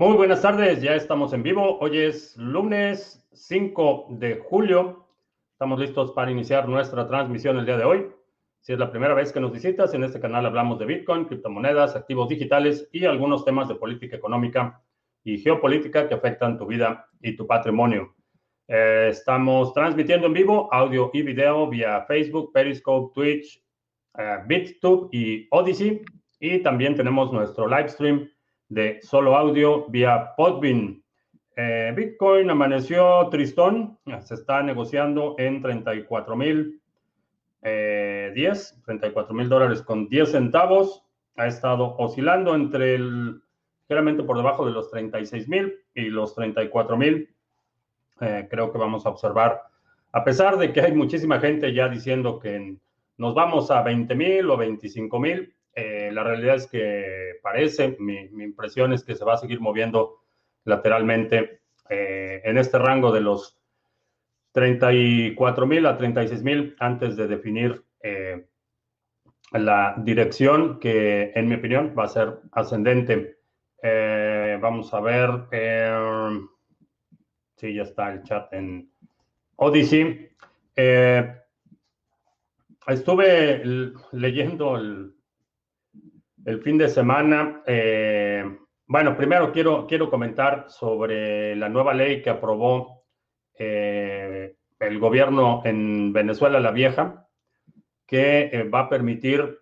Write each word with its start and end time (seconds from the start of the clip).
Muy 0.00 0.16
buenas 0.16 0.40
tardes, 0.40 0.80
ya 0.80 0.94
estamos 0.94 1.34
en 1.34 1.42
vivo. 1.42 1.78
Hoy 1.78 1.98
es 1.98 2.34
lunes 2.38 3.22
5 3.32 4.06
de 4.12 4.36
julio. 4.36 5.06
Estamos 5.52 5.78
listos 5.78 6.12
para 6.12 6.30
iniciar 6.30 6.66
nuestra 6.66 7.06
transmisión 7.06 7.58
el 7.58 7.66
día 7.66 7.76
de 7.76 7.84
hoy. 7.84 8.06
Si 8.62 8.72
es 8.72 8.78
la 8.78 8.90
primera 8.90 9.12
vez 9.12 9.30
que 9.30 9.40
nos 9.40 9.52
visitas, 9.52 9.92
en 9.92 10.02
este 10.02 10.18
canal 10.18 10.46
hablamos 10.46 10.78
de 10.78 10.86
Bitcoin, 10.86 11.26
criptomonedas, 11.26 11.96
activos 11.96 12.30
digitales 12.30 12.88
y 12.92 13.04
algunos 13.04 13.44
temas 13.44 13.68
de 13.68 13.74
política 13.74 14.16
económica 14.16 14.82
y 15.22 15.36
geopolítica 15.36 16.08
que 16.08 16.14
afectan 16.14 16.56
tu 16.56 16.64
vida 16.64 17.06
y 17.20 17.36
tu 17.36 17.46
patrimonio. 17.46 18.14
Eh, 18.68 19.08
estamos 19.10 19.74
transmitiendo 19.74 20.28
en 20.28 20.32
vivo 20.32 20.72
audio 20.72 21.10
y 21.12 21.20
video 21.20 21.68
vía 21.68 22.06
Facebook, 22.08 22.54
Periscope, 22.54 23.12
Twitch, 23.12 23.62
eh, 24.16 24.38
BitTube 24.46 25.10
y 25.12 25.46
Odyssey. 25.50 26.00
Y 26.40 26.62
también 26.62 26.94
tenemos 26.94 27.30
nuestro 27.34 27.68
live 27.68 27.90
stream 27.90 28.30
de 28.70 29.00
solo 29.02 29.36
audio 29.36 29.86
vía 29.88 30.32
Podbean. 30.36 31.02
Eh, 31.56 31.92
Bitcoin 31.94 32.48
amaneció 32.48 33.28
tristón, 33.28 33.98
se 34.22 34.34
está 34.34 34.62
negociando 34.62 35.34
en 35.36 35.60
34 35.60 36.36
mil 36.36 36.80
10, 37.62 38.82
34 38.86 39.34
mil 39.34 39.48
dólares 39.48 39.82
con 39.82 40.08
10 40.08 40.30
centavos. 40.30 41.02
Ha 41.36 41.46
estado 41.46 41.96
oscilando 41.98 42.54
entre 42.54 42.94
el, 42.94 43.42
ligeramente 43.82 44.22
por 44.22 44.36
debajo 44.36 44.64
de 44.64 44.72
los 44.72 44.90
36 44.90 45.48
mil 45.48 45.74
y 45.94 46.04
los 46.04 46.34
34 46.34 46.96
mil. 46.96 47.28
Eh, 48.20 48.46
creo 48.50 48.72
que 48.72 48.78
vamos 48.78 49.04
a 49.04 49.10
observar, 49.10 49.62
a 50.12 50.24
pesar 50.24 50.58
de 50.58 50.72
que 50.72 50.80
hay 50.80 50.92
muchísima 50.92 51.40
gente 51.40 51.72
ya 51.72 51.88
diciendo 51.88 52.38
que 52.38 52.76
nos 53.16 53.34
vamos 53.34 53.70
a 53.70 53.82
20 53.82 54.14
mil 54.14 54.50
o 54.50 54.56
25 54.56 55.18
mil, 55.18 55.54
eh, 55.74 56.10
la 56.12 56.24
realidad 56.24 56.56
es 56.56 56.66
que 56.66 57.38
parece, 57.42 57.96
mi, 58.00 58.18
impresión 58.42 58.92
es 58.92 59.04
que 59.04 59.14
se 59.14 59.24
va 59.24 59.34
a 59.34 59.38
seguir 59.38 59.60
moviendo 59.60 60.22
lateralmente 60.64 61.60
eh, 61.88 62.42
en 62.44 62.58
este 62.58 62.78
rango 62.78 63.12
de 63.12 63.20
los 63.20 63.56
34 64.52 65.66
mil 65.66 65.86
a 65.86 65.96
36 65.96 66.42
mil 66.42 66.76
antes 66.80 67.16
de 67.16 67.28
definir 67.28 67.84
eh, 68.02 68.46
la 69.52 69.94
dirección 69.98 70.80
que, 70.80 71.32
en 71.34 71.48
mi 71.48 71.54
opinión, 71.56 71.94
va 71.98 72.04
a 72.04 72.08
ser 72.08 72.40
ascendente. 72.52 73.38
vamos 74.60 74.92
a 74.92 75.00
ver. 75.00 75.30
sí, 77.56 77.74
ya 77.74 77.82
está 77.82 78.12
el 78.12 78.22
chat 78.22 78.52
en 78.52 78.92
Odyssey. 79.56 80.30
estuve 82.86 83.62
leyendo 84.12 84.76
el, 84.76 85.14
el 86.44 86.62
fin 86.62 86.78
de 86.78 86.88
semana. 86.88 87.62
Eh, 87.66 88.44
bueno, 88.86 89.16
primero 89.16 89.52
quiero, 89.52 89.86
quiero 89.86 90.10
comentar 90.10 90.66
sobre 90.68 91.54
la 91.56 91.68
nueva 91.68 91.94
ley 91.94 92.22
que 92.22 92.30
aprobó 92.30 93.04
eh, 93.58 94.56
el 94.78 94.98
gobierno 94.98 95.62
en 95.64 96.12
Venezuela 96.12 96.60
la 96.60 96.70
Vieja, 96.70 97.28
que 98.06 98.50
eh, 98.52 98.62
va 98.64 98.80
a 98.80 98.88
permitir 98.88 99.60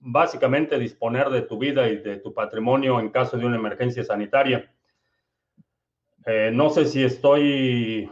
básicamente 0.00 0.78
disponer 0.78 1.30
de 1.30 1.42
tu 1.42 1.58
vida 1.58 1.88
y 1.88 1.98
de 1.98 2.18
tu 2.18 2.34
patrimonio 2.34 3.00
en 3.00 3.10
caso 3.10 3.36
de 3.36 3.46
una 3.46 3.56
emergencia 3.56 4.04
sanitaria. 4.04 4.70
no 6.52 6.68
sé 6.70 6.84
si 6.86 7.02
estoy 7.04 8.10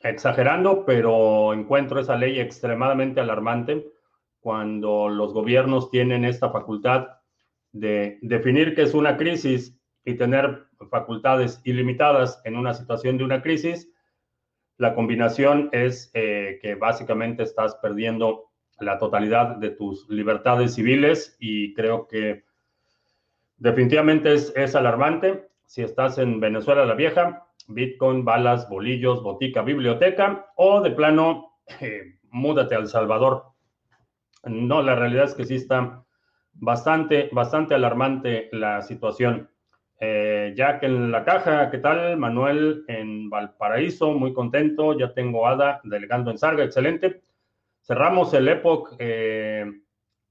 exagerando, 0.00 0.84
pero 0.84 1.52
encuentro 1.52 2.00
esa 2.00 2.16
ley 2.16 2.40
extremadamente 2.40 3.20
alarmante 3.20 3.91
cuando 4.42 5.08
los 5.08 5.32
gobiernos 5.32 5.88
tienen 5.90 6.24
esta 6.24 6.50
facultad 6.50 7.06
de 7.70 8.18
definir 8.20 8.74
qué 8.74 8.82
es 8.82 8.92
una 8.92 9.16
crisis 9.16 9.78
y 10.04 10.14
tener 10.14 10.66
facultades 10.90 11.60
ilimitadas 11.64 12.42
en 12.44 12.56
una 12.56 12.74
situación 12.74 13.16
de 13.16 13.24
una 13.24 13.40
crisis, 13.40 13.88
la 14.78 14.94
combinación 14.94 15.68
es 15.70 16.10
eh, 16.12 16.58
que 16.60 16.74
básicamente 16.74 17.44
estás 17.44 17.76
perdiendo 17.76 18.50
la 18.80 18.98
totalidad 18.98 19.56
de 19.56 19.70
tus 19.70 20.08
libertades 20.10 20.74
civiles 20.74 21.36
y 21.38 21.72
creo 21.74 22.08
que 22.08 22.42
definitivamente 23.58 24.34
es, 24.34 24.52
es 24.56 24.74
alarmante. 24.74 25.48
Si 25.66 25.82
estás 25.82 26.18
en 26.18 26.40
Venezuela 26.40 26.84
la 26.84 26.94
Vieja, 26.94 27.46
Bitcoin, 27.68 28.24
balas, 28.24 28.68
bolillos, 28.68 29.22
botica, 29.22 29.62
biblioteca 29.62 30.46
o 30.56 30.80
de 30.80 30.90
plano, 30.90 31.52
eh, 31.80 32.18
múdate 32.30 32.74
a 32.74 32.78
El 32.78 32.88
Salvador 32.88 33.51
no, 34.44 34.82
la 34.82 34.94
realidad 34.94 35.24
es 35.24 35.34
que 35.34 35.44
sí 35.44 35.56
está 35.56 36.04
bastante, 36.54 37.28
bastante 37.32 37.74
alarmante 37.74 38.48
la 38.52 38.82
situación. 38.82 39.48
Eh, 40.00 40.52
Jack 40.56 40.82
en 40.82 41.12
la 41.12 41.24
caja, 41.24 41.70
¿qué 41.70 41.78
tal? 41.78 42.16
Manuel 42.16 42.84
en 42.88 43.30
Valparaíso, 43.30 44.12
muy 44.12 44.32
contento. 44.32 44.98
Ya 44.98 45.14
tengo 45.14 45.46
Ada 45.46 45.80
delegando 45.84 46.30
en 46.30 46.38
Sarga, 46.38 46.64
excelente. 46.64 47.22
Cerramos 47.82 48.34
el 48.34 48.48
Epoch, 48.48 48.94
eh, 48.98 49.64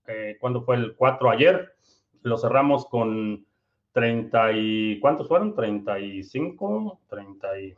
eh, 0.07 0.37
¿cuándo 0.39 0.61
fue 0.61 0.75
el 0.75 0.95
4 0.95 1.29
ayer? 1.29 1.75
Lo 2.23 2.37
cerramos 2.37 2.85
con 2.87 3.45
30 3.93 4.51
y... 4.53 4.99
¿Cuántos 4.99 5.27
fueron? 5.27 5.55
35, 5.55 7.01
30 7.07 7.59
y... 7.59 7.75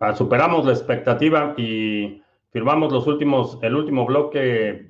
Ah, 0.00 0.14
superamos 0.14 0.64
la 0.64 0.72
expectativa 0.72 1.54
y 1.56 2.22
Firmamos 2.50 2.92
los 2.92 3.06
últimos, 3.06 3.58
el 3.62 3.74
último 3.74 4.06
bloque 4.06 4.86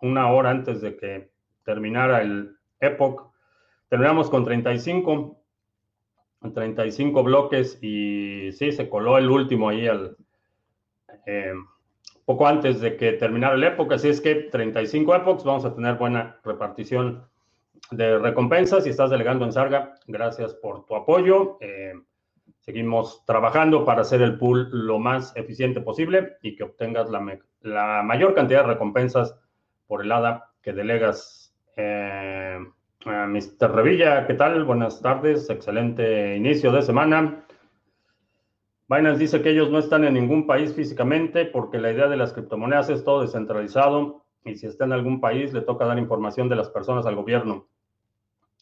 una 0.00 0.30
hora 0.30 0.50
antes 0.50 0.80
de 0.80 0.96
que 0.96 1.30
terminara 1.64 2.22
el 2.22 2.56
Epoch. 2.80 3.30
Terminamos 3.88 4.30
con 4.30 4.44
35, 4.44 5.40
35 6.54 7.22
bloques 7.22 7.78
y 7.82 8.52
sí, 8.52 8.72
se 8.72 8.88
coló 8.88 9.18
el 9.18 9.30
último 9.30 9.70
ahí 9.70 9.86
al, 9.86 10.16
eh, 11.26 11.54
poco 12.24 12.46
antes 12.46 12.80
de 12.80 12.96
que 12.96 13.12
terminara 13.12 13.54
el 13.54 13.64
Epoch. 13.64 13.92
Así 13.92 14.08
es 14.08 14.20
que 14.20 14.34
35 14.34 15.14
Epochs, 15.14 15.44
vamos 15.44 15.64
a 15.64 15.74
tener 15.74 15.96
buena 15.96 16.38
repartición 16.44 17.26
de 17.90 18.18
recompensas. 18.18 18.84
Si 18.84 18.90
estás 18.90 19.10
delegando 19.10 19.44
en 19.44 19.52
Sarga, 19.52 19.94
gracias 20.06 20.54
por 20.54 20.84
tu 20.84 20.94
apoyo. 20.94 21.56
Eh, 21.60 21.94
Seguimos 22.68 23.24
trabajando 23.24 23.86
para 23.86 24.02
hacer 24.02 24.20
el 24.20 24.36
pool 24.36 24.68
lo 24.70 24.98
más 24.98 25.34
eficiente 25.36 25.80
posible 25.80 26.36
y 26.42 26.54
que 26.54 26.64
obtengas 26.64 27.08
la, 27.08 28.02
mayor 28.02 28.34
cantidad 28.34 28.60
de 28.60 28.74
recompensas 28.74 29.34
por 29.86 30.04
el 30.04 30.12
ADA 30.12 30.52
que 30.60 30.74
delegas. 30.74 31.56
Eh, 31.76 32.58
Mr. 33.06 33.74
Revilla, 33.74 34.26
¿qué 34.26 34.34
tal? 34.34 34.64
Buenas 34.64 35.00
tardes, 35.00 35.48
excelente 35.48 36.36
inicio 36.36 36.70
de 36.70 36.82
semana. 36.82 37.46
Binance 38.86 39.18
dice 39.18 39.40
que 39.40 39.52
ellos 39.52 39.70
no 39.70 39.78
están 39.78 40.04
en 40.04 40.12
ningún 40.12 40.46
país 40.46 40.74
físicamente 40.74 41.46
porque 41.46 41.78
la 41.78 41.90
idea 41.90 42.08
de 42.08 42.18
las 42.18 42.34
criptomonedas 42.34 42.90
es 42.90 43.02
todo 43.02 43.22
descentralizado 43.22 44.26
y 44.44 44.56
si 44.56 44.66
está 44.66 44.84
en 44.84 44.92
algún 44.92 45.22
país 45.22 45.54
le 45.54 45.62
toca 45.62 45.86
dar 45.86 45.98
información 45.98 46.50
de 46.50 46.56
las 46.56 46.68
personas 46.68 47.06
al 47.06 47.16
gobierno. 47.16 47.66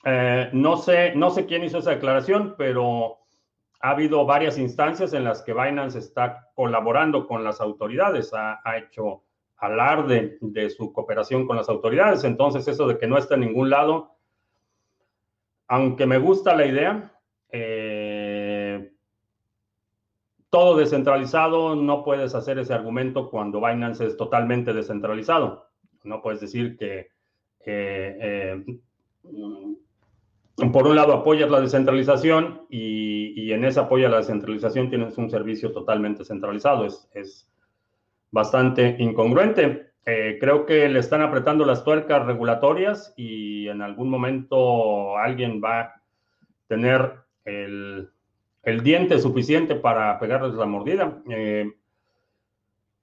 Eh, 0.04 0.48
no, 0.52 0.76
sé, 0.76 1.12
no 1.16 1.30
sé 1.30 1.46
quién 1.46 1.64
hizo 1.64 1.78
esa 1.78 1.90
declaración, 1.90 2.54
pero 2.56 3.25
ha 3.86 3.90
habido 3.90 4.26
varias 4.26 4.58
instancias 4.58 5.12
en 5.12 5.22
las 5.22 5.42
que 5.42 5.54
Binance 5.54 6.00
está 6.00 6.50
colaborando 6.56 7.24
con 7.24 7.44
las 7.44 7.60
autoridades, 7.60 8.32
ha, 8.34 8.60
hecho 8.76 9.22
alarde 9.58 10.38
de 10.40 10.70
su 10.70 10.92
cooperación 10.92 11.46
con 11.46 11.56
las 11.56 11.68
autoridades. 11.68 12.24
Entonces, 12.24 12.66
eso 12.66 12.88
de 12.88 12.98
que 12.98 13.06
no 13.06 13.16
está 13.16 13.36
en 13.36 13.42
ningún 13.42 13.70
lado, 13.70 14.16
aunque 15.68 16.04
me 16.04 16.18
gusta 16.18 16.56
la 16.56 16.66
idea, 16.66 17.12
eh, 17.48 18.92
todo 20.50 20.76
descentralizado, 20.76 21.76
no 21.76 22.02
puedes 22.02 22.34
hacer 22.34 22.58
ese 22.58 22.74
argumento 22.74 23.30
cuando 23.30 23.60
Binance 23.60 24.04
es 24.04 24.16
totalmente 24.16 24.72
descentralizado. 24.72 25.68
No 26.02 26.20
puedes 26.22 26.40
decir 26.40 26.76
que 26.76 27.10
eh, 27.64 28.64
por 30.56 30.86
un 30.86 30.96
lado 30.96 31.12
apoyas 31.12 31.50
la 31.50 31.60
descentralización 31.60 32.62
y, 32.70 33.52
en 33.52 33.64
ese 33.64 33.80
apoyo 33.80 34.06
a 34.06 34.10
la 34.10 34.16
descentralización 34.18 34.90
tienes 34.90 35.16
un 35.18 35.30
servicio 35.30 35.72
totalmente 35.72 36.24
centralizado. 36.24 36.86
Es, 36.86 37.50
bastante 38.32 38.96
incongruente. 38.98 39.92
Eh, 40.04 40.36
creo 40.38 40.66
que 40.66 40.88
le 40.88 40.98
están 40.98 41.22
apretando 41.22 41.64
las 41.64 41.84
tuercas 41.84 42.26
regulatorias 42.26 43.14
y 43.16 43.68
en 43.68 43.80
algún 43.82 44.10
momento 44.10 45.16
alguien 45.16 45.62
va 45.62 45.80
a 45.80 46.02
tener 46.66 47.14
el, 47.44 48.10
diente 48.82 49.18
suficiente 49.20 49.74
para 49.74 50.18
pegarles 50.18 50.54
la 50.54 50.66
mordida. 50.66 51.22
Eh, 51.30 51.72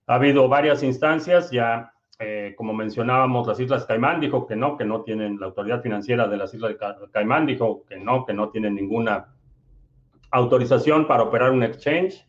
ha 0.05 0.15
habido 0.15 0.47
varias 0.49 0.83
instancias, 0.83 1.49
ya 1.49 1.92
eh, 2.19 2.53
como 2.55 2.73
mencionábamos, 2.73 3.47
las 3.47 3.59
Islas 3.59 3.85
Caimán 3.85 4.19
dijo 4.19 4.45
que 4.45 4.55
no, 4.55 4.77
que 4.77 4.85
no 4.85 5.01
tienen, 5.01 5.39
la 5.39 5.47
autoridad 5.47 5.81
financiera 5.81 6.27
de 6.27 6.37
las 6.37 6.53
Islas 6.53 6.75
Caimán 7.11 7.45
dijo 7.45 7.83
que 7.85 7.97
no, 7.97 8.25
que 8.25 8.33
no 8.33 8.49
tienen 8.49 8.75
ninguna 8.75 9.33
autorización 10.31 11.07
para 11.07 11.23
operar 11.23 11.51
un 11.51 11.63
exchange. 11.63 12.25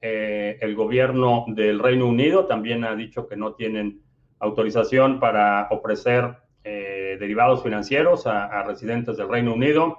Eh, 0.00 0.58
el 0.60 0.74
gobierno 0.74 1.44
del 1.48 1.78
Reino 1.78 2.06
Unido 2.06 2.46
también 2.46 2.84
ha 2.84 2.94
dicho 2.94 3.26
que 3.26 3.36
no 3.36 3.54
tienen 3.54 4.00
autorización 4.40 5.18
para 5.18 5.68
ofrecer 5.70 6.36
eh, 6.64 7.16
derivados 7.18 7.62
financieros 7.62 8.26
a, 8.26 8.62
residentes 8.64 9.16
del 9.16 9.28
Reino 9.28 9.54
Unido. 9.54 9.98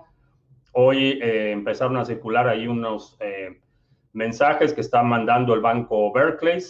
Hoy 0.74 1.20
empezaron 1.22 1.98
a 1.98 2.06
circular 2.06 2.48
ahí 2.48 2.68
unos 2.68 3.18
mensajes 4.20 4.74
que 4.74 4.82
está 4.82 5.02
mandando 5.02 5.54
el 5.54 5.62
banco 5.62 6.12
Berkeley 6.12 6.62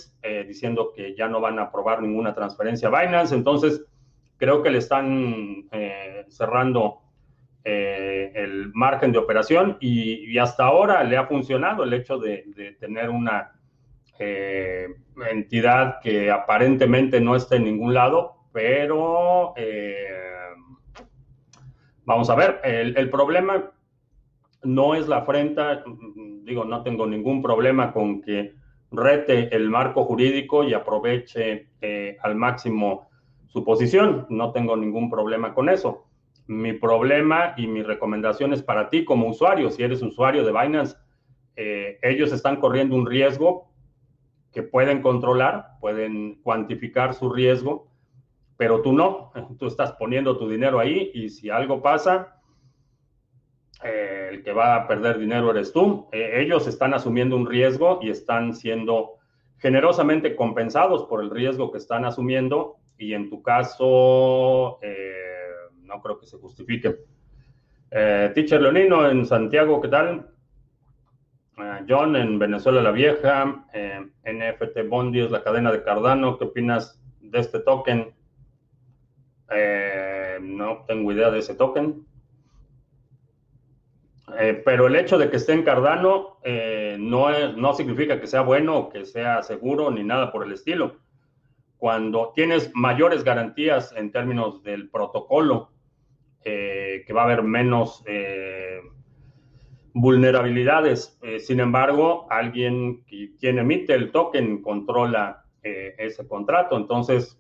diciendo 0.47 0.91
que 0.95 1.15
ya 1.15 1.27
no 1.27 1.41
van 1.41 1.57
a 1.59 1.63
aprobar 1.63 2.01
ninguna 2.01 2.33
transferencia 2.33 2.89
a 2.89 3.01
Binance. 3.01 3.35
Entonces, 3.35 3.83
creo 4.37 4.61
que 4.61 4.69
le 4.69 4.77
están 4.77 5.67
cerrando 6.29 7.01
eh, 7.65 8.31
el 8.35 8.71
margen 8.73 9.11
de 9.11 9.17
operación 9.17 9.77
y, 9.81 10.37
hasta 10.37 10.63
ahora 10.63 11.03
le 11.03 11.17
ha 11.17 11.27
funcionado 11.27 11.83
el 11.83 11.93
hecho 11.93 12.17
de, 12.17 12.75
tener 12.79 13.09
una 13.09 13.51
eh, 14.17 14.87
entidad 15.29 15.99
que 16.01 16.31
aparentemente 16.31 17.19
no 17.19 17.35
está 17.35 17.57
en 17.57 17.65
ningún 17.65 17.93
lado, 17.93 18.37
pero 18.53 19.53
eh, 19.57 20.07
vamos 22.05 22.29
a 22.29 22.35
ver, 22.35 22.61
el, 22.63 23.09
problema 23.09 23.71
no 24.63 24.95
es 24.95 25.09
la 25.09 25.17
afrenta, 25.17 25.83
digo, 26.49 26.65
no 26.65 26.83
tengo 26.83 27.07
ningún 27.07 27.41
problema 27.41 27.93
con 27.93 28.21
que 28.21 28.53
rete 28.91 29.55
el 29.55 29.69
marco 29.69 30.03
jurídico 30.03 30.63
y 30.63 30.73
aproveche 30.73 31.69
al 32.21 32.35
máximo 32.35 33.07
su 33.47 33.63
posición, 33.63 34.25
no 34.29 34.51
tengo 34.51 34.75
ningún 34.75 35.09
problema 35.09 35.53
con 35.53 35.69
eso 35.69 36.09
mi 36.49 36.73
problema 36.73 37.53
y 37.57 37.67
mi 37.67 37.83
recomendación 37.83 38.53
es 38.53 38.63
para 38.63 38.89
ti 38.89 39.05
como 39.05 39.27
usuario. 39.27 39.69
Si 39.69 39.83
eres 39.83 40.01
usuario 40.01 40.43
de 40.43 40.51
Binance, 40.51 40.97
eh, 41.55 41.99
ellos 42.01 42.33
están 42.33 42.55
corriendo 42.55 42.95
un 42.95 43.05
riesgo 43.05 43.71
que 44.51 44.63
pueden 44.63 45.03
controlar, 45.03 45.77
pueden 45.79 46.41
cuantificar 46.41 47.13
su 47.13 47.31
riesgo, 47.31 47.91
pero 48.57 48.81
tú 48.81 48.93
no. 48.93 49.31
Tú 49.59 49.67
estás 49.67 49.91
poniendo 49.91 50.37
tu 50.37 50.49
dinero 50.49 50.79
ahí 50.79 51.11
y 51.13 51.29
si 51.29 51.51
algo 51.51 51.83
pasa, 51.83 52.38
eh, 53.83 54.29
el 54.31 54.43
que 54.43 54.53
va 54.53 54.75
a 54.75 54.87
perder 54.87 55.19
dinero 55.19 55.51
eres 55.51 55.71
tú. 55.71 56.07
Eh, 56.11 56.41
ellos 56.41 56.67
están 56.67 56.93
asumiendo 56.93 57.35
un 57.35 57.47
riesgo 57.47 57.99
y 58.01 58.09
están 58.09 58.53
siendo 58.53 59.17
generosamente 59.57 60.35
compensados 60.35 61.05
por 61.05 61.21
el 61.21 61.29
riesgo 61.29 61.71
que 61.71 61.77
están 61.77 62.05
asumiendo 62.05 62.77
y 62.97 63.13
en 63.13 63.29
tu 63.29 63.41
caso 63.41 64.79
no 65.89 66.01
creo 66.01 66.19
que 66.19 66.27
se 66.27 66.37
justifique. 66.37 66.95
Eh, 67.91 68.31
Teacher 68.35 68.61
Leonino 68.61 69.09
en 69.09 69.25
Santiago, 69.25 69.81
¿qué 69.81 69.87
tal? 69.87 70.29
Eh, 71.57 71.85
John 71.89 72.15
en 72.15 72.37
Venezuela 72.37 72.83
la 72.83 72.91
Vieja, 72.91 73.65
eh, 73.73 74.07
NFT 74.23 74.87
Bondi 74.87 75.21
es 75.21 75.31
la 75.31 75.43
cadena 75.43 75.71
de 75.71 75.83
Cardano, 75.83 76.37
¿qué 76.37 76.45
opinas 76.45 77.01
de 77.19 77.39
este 77.39 77.59
token? 77.59 78.13
no 80.41 80.85
tengo 80.85 81.11
idea 81.11 81.31
de 81.31 81.39
ese 81.39 81.55
token. 81.55 82.05
Pero 84.63 84.88
el 84.88 84.95
hecho 84.95 85.18
de 85.18 85.30
que 85.30 85.36
esté 85.36 85.51
en 85.51 85.63
Cardano 85.63 86.38
no, 86.97 87.50
no 87.57 87.74
significa 87.74 88.21
que 88.21 88.27
sea 88.27 88.41
bueno 88.41 88.88
que 88.88 89.06
sea 89.06 89.44
seguro 89.44 89.91
ni 89.91 90.03
nada 90.03 90.31
por 90.31 90.45
el 90.45 90.53
estilo. 90.53 90.95
Cuando 91.77 92.31
tienes 92.33 92.71
mayores 92.74 93.24
garantías 93.24 93.94
en 93.97 94.12
términos 94.12 94.63
del 94.63 94.89
protocolo 94.89 95.71
eh, 96.45 97.03
que 97.06 97.12
va 97.12 97.21
a 97.21 97.25
haber 97.25 97.44
menos 97.44 98.01
eh, 98.07 98.80
vulnerabilidades. 99.94 101.19
Eh, 101.21 101.39
sin 101.39 101.59
embargo, 101.59 102.27
alguien 102.30 103.03
quien 103.03 103.59
emite 103.59 103.94
el 103.94 104.12
token 104.12 104.62
controla 104.62 105.45
ese 105.62 106.25
contrato. 106.25 106.77
Entonces, 106.77 107.38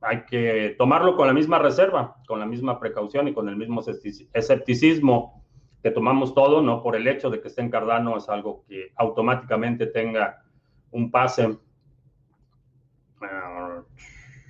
hay 0.00 0.24
que 0.24 0.74
tomarlo 0.76 1.16
con 1.16 1.28
la 1.28 1.32
misma 1.32 1.60
reserva, 1.60 2.16
con 2.26 2.40
la 2.40 2.46
misma 2.46 2.80
precaución 2.80 3.28
y 3.28 3.32
con 3.32 3.48
el 3.48 3.56
mismo 3.56 3.82
escepticismo 4.32 5.45
que 5.86 5.92
tomamos 5.92 6.34
todo, 6.34 6.62
no 6.62 6.82
por 6.82 6.96
el 6.96 7.06
hecho 7.06 7.30
de 7.30 7.40
que 7.40 7.46
esté 7.46 7.60
en 7.60 7.70
Cardano 7.70 8.16
es 8.16 8.28
algo 8.28 8.64
que 8.66 8.90
automáticamente 8.96 9.86
tenga 9.86 10.42
un 10.90 11.12
pase. 11.12 11.56
Ah, 13.22 13.82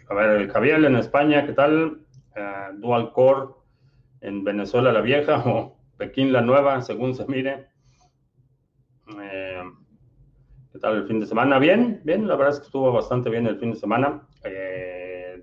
a 0.08 0.14
ver, 0.14 0.50
Javier 0.50 0.82
en 0.82 0.96
España, 0.96 1.44
¿qué 1.44 1.52
tal? 1.52 2.06
Ah, 2.34 2.70
dual 2.72 3.12
Core 3.12 3.50
en 4.22 4.44
Venezuela 4.44 4.90
la 4.92 5.02
vieja 5.02 5.42
o 5.46 5.76
Pekín 5.98 6.32
la 6.32 6.40
nueva, 6.40 6.80
según 6.80 7.14
se 7.14 7.26
mire. 7.26 7.68
Eh, 9.20 9.62
¿Qué 10.72 10.78
tal 10.78 10.96
el 10.96 11.06
fin 11.06 11.20
de 11.20 11.26
semana? 11.26 11.58
Bien, 11.58 12.00
bien, 12.02 12.26
la 12.26 12.36
verdad 12.36 12.54
es 12.54 12.60
que 12.60 12.66
estuvo 12.66 12.90
bastante 12.92 13.28
bien 13.28 13.46
el 13.46 13.58
fin 13.58 13.72
de 13.72 13.78
semana. 13.78 14.26
Eh, 14.42 15.42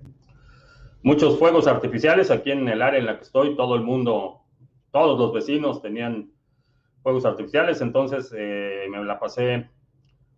muchos 1.04 1.38
fuegos 1.38 1.68
artificiales 1.68 2.32
aquí 2.32 2.50
en 2.50 2.68
el 2.68 2.82
área 2.82 2.98
en 2.98 3.06
la 3.06 3.16
que 3.16 3.22
estoy, 3.22 3.54
todo 3.54 3.76
el 3.76 3.82
mundo, 3.82 4.43
todos 4.94 5.18
los 5.18 5.32
vecinos 5.32 5.82
tenían 5.82 6.30
fuegos 7.02 7.26
artificiales, 7.26 7.80
entonces 7.80 8.32
eh, 8.38 8.86
me 8.88 9.02
la 9.02 9.18
pasé 9.18 9.68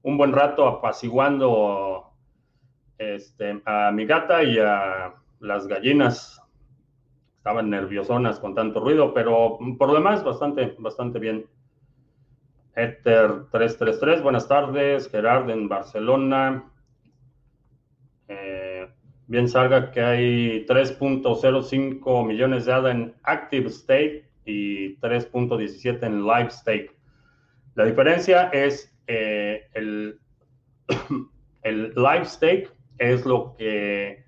un 0.01 0.17
buen 0.17 0.33
rato 0.33 0.67
apaciguando 0.67 2.15
este, 2.97 3.61
a 3.67 3.91
mi 3.93 4.07
gata 4.07 4.43
y 4.43 4.59
a 4.59 5.13
las 5.41 5.67
gallinas 5.67 6.43
estaban 7.37 7.69
nerviosonas 7.69 8.41
con 8.41 8.55
tanto 8.55 8.81
ruido, 8.81 9.13
pero 9.13 9.59
por 9.79 9.89
lo 9.89 9.95
demás 9.95 10.25
bastante, 10.25 10.75
bastante 10.79 11.19
bien. 11.19 11.47
Ether 12.75 13.51
333, 13.51 14.23
buenas 14.23 14.49
tardes. 14.49 15.11
Gerard 15.11 15.51
en 15.51 15.69
Barcelona. 15.69 16.73
Eh, 18.29 18.89
bien 19.27 19.51
salga 19.51 19.91
que 19.91 20.01
hay 20.01 20.67
3.05 20.67 22.27
millones 22.27 22.65
de 22.65 22.73
ADA 22.73 22.91
en 22.91 23.15
Active 23.23 23.69
Stake 23.69 24.26
y 24.47 24.97
3.17 25.01 26.07
en 26.07 26.23
Live 26.23 26.51
Stake. 26.51 26.97
La 27.75 27.85
diferencia 27.85 28.49
es 28.49 28.97
eh, 29.07 29.67
el, 29.75 30.19
el 31.63 31.93
Live 31.95 32.25
Stake 32.25 32.71
es 32.99 33.27
lo 33.27 33.55
que 33.57 34.25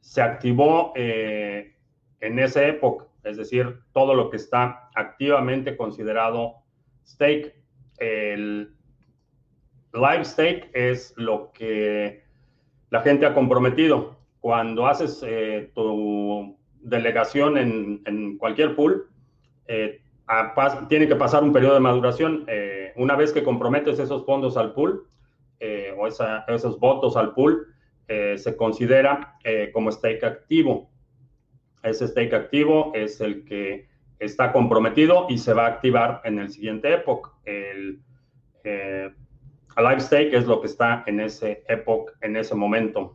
se 0.00 0.22
activó 0.22 0.92
eh, 0.96 1.76
en 2.20 2.38
esa 2.38 2.66
época, 2.66 3.06
es 3.24 3.36
decir, 3.36 3.80
todo 3.92 4.14
lo 4.14 4.30
que 4.30 4.38
está 4.38 4.88
activamente 4.94 5.76
considerado 5.76 6.54
stake. 7.06 7.54
El 7.98 8.74
live 9.92 10.24
stake 10.24 10.70
es 10.72 11.14
lo 11.16 11.52
que 11.52 12.22
la 12.90 13.00
gente 13.02 13.26
ha 13.26 13.34
comprometido. 13.34 14.18
Cuando 14.40 14.86
haces 14.86 15.22
eh, 15.26 15.70
tu 15.74 16.56
delegación 16.80 17.58
en, 17.58 18.38
cualquier 18.38 18.74
pool, 18.76 19.10
eh, 19.68 20.00
tiene 20.88 21.06
que 21.06 21.16
pasar 21.16 21.42
un 21.42 21.52
periodo 21.52 21.74
de 21.74 21.80
maduración. 21.80 22.44
Eh, 22.48 22.92
una 22.96 23.14
vez 23.16 23.32
que 23.32 23.44
comprometes 23.44 23.98
esos 23.98 24.26
fondos 24.26 24.56
al 24.56 24.72
pool 24.72 25.06
o 25.96 26.06
esos 26.06 26.78
votos 26.78 27.16
al 27.16 27.34
pool, 27.34 27.66
se 28.06 28.56
considera 28.56 29.38
como 29.72 29.90
stake 29.90 30.24
activo. 30.24 30.88
Ese 31.82 32.06
stake 32.06 32.32
activo 32.32 32.92
es 32.94 33.20
el 33.20 33.44
que 33.44 33.88
está 34.18 34.52
comprometido 34.52 35.26
y 35.28 35.38
se 35.38 35.52
va 35.52 35.66
a 35.66 35.68
activar 35.68 36.20
en 36.24 36.38
el 36.38 36.50
siguiente 36.50 36.92
epoch. 36.92 37.32
El 37.44 38.00
eh, 38.64 39.10
live 39.76 40.00
stake 40.00 40.34
es 40.34 40.46
lo 40.46 40.60
que 40.60 40.66
está 40.66 41.04
en 41.06 41.20
ese 41.20 41.64
epoch, 41.68 42.10
en 42.20 42.36
ese 42.36 42.54
momento. 42.54 43.14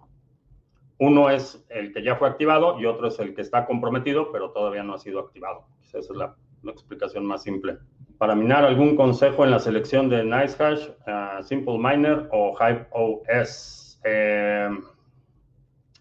Uno 0.99 1.29
es 1.29 1.65
el 1.69 1.93
que 1.93 2.03
ya 2.03 2.15
fue 2.15 2.29
activado 2.29 2.79
y 2.79 2.85
otro 2.85 3.07
es 3.07 3.19
el 3.19 3.35
que 3.35 3.41
está 3.41 3.65
comprometido, 3.65 4.31
pero 4.31 4.51
todavía 4.51 4.83
no 4.83 4.93
ha 4.93 4.99
sido 4.99 5.19
activado. 5.19 5.65
Esa 5.83 5.99
es 5.99 6.09
la, 6.11 6.35
explicación 6.71 7.25
más 7.25 7.43
simple. 7.43 7.77
Para 8.17 8.35
minar, 8.35 8.63
¿algún 8.63 8.95
consejo 8.95 9.43
en 9.43 9.51
la 9.51 9.59
selección 9.59 10.09
de 10.09 10.23
NiceHash, 10.23 10.87
uh, 11.07 11.43
Simple 11.43 11.77
Miner 11.77 12.29
o 12.31 12.55
Hive 12.59 12.87
OS? 12.91 13.99
Eh, 14.05 14.69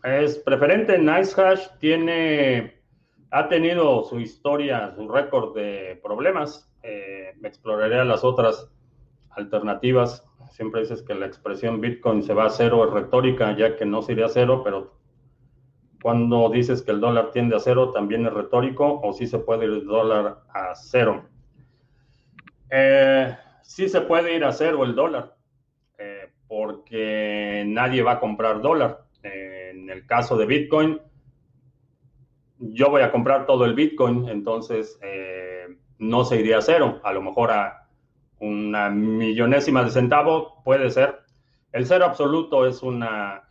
es 0.04 0.38
preferente. 0.38 0.98
NiceHash 0.98 1.68
tiene, 1.78 2.80
ha 3.30 3.48
tenido 3.48 4.04
su 4.04 4.20
historia, 4.20 4.92
su 4.94 5.08
récord 5.08 5.54
de 5.54 6.00
problemas. 6.02 6.70
Eh, 6.82 7.34
exploraré 7.42 8.04
las 8.04 8.24
otras 8.24 8.68
alternativas. 9.30 10.24
Siempre 10.50 10.82
dices 10.82 11.02
que 11.02 11.14
la 11.14 11.26
expresión 11.26 11.80
Bitcoin 11.80 12.22
se 12.22 12.34
va 12.34 12.46
a 12.46 12.50
cero 12.50 12.84
es 12.84 12.92
retórica, 12.92 13.56
ya 13.56 13.76
que 13.76 13.86
no 13.86 14.02
sería 14.02 14.28
cero, 14.28 14.62
pero 14.62 15.01
cuando 16.02 16.50
dices 16.50 16.82
que 16.82 16.90
el 16.90 17.00
dólar 17.00 17.30
tiende 17.30 17.54
a 17.54 17.60
cero, 17.60 17.92
también 17.92 18.26
es 18.26 18.32
retórico, 18.32 19.00
o 19.00 19.12
si 19.12 19.28
se 19.28 19.38
puede 19.38 19.66
ir 19.66 19.70
el 19.70 19.86
dólar 19.86 20.40
a 20.52 20.74
cero. 20.74 21.24
Eh, 22.68 23.36
sí 23.62 23.88
se 23.88 24.00
puede 24.00 24.34
ir 24.34 24.44
a 24.44 24.52
cero 24.52 24.84
el 24.84 24.96
dólar, 24.96 25.36
eh, 25.98 26.32
porque 26.48 27.62
nadie 27.68 28.02
va 28.02 28.12
a 28.12 28.20
comprar 28.20 28.60
dólar. 28.60 29.04
Eh, 29.22 29.70
en 29.74 29.88
el 29.90 30.04
caso 30.04 30.36
de 30.36 30.46
Bitcoin, 30.46 31.00
yo 32.58 32.90
voy 32.90 33.02
a 33.02 33.12
comprar 33.12 33.46
todo 33.46 33.64
el 33.64 33.74
Bitcoin, 33.74 34.28
entonces 34.28 34.98
no 35.98 36.24
se 36.24 36.40
iría 36.40 36.58
a 36.58 36.62
cero, 36.62 37.00
a 37.04 37.12
lo 37.12 37.22
mejor 37.22 37.52
a 37.52 37.88
una 38.40 38.90
millonésima 38.90 39.84
de 39.84 39.90
centavo 39.90 40.62
puede 40.64 40.90
ser. 40.90 41.20
El 41.70 41.86
cero 41.86 42.06
absoluto 42.06 42.66
es 42.66 42.82
una 42.82 43.44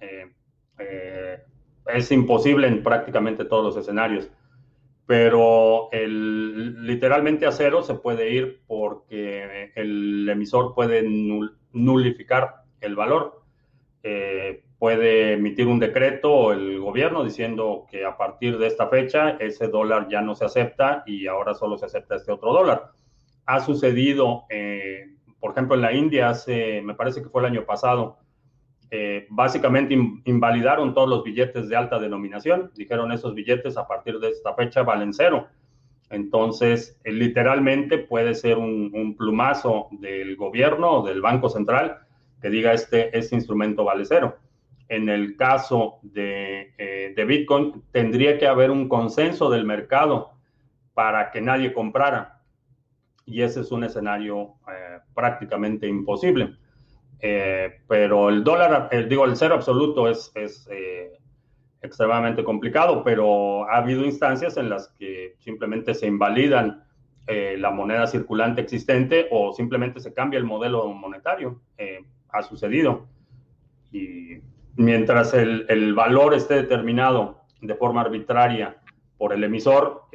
es 1.93 2.11
imposible 2.11 2.67
en 2.67 2.83
prácticamente 2.83 3.45
todos 3.45 3.63
los 3.63 3.77
escenarios. 3.77 4.29
pero 5.05 5.89
el, 5.91 6.85
literalmente 6.85 7.45
a 7.45 7.51
cero 7.51 7.83
se 7.83 7.95
puede 7.95 8.31
ir 8.31 8.61
porque 8.65 9.71
el 9.75 10.29
emisor 10.29 10.73
puede 10.73 11.03
nulificar 11.73 12.63
el 12.79 12.95
valor. 12.95 13.41
Eh, 14.03 14.63
puede 14.81 15.33
emitir 15.33 15.67
un 15.67 15.77
decreto 15.77 16.51
el 16.51 16.79
gobierno 16.79 17.23
diciendo 17.23 17.85
que 17.87 18.03
a 18.03 18.17
partir 18.17 18.57
de 18.57 18.65
esta 18.65 18.87
fecha 18.87 19.37
ese 19.39 19.67
dólar 19.67 20.07
ya 20.09 20.21
no 20.21 20.33
se 20.33 20.45
acepta 20.45 21.03
y 21.05 21.27
ahora 21.27 21.53
solo 21.53 21.77
se 21.77 21.85
acepta 21.85 22.15
este 22.15 22.31
otro 22.31 22.51
dólar. 22.51 22.89
Ha 23.45 23.59
sucedido, 23.59 24.45
eh, 24.49 25.05
por 25.39 25.51
ejemplo, 25.51 25.75
en 25.75 25.81
la 25.81 25.93
India 25.93 26.29
hace, 26.29 26.81
me 26.81 26.95
parece 26.95 27.21
que 27.21 27.29
fue 27.29 27.41
el 27.41 27.51
año 27.51 27.63
pasado, 27.63 28.17
eh, 28.93 29.25
básicamente 29.29 29.97
invalidaron 30.25 30.93
todos 30.93 31.07
los 31.07 31.23
billetes 31.23 31.69
de 31.69 31.77
alta 31.77 31.97
denominación. 31.97 32.71
Dijeron 32.75 33.13
esos 33.13 33.33
billetes 33.33 33.77
a 33.77 33.87
partir 33.87 34.19
de 34.19 34.29
esta 34.29 34.53
fecha 34.53 34.83
valen 34.83 35.13
cero. 35.13 35.47
Entonces, 36.09 36.99
eh, 37.05 37.13
literalmente 37.13 37.99
puede 37.99 38.35
ser 38.35 38.57
un, 38.57 39.15
plumazo 39.17 39.87
del 39.91 40.35
gobierno 40.35 40.91
o 40.91 41.07
del 41.07 41.21
Banco 41.21 41.47
Central 41.47 41.99
que 42.41 42.49
diga 42.49 42.73
este, 42.73 43.17
este 43.17 43.35
instrumento 43.35 43.85
vale 43.85 44.03
cero. 44.03 44.37
En 44.89 45.07
el 45.07 45.37
caso 45.37 45.99
de, 46.01 46.73
eh, 46.77 47.13
de 47.15 47.25
Bitcoin, 47.25 47.83
tendría 47.93 48.37
que 48.37 48.47
haber 48.47 48.71
un 48.71 48.89
consenso 48.89 49.49
del 49.49 49.63
mercado 49.63 50.33
para 50.93 51.31
que 51.31 51.39
nadie 51.39 51.71
comprara. 51.71 52.41
Y 53.25 53.41
ese 53.41 53.61
es 53.61 53.71
un 53.71 53.85
escenario 53.85 54.55
prácticamente 55.13 55.87
imposible. 55.87 56.57
Eh, 57.21 57.81
pero 57.87 58.29
el 58.29 58.43
dólar, 58.43 58.89
el, 58.91 59.07
digo, 59.07 59.25
el 59.25 59.35
cero 59.35 59.53
absoluto 59.53 60.09
es, 60.09 60.31
es 60.33 60.67
eh, 60.71 61.19
extremadamente 61.81 62.43
complicado, 62.43 63.03
pero 63.03 63.69
ha 63.69 63.77
habido 63.77 64.03
instancias 64.03 64.57
en 64.57 64.69
las 64.69 64.87
que 64.97 65.35
simplemente 65.37 65.93
se 65.93 66.07
invalidan 66.07 66.83
eh, 67.27 67.55
la 67.59 67.69
moneda 67.69 68.07
circulante 68.07 68.61
existente 68.61 69.27
o 69.29 69.53
simplemente 69.53 69.99
se 69.99 70.13
cambia 70.13 70.39
el 70.39 70.45
modelo 70.45 70.87
monetario. 70.93 71.61
ha 72.29 72.41
sucedido. 72.41 73.07
Y 73.91 74.39
mientras 74.75 75.33
el, 75.33 75.65
el, 75.69 75.93
valor 75.93 76.33
esté 76.33 76.55
determinado 76.55 77.41
de 77.61 77.75
forma 77.75 78.01
arbitraria 78.01 78.77
por 79.17 79.33
el 79.33 79.43
emisor, 79.43 80.05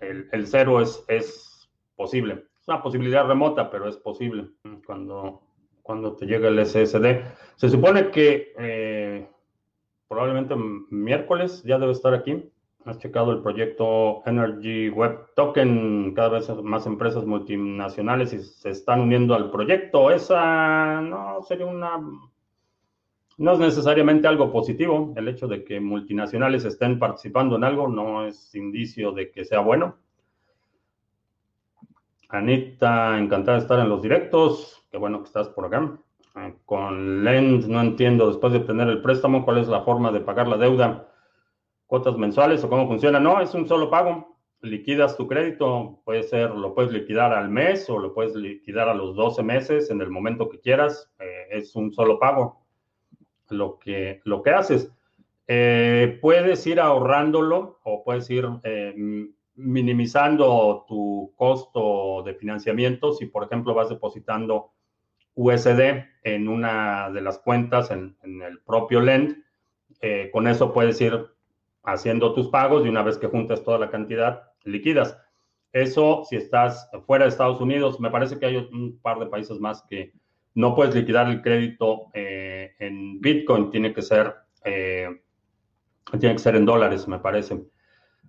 el, 0.00 0.28
el, 0.30 0.46
cero 0.46 0.80
es, 0.80 1.02
es 1.08 1.68
posible 1.96 2.44
una 2.66 2.82
posibilidad 2.82 3.26
remota, 3.26 3.70
pero 3.70 3.88
es 3.88 3.96
posible 3.96 4.50
cuando, 4.84 5.42
cuando 5.82 6.16
te 6.16 6.26
llega 6.26 6.48
el 6.48 6.64
SSD. 6.64 7.22
Se 7.54 7.68
supone 7.68 8.10
que 8.10 8.52
eh, 8.58 9.28
probablemente 10.08 10.56
miércoles 10.90 11.62
ya 11.64 11.78
debe 11.78 11.92
estar 11.92 12.12
aquí. 12.12 12.50
Has 12.84 12.98
checado 12.98 13.32
el 13.32 13.42
proyecto 13.42 14.22
Energy 14.26 14.88
Web 14.90 15.34
Token. 15.34 16.12
Cada 16.14 16.28
vez 16.28 16.48
más 16.62 16.86
empresas 16.86 17.24
multinacionales 17.24 18.30
se 18.30 18.70
están 18.70 19.00
uniendo 19.00 19.34
al 19.34 19.50
proyecto. 19.50 20.10
Esa 20.10 21.00
no 21.00 21.42
sería 21.42 21.66
una. 21.66 21.98
No 23.38 23.52
es 23.52 23.58
necesariamente 23.58 24.28
algo 24.28 24.52
positivo. 24.52 25.12
El 25.16 25.26
hecho 25.28 25.48
de 25.48 25.64
que 25.64 25.80
multinacionales 25.80 26.64
estén 26.64 26.98
participando 26.98 27.56
en 27.56 27.64
algo 27.64 27.88
no 27.88 28.24
es 28.24 28.54
indicio 28.54 29.10
de 29.10 29.32
que 29.32 29.44
sea 29.44 29.60
bueno. 29.60 29.96
Anita, 32.28 33.18
encantada 33.18 33.58
de 33.58 33.62
estar 33.62 33.78
en 33.78 33.88
los 33.88 34.02
directos. 34.02 34.84
Qué 34.90 34.98
bueno 34.98 35.20
que 35.20 35.26
estás 35.26 35.48
por 35.48 35.66
acá. 35.66 35.96
Eh, 36.36 36.54
con 36.64 37.24
Lend, 37.24 37.66
no 37.66 37.80
entiendo, 37.80 38.26
después 38.28 38.52
de 38.52 38.58
obtener 38.58 38.88
el 38.88 39.00
préstamo, 39.00 39.44
cuál 39.44 39.58
es 39.58 39.68
la 39.68 39.82
forma 39.82 40.10
de 40.10 40.20
pagar 40.20 40.48
la 40.48 40.56
deuda. 40.56 41.08
¿Cuotas 41.86 42.16
mensuales 42.16 42.64
o 42.64 42.68
cómo 42.68 42.88
funciona? 42.88 43.20
No, 43.20 43.40
es 43.40 43.54
un 43.54 43.68
solo 43.68 43.88
pago. 43.88 44.36
Liquidas 44.62 45.16
tu 45.16 45.28
crédito, 45.28 46.00
puede 46.04 46.24
ser, 46.24 46.50
lo 46.50 46.74
puedes 46.74 46.90
liquidar 46.90 47.32
al 47.32 47.48
mes 47.48 47.88
o 47.88 47.98
lo 47.98 48.12
puedes 48.12 48.34
liquidar 48.34 48.88
a 48.88 48.94
los 48.94 49.14
12 49.14 49.42
meses 49.42 49.90
en 49.90 50.00
el 50.00 50.10
momento 50.10 50.48
que 50.48 50.58
quieras. 50.58 51.12
Eh, 51.20 51.46
es 51.50 51.76
un 51.76 51.92
solo 51.92 52.18
pago 52.18 52.66
lo 53.50 53.78
que, 53.78 54.20
lo 54.24 54.42
que 54.42 54.50
haces. 54.50 54.92
Eh, 55.46 56.18
puedes 56.20 56.66
ir 56.66 56.80
ahorrándolo 56.80 57.78
o 57.84 58.02
puedes 58.02 58.28
ir 58.30 58.48
minimizando 59.56 60.84
tu 60.86 61.32
costo 61.36 62.22
de 62.24 62.34
financiamiento 62.34 63.12
si, 63.12 63.26
por 63.26 63.44
ejemplo, 63.44 63.74
vas 63.74 63.88
depositando 63.88 64.72
USD 65.34 66.04
en 66.22 66.48
una 66.48 67.10
de 67.10 67.20
las 67.20 67.38
cuentas 67.38 67.90
en, 67.90 68.16
el 68.22 68.60
propio 68.60 69.00
Lend. 69.00 69.42
Eh, 70.00 70.30
con 70.32 70.46
eso 70.46 70.72
puedes 70.72 71.00
ir 71.00 71.26
haciendo 71.84 72.34
tus 72.34 72.48
pagos 72.48 72.84
y 72.84 72.88
una 72.88 73.02
vez 73.02 73.18
que 73.18 73.28
juntes 73.28 73.62
toda 73.62 73.78
la 73.78 73.90
cantidad, 73.90 74.52
liquidas. 74.64 75.18
Eso, 75.72 76.24
si 76.28 76.36
estás 76.36 76.90
fuera 77.06 77.24
de 77.24 77.30
Estados 77.30 77.60
Unidos, 77.60 78.00
me 78.00 78.10
parece 78.10 78.38
que 78.38 78.46
hay 78.46 78.56
un 78.56 78.98
par 79.00 79.18
de 79.18 79.26
países 79.26 79.60
más 79.60 79.82
que 79.82 80.12
no 80.54 80.74
puedes 80.74 80.94
liquidar 80.94 81.28
el 81.28 81.42
crédito 81.42 82.06
eh, 82.14 82.74
en 82.78 83.20
Bitcoin, 83.20 83.70
tiene 83.70 83.92
que 83.92 84.00
ser, 84.00 84.34
eh, 84.64 85.20
tiene 86.18 86.34
que 86.34 86.42
ser 86.42 86.56
en 86.56 86.64
dólares, 86.64 87.06
me 87.06 87.18
parece. 87.18 87.62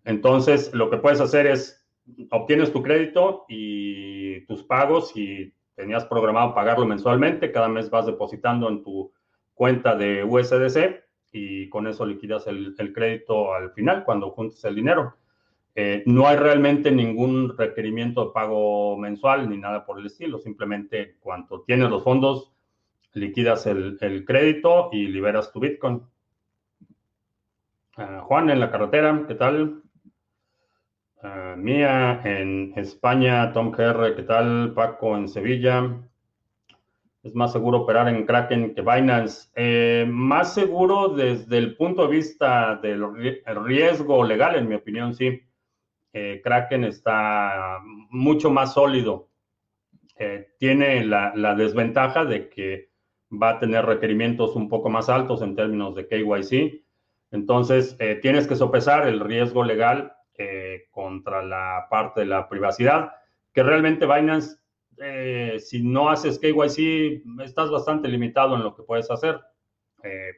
Entonces, 0.07 0.73
lo 0.73 0.89
que 0.89 0.95
puedes 0.95 1.19
hacer 1.19 1.47
es, 1.47 1.85
obtienes 2.31 2.71
tu 2.71 2.81
crédito 2.81 3.43
y 3.49 4.39
tus 4.45 4.63
pagos 4.63 5.11
y 5.17 5.53
tenías 5.75 6.05
programado 6.05 6.55
pagarlo 6.55 6.85
mensualmente, 6.85 7.51
cada 7.51 7.67
mes 7.67 7.89
vas 7.89 8.05
depositando 8.05 8.69
en 8.69 8.83
tu 8.83 9.11
cuenta 9.53 9.97
de 9.97 10.23
USDC 10.23 11.03
y 11.33 11.67
con 11.67 11.87
eso 11.87 12.05
liquidas 12.05 12.47
el, 12.47 12.73
crédito 12.93 13.53
al 13.53 13.71
final 13.71 14.05
cuando 14.05 14.31
juntes 14.31 14.63
el 14.63 14.75
dinero. 14.75 15.17
Eh, 15.75 16.03
no 16.05 16.25
hay 16.25 16.37
realmente 16.37 16.89
ningún 16.89 17.57
requerimiento 17.57 18.27
de 18.27 18.31
pago 18.31 18.97
mensual 18.97 19.49
ni 19.49 19.57
nada 19.57 19.85
por 19.85 19.99
el 19.99 20.05
estilo, 20.05 20.39
simplemente 20.39 21.17
cuando 21.19 21.63
tienes 21.63 21.89
los 21.89 22.05
fondos, 22.05 22.53
liquidas 23.11 23.67
el, 23.67 24.23
crédito 24.25 24.87
y 24.93 25.07
liberas 25.07 25.51
tu 25.51 25.59
Bitcoin. 25.59 26.01
Ah, 27.97 28.21
Juan, 28.23 28.49
en 28.49 28.61
la 28.61 28.71
carretera, 28.71 29.25
¿qué 29.27 29.35
tal? 29.35 29.81
Ah, 31.24 31.55
Mía 31.57 32.21
en 32.25 32.74
España, 32.75 33.51
Tom 33.51 33.71
GR, 33.71 34.15
¿qué 34.15 34.21
tal? 34.21 34.74
Paco 34.75 35.17
en 35.17 35.27
Sevilla. 35.27 35.97
¿Es 37.24 37.33
más 37.33 37.51
seguro 37.51 37.79
operar 37.79 38.07
en 38.07 38.24
Kraken 38.25 38.75
que 38.75 38.81
Binance? 38.81 39.50
Eh, 39.55 40.05
más 40.07 40.53
seguro 40.53 41.09
desde 41.09 41.57
el 41.57 41.75
punto 41.75 42.03
de 42.03 42.15
vista 42.15 42.75
del 42.75 43.03
riesgo 43.65 44.24
legal, 44.24 44.55
en 44.57 44.69
mi 44.69 44.75
opinión, 44.75 45.15
sí. 45.15 45.41
Eh, 46.13 46.39
Kraken 46.43 46.83
está 46.83 47.79
mucho 48.12 48.51
más 48.51 48.75
sólido. 48.75 49.29
Eh, 50.17 50.50
tiene 50.59 51.03
la, 51.03 51.33
la, 51.36 51.55
desventaja 51.55 52.25
de 52.25 52.47
que 52.50 52.91
va 53.31 53.51
a 53.51 53.59
tener 53.59 53.86
requerimientos 53.86 54.55
un 54.55 54.69
poco 54.69 54.89
más 54.89 55.09
altos 55.09 55.41
en 55.41 55.55
términos 55.55 55.95
de 55.95 56.07
KYC. 56.07 56.83
Entonces, 57.31 57.97
tienes 58.21 58.47
que 58.47 58.55
sopesar 58.55 59.07
el 59.07 59.19
riesgo 59.19 59.63
legal 59.63 60.16
eh, 60.38 60.86
contra 60.91 61.41
la 61.41 61.88
parte 61.89 62.20
de 62.20 62.27
la 62.27 62.48
privacidad, 62.48 63.12
que 63.51 63.63
realmente 63.63 64.06
Binance, 64.06 64.58
eh, 64.98 65.58
si 65.60 65.82
no 65.82 66.10
haces 66.10 66.38
KYC, 66.38 67.24
estás 67.44 67.72
bastante 67.72 68.08
limitado 68.08 68.56
en 68.56 68.63
lo 68.63 68.75
que 68.75 68.84
puedes 68.84 69.10
hacer. 69.10 69.39
Eh, 70.03 70.34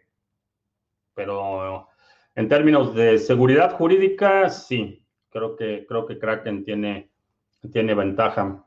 pero 1.14 1.90
en 2.36 2.48
términos 2.48 2.96
de 2.96 3.18
seguridad 3.18 3.74
jurídica, 3.74 4.50
sí, 4.50 5.06
creo 5.30 5.58
que, 5.58 5.86
creo 5.86 6.06
que 6.06 6.18
Kraken 6.18 6.64
tiene, 6.64 7.12
tiene 7.74 7.94
ventaja. 7.94 8.66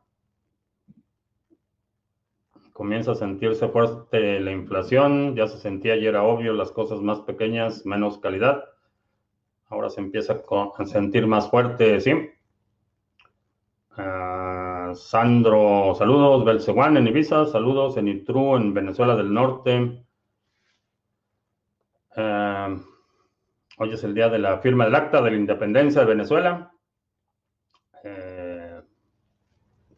Comienza 2.74 3.12
a 3.12 3.14
sentirse 3.14 3.68
fuerte 3.68 4.38
la 4.40 4.52
inflación, 4.52 5.34
ya 5.34 5.46
se 5.46 5.58
sentía 5.58 5.94
ayer 5.94 6.08
era 6.08 6.24
obvio, 6.24 6.52
las 6.52 6.72
cosas 6.72 7.00
más 7.00 7.20
pequeñas, 7.20 7.86
menos 7.86 8.18
calidad. 8.18 8.64
Ahora 9.72 9.88
se 9.88 10.02
empieza 10.02 10.42
a 10.78 10.84
sentir 10.84 11.26
más 11.26 11.48
fuerte, 11.48 11.98
¿sí? 11.98 12.12
Ah, 13.96 14.92
Sandro, 14.94 15.94
saludos. 15.94 16.44
Belceguán 16.44 16.98
en 16.98 17.06
Ibiza, 17.06 17.46
saludos. 17.46 17.96
En 17.96 18.06
Itru, 18.06 18.56
en 18.56 18.74
Venezuela 18.74 19.16
del 19.16 19.32
Norte. 19.32 20.04
Ah, 22.14 22.76
hoy 23.78 23.94
es 23.94 24.04
el 24.04 24.14
día 24.14 24.28
de 24.28 24.40
la 24.40 24.58
firma 24.58 24.84
del 24.84 24.94
acta 24.94 25.22
de 25.22 25.30
la 25.30 25.36
independencia 25.38 26.02
de 26.02 26.06
Venezuela. 26.06 26.70
Eh, 28.04 28.82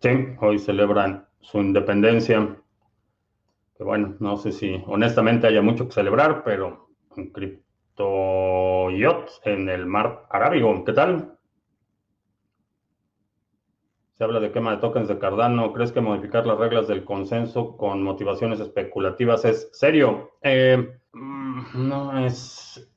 sí, 0.00 0.10
hoy 0.40 0.60
celebran 0.60 1.26
su 1.40 1.58
independencia. 1.58 2.56
Bueno, 3.80 4.14
no 4.20 4.36
sé 4.36 4.52
si 4.52 4.80
honestamente 4.86 5.48
haya 5.48 5.62
mucho 5.62 5.88
que 5.88 5.94
celebrar, 5.94 6.44
pero 6.44 6.90
en 7.16 7.32
Toyot 7.94 9.30
en 9.44 9.68
el 9.68 9.86
mar 9.86 10.26
Arábigo. 10.30 10.84
¿Qué 10.84 10.92
tal? 10.92 11.38
Se 14.14 14.22
habla 14.22 14.38
de 14.38 14.52
quema 14.52 14.72
de 14.72 14.76
tokens 14.78 15.08
de 15.08 15.18
Cardano. 15.18 15.72
¿Crees 15.72 15.92
que 15.92 16.00
modificar 16.00 16.46
las 16.46 16.58
reglas 16.58 16.86
del 16.86 17.04
consenso 17.04 17.76
con 17.76 18.02
motivaciones 18.02 18.60
especulativas 18.60 19.44
es 19.44 19.68
serio? 19.72 20.32
Eh, 20.42 20.98
mm, 21.12 21.88
no 21.88 22.24
es. 22.24 22.90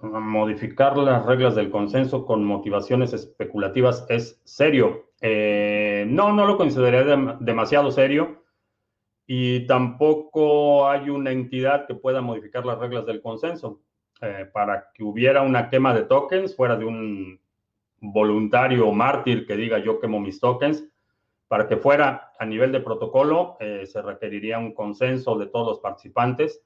Modificar 0.00 0.96
las 0.98 1.24
reglas 1.26 1.54
del 1.54 1.70
consenso 1.70 2.26
con 2.26 2.44
motivaciones 2.44 3.12
especulativas 3.12 4.04
es 4.08 4.40
serio. 4.44 5.10
Eh, 5.20 6.04
no, 6.08 6.32
no 6.32 6.44
lo 6.44 6.56
consideraría 6.56 7.36
demasiado 7.38 7.92
serio 7.92 8.42
y 9.26 9.66
tampoco 9.66 10.88
hay 10.88 11.08
una 11.08 11.30
entidad 11.30 11.86
que 11.86 11.94
pueda 11.94 12.20
modificar 12.20 12.66
las 12.66 12.78
reglas 12.78 13.06
del 13.06 13.22
consenso. 13.22 13.80
Eh, 14.22 14.48
para 14.52 14.92
que 14.94 15.02
hubiera 15.02 15.42
una 15.42 15.68
quema 15.68 15.92
de 15.92 16.04
tokens 16.04 16.54
fuera 16.54 16.76
de 16.76 16.84
un 16.84 17.40
voluntario 18.00 18.86
o 18.86 18.92
mártir 18.92 19.44
que 19.46 19.56
diga 19.56 19.80
yo 19.80 19.98
quemo 19.98 20.20
mis 20.20 20.38
tokens, 20.38 20.88
para 21.48 21.66
que 21.66 21.76
fuera 21.76 22.30
a 22.38 22.46
nivel 22.46 22.70
de 22.70 22.78
protocolo 22.78 23.56
eh, 23.58 23.84
se 23.84 24.00
requeriría 24.00 24.60
un 24.60 24.74
consenso 24.74 25.36
de 25.36 25.46
todos 25.46 25.66
los 25.66 25.80
participantes 25.80 26.64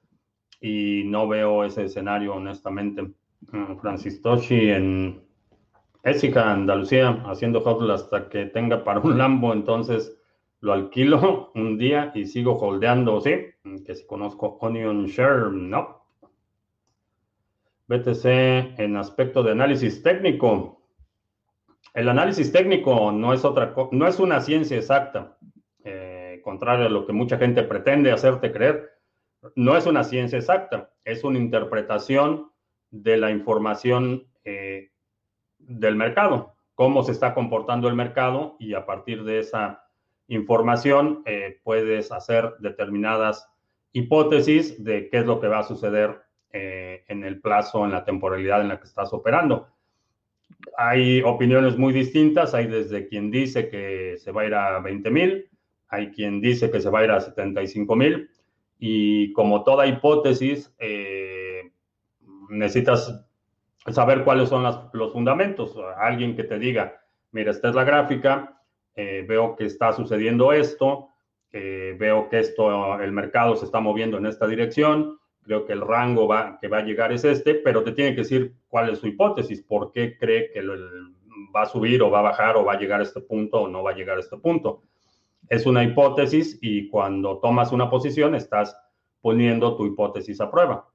y 0.61 1.05
no 1.07 1.27
veo 1.29 1.65
ese 1.65 1.85
escenario 1.85 2.35
honestamente. 2.35 3.03
Mm, 3.51 3.77
Francis 3.81 4.21
Toshi 4.21 4.71
en 4.71 5.23
Écija, 6.03 6.53
Andalucía, 6.53 7.23
haciendo 7.25 7.61
hodl 7.61 7.91
hasta 7.91 8.29
que 8.29 8.45
tenga 8.47 8.85
para 8.85 9.01
un 9.01 9.17
Lambo, 9.17 9.55
entonces 9.55 10.15
lo 10.61 10.75
alquilo 10.75 11.53
un 11.55 11.79
día 11.79 12.13
y 12.15 12.27
sigo 12.27 12.59
holdeando, 12.59 13.19
¿sí? 13.23 13.35
Mm, 13.65 13.79
que 13.83 13.95
si 13.95 14.07
conozco 14.07 14.59
Onion 14.61 15.07
Share, 15.07 15.51
no. 15.53 16.06
BTC 17.89 18.79
en 18.79 18.97
aspecto 18.97 19.43
de 19.43 19.53
análisis 19.53 20.03
técnico. 20.03 20.83
El 21.95 22.09
análisis 22.09 22.53
técnico 22.53 23.13
no 23.13 23.33
es 23.33 23.45
otra 23.45 23.75
no 23.93 24.07
es 24.07 24.19
una 24.19 24.41
ciencia 24.41 24.77
exacta, 24.77 25.39
eh, 25.85 26.41
contrario 26.43 26.87
a 26.87 26.91
lo 26.91 27.07
que 27.07 27.13
mucha 27.13 27.39
gente 27.39 27.63
pretende 27.63 28.13
hacerte 28.13 28.53
creer. 28.53 28.91
No 29.55 29.77
es 29.77 29.87
una 29.87 30.03
ciencia 30.05 30.39
exacta, 30.39 30.91
es 31.05 31.23
una 31.23 31.39
interpretación 31.39 32.51
de 32.91 33.17
la 33.17 33.31
información 33.31 34.27
eh, 34.45 34.91
del 35.59 35.97
mercado, 35.97 36.55
cómo 36.75 37.03
se 37.03 37.13
está 37.13 37.35
comportando 37.35 37.89
el 37.89 37.95
mercado 37.95 38.57
y 38.59 38.75
a 38.75 38.85
partir 38.85 39.25
de 39.25 39.41
esa 39.41 39.85
información 40.29 41.23
eh, 41.25 41.61
puedes 41.63 42.11
hacer 42.13 42.55
determinadas 42.59 43.49
hipótesis 43.93 44.83
de 44.83 45.09
qué 45.09 45.19
es 45.19 45.27
lo 45.27 45.41
que 45.41 45.49
va 45.49 45.61
a 45.61 45.65
suceder 45.65 46.26
eh, 46.53 47.05
en 47.09 47.25
el 47.25 47.41
plazo, 47.41 47.85
en 47.85 47.93
la 47.93 48.05
temporalidad 48.05 48.61
en 48.61 48.69
la 48.69 48.79
que 48.79 48.87
estás 48.87 49.13
operando. 49.13 49.69
Hay 50.77 51.23
opiniones 51.23 51.77
muy 51.77 51.93
distintas, 51.93 52.55
hay 52.55 52.67
desde 52.67 53.09
quien 53.09 53.31
dice 53.31 53.69
que 53.69 54.17
se 54.19 54.33
va 54.33 54.43
a 54.43 54.47
ir 54.47 54.55
a 54.55 54.79
20 54.81 55.11
mil, 55.11 55.51
hay 55.89 56.11
quien 56.11 56.41
dice 56.41 56.71
que 56.71 56.81
se 56.81 56.91
va 56.91 57.01
a 57.01 57.05
ir 57.05 57.11
a 57.11 57.21
75 57.21 57.97
mil 57.97 58.31
y 58.79 59.33
como 59.33 59.65
toda 59.65 59.87
hipótesis, 59.87 60.75
necesitas 62.49 63.25
saber 63.93 64.25
cuáles 64.25 64.49
son 64.49 64.65
los 64.93 65.13
fundamentos. 65.13 65.77
Alguien 65.99 66.37
que 66.37 66.45
te 66.45 66.59
diga, 66.59 67.01
mira, 67.33 67.51
esta 67.51 67.69
es 67.69 67.75
la 67.75 67.85
gráfica, 67.85 68.63
eh, 68.95 69.25
veo 69.29 69.57
que 69.57 69.67
está 69.67 69.93
sucediendo 69.93 70.53
esto, 70.53 71.11
eh, 71.53 71.97
veo 71.99 72.29
que 72.29 72.41
esto, 72.41 73.01
el 73.01 73.13
mercado 73.13 73.57
se 73.57 73.65
está 73.67 73.81
moviendo 73.81 74.19
en 74.19 74.27
esta 74.27 74.47
dirección, 74.47 75.19
creo 75.47 75.65
que 75.65 75.73
el 75.73 75.81
rango 75.81 76.29
que 76.61 76.69
va 76.69 76.79
a 76.79 76.85
llegar 76.85 77.13
es 77.13 77.25
este, 77.25 77.55
pero 77.55 77.85
te 77.85 77.93
tiene 77.93 78.15
que 78.15 78.23
decir 78.23 78.57
cuál 78.69 78.91
es 78.91 78.99
su 78.99 79.07
hipótesis, 79.07 79.63
por 79.63 79.93
qué 79.93 80.19
cree 80.19 80.51
que 80.51 80.61
va 81.55 81.63
a 81.63 81.67
subir 81.67 82.03
o 82.03 82.11
va 82.11 82.19
a 82.19 82.23
bajar 82.23 82.57
o 82.57 82.65
va 82.65 82.73
a 82.73 82.79
llegar 82.79 83.01
a 83.01 83.05
este 83.05 83.21
punto 83.21 83.63
o 83.63 83.69
no 83.69 83.83
va 83.83 83.93
a 83.93 83.95
llegar 83.95 84.17
a 84.17 84.21
este 84.21 84.37
punto. 84.37 84.83
Es 85.49 85.65
una 85.65 85.85
hipótesis 85.85 86.59
y 86.61 86.89
cuando 86.89 87.39
tomas 87.39 87.71
una 87.71 87.89
posición 87.89 88.35
estás 88.35 88.77
poniendo 89.21 89.77
tu 89.77 89.87
hipótesis 89.87 90.41
a 90.41 90.51
prueba. 90.51 90.89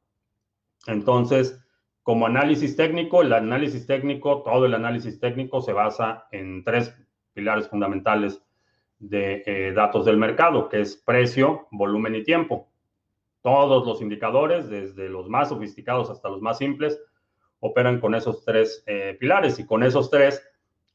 Entonces, 0.88 1.58
como 2.04 2.26
análisis 2.26 2.76
técnico, 2.76 3.22
el 3.22 3.32
análisis 3.32 3.88
técnico, 3.88 4.42
todo 4.44 4.66
el 4.66 4.74
análisis 4.74 5.20
técnico 5.20 5.62
se 5.62 5.72
basa 5.72 6.28
en 6.32 6.64
tres 6.64 6.94
pilares 7.34 7.70
fundamentales 7.70 8.44
de 9.00 9.44
eh, 9.46 9.72
datos 9.74 10.06
del 10.06 10.18
mercado, 10.18 10.68
que 10.68 10.82
es 10.82 10.98
precio, 10.98 11.68
volumen 11.72 12.16
y 12.16 12.24
tiempo. 12.24 12.71
Todos 13.42 13.86
los 13.86 14.02
indicadores, 14.02 14.70
desde 14.70 15.10
los 15.10 15.28
más 15.30 15.50
sofisticados 15.50 16.10
hasta 16.10 16.30
los 16.30 16.42
más 16.42 16.58
simples, 16.58 17.00
operan 17.60 18.00
con 18.00 18.16
esos 18.16 18.44
tres 18.46 18.84
eh, 18.88 19.18
pilares 19.20 19.60
y 19.60 19.66
con 19.66 19.84
esos 19.84 20.10
tres 20.10 20.42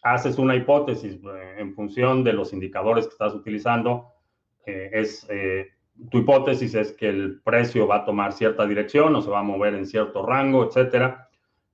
haces 0.02 0.38
una 0.38 0.54
hipótesis 0.54 1.16
eh, 1.16 1.56
en 1.58 1.74
función 1.74 2.22
de 2.22 2.32
los 2.32 2.52
indicadores 2.52 3.06
que 3.06 3.12
estás 3.12 3.34
utilizando. 3.34 4.12
es 4.64 5.26
tu 6.10 6.18
hipótesis 6.18 6.74
es 6.74 6.92
que 6.92 7.08
el 7.08 7.40
precio 7.42 7.86
va 7.86 7.96
a 7.96 8.04
tomar 8.04 8.32
cierta 8.32 8.66
dirección 8.66 9.14
o 9.14 9.22
se 9.22 9.30
va 9.30 9.40
a 9.40 9.42
mover 9.42 9.74
en 9.74 9.86
cierto 9.86 10.24
rango, 10.24 10.64
etcétera. 10.64 11.28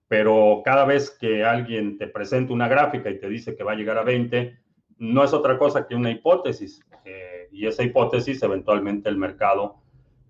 Pero 0.09 0.63
cada 0.65 0.85
vez 0.85 1.11
que 1.11 1.45
alguien 1.45 1.99
te 1.99 2.07
presenta 2.07 2.53
una 2.53 2.69
gráfica 2.69 3.11
y 3.11 3.19
te 3.19 3.29
dice 3.29 3.57
que 3.57 3.65
va 3.65 3.73
a 3.73 3.77
llegar 3.77 3.99
a 3.99 4.05
20, 4.05 4.59
no 4.99 5.25
es 5.25 5.33
otra 5.33 5.59
cosa 5.59 5.87
que 5.87 5.95
una 5.95 6.11
hipótesis. 6.11 6.81
Eh, 7.05 7.49
y 7.51 7.67
esa 7.67 7.83
hipótesis 7.83 8.43
eventualmente 8.43 9.09
el 9.09 9.17
mercado 9.17 9.82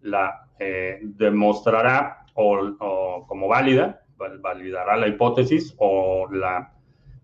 la 0.02 0.48
eh, 0.58 1.00
demostrará 1.02 2.26
o, 2.34 3.24
como 3.26 3.48
válida, 3.48 4.02
validará 4.16 4.96
la 4.96 5.08
hipótesis 5.08 5.74
o 5.78 6.28
la 6.30 6.72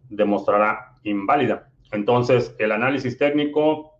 demostrará 0.09 0.95
inválida. 1.05 1.71
Entonces, 1.93 2.55
el 2.59 2.73
análisis 2.73 3.17
técnico 3.17 3.99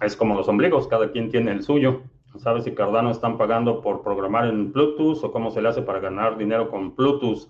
es 0.00 0.16
como 0.16 0.34
los 0.34 0.48
ombligos, 0.48 0.88
cada 0.88 1.10
quien 1.10 1.30
tiene 1.30 1.52
el 1.52 1.62
suyo. 1.62 2.02
¿Sabes 2.38 2.64
si 2.64 2.72
Cardano 2.72 3.10
están 3.10 3.36
pagando 3.36 3.82
por 3.82 4.02
programar 4.02 4.46
en 4.46 4.72
Bluetooth 4.72 5.22
o 5.24 5.32
cómo 5.32 5.50
se 5.50 5.60
le 5.60 5.68
hace 5.68 5.82
para 5.82 6.00
ganar 6.00 6.38
dinero 6.38 6.70
con 6.70 6.94
Bluetooth? 6.94 7.48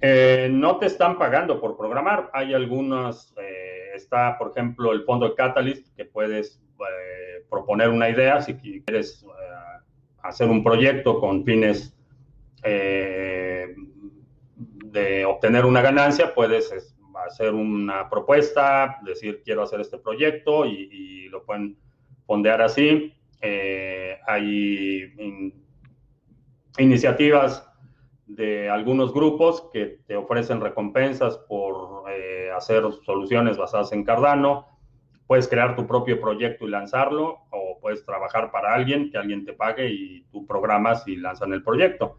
Eh, 0.00 0.48
no 0.52 0.76
te 0.76 0.86
están 0.86 1.16
pagando 1.16 1.60
por 1.60 1.76
programar. 1.76 2.30
Hay 2.34 2.52
algunas, 2.52 3.32
eh, 3.40 3.92
está 3.94 4.36
por 4.36 4.50
ejemplo 4.50 4.92
el 4.92 5.04
fondo 5.04 5.28
de 5.28 5.34
Catalyst 5.34 5.94
que 5.96 6.04
puedes 6.04 6.60
eh, 6.80 7.44
proponer 7.50 7.88
una 7.90 8.08
idea 8.08 8.40
si 8.40 8.54
quieres 8.54 9.24
hacer 10.22 10.48
un 10.48 10.64
proyecto 10.64 11.20
con 11.20 11.44
fines 11.44 11.92
de 14.96 15.24
obtener 15.24 15.64
una 15.64 15.82
ganancia, 15.82 16.34
puedes 16.34 16.72
hacer 17.26 17.54
una 17.54 18.08
propuesta, 18.08 18.98
decir 19.04 19.42
quiero 19.44 19.62
hacer 19.62 19.80
este 19.80 19.98
proyecto 19.98 20.66
y, 20.66 21.28
lo 21.28 21.44
pueden 21.44 21.76
fondear 22.24 22.62
así. 22.62 23.12
Eh, 23.42 24.16
hay 24.26 25.12
iniciativas 26.78 27.68
de 28.26 28.70
algunos 28.70 29.12
grupos 29.12 29.68
que 29.72 29.98
te 30.06 30.16
ofrecen 30.16 30.60
recompensas 30.60 31.36
por 31.36 32.04
eh, 32.10 32.50
hacer 32.56 32.84
soluciones 33.04 33.56
basadas 33.56 33.92
en 33.92 34.04
Cardano. 34.04 34.75
Puedes 35.26 35.48
crear 35.48 35.74
tu 35.74 35.86
propio 35.86 36.20
proyecto 36.20 36.66
y 36.66 36.70
lanzarlo, 36.70 37.38
o 37.50 37.78
puedes 37.80 38.04
trabajar 38.04 38.50
para 38.50 38.74
alguien, 38.74 39.10
que 39.10 39.18
alguien 39.18 39.44
te 39.44 39.52
pague 39.52 39.90
y 39.90 40.22
tú 40.30 40.46
programas 40.46 41.06
y 41.08 41.16
lanzan 41.16 41.52
el 41.52 41.62
proyecto 41.62 42.18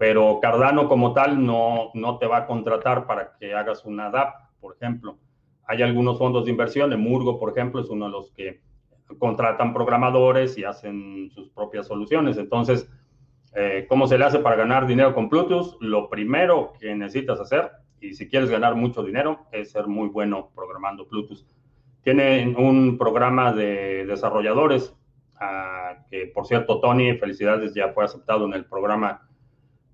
pero 0.00 0.40
Cardano 0.40 0.88
como 0.88 1.12
tal 1.12 1.44
no, 1.44 1.90
no 1.92 2.16
te 2.16 2.26
va 2.26 2.38
a 2.38 2.46
contratar 2.46 3.06
para 3.06 3.36
que 3.38 3.52
hagas 3.52 3.84
una 3.84 4.08
DAP, 4.08 4.34
por 4.58 4.74
ejemplo. 4.74 5.18
Hay 5.66 5.82
algunos 5.82 6.16
fondos 6.16 6.46
de 6.46 6.50
inversión, 6.50 6.94
Emurgo, 6.94 7.38
por 7.38 7.50
ejemplo, 7.50 7.82
es 7.82 7.90
uno 7.90 8.06
de 8.06 8.10
los 8.10 8.30
que 8.30 8.62
contratan 9.18 9.74
programadores 9.74 10.56
y 10.56 10.64
hacen 10.64 11.30
sus 11.34 11.50
propias 11.50 11.86
soluciones. 11.86 12.38
Entonces, 12.38 12.90
eh, 13.54 13.84
¿cómo 13.90 14.06
se 14.06 14.16
le 14.16 14.24
hace 14.24 14.38
para 14.38 14.56
ganar 14.56 14.86
dinero 14.86 15.14
con 15.14 15.28
Bluetooth? 15.28 15.76
Lo 15.80 16.08
primero 16.08 16.72
que 16.80 16.94
necesitas 16.94 17.38
hacer, 17.38 17.70
y 18.00 18.14
si 18.14 18.26
quieres 18.26 18.48
ganar 18.48 18.76
mucho 18.76 19.02
dinero, 19.02 19.48
es 19.52 19.70
ser 19.70 19.86
muy 19.86 20.08
bueno 20.08 20.48
programando 20.54 21.04
Bluetooth. 21.04 21.44
Tienen 22.02 22.56
un 22.56 22.96
programa 22.98 23.52
de 23.52 24.06
desarrolladores, 24.06 24.94
ah, 25.38 26.04
que 26.10 26.26
por 26.26 26.46
cierto, 26.46 26.80
Tony, 26.80 27.14
felicidades, 27.14 27.74
ya 27.74 27.92
fue 27.92 28.04
aceptado 28.04 28.46
en 28.46 28.54
el 28.54 28.64
programa 28.64 29.28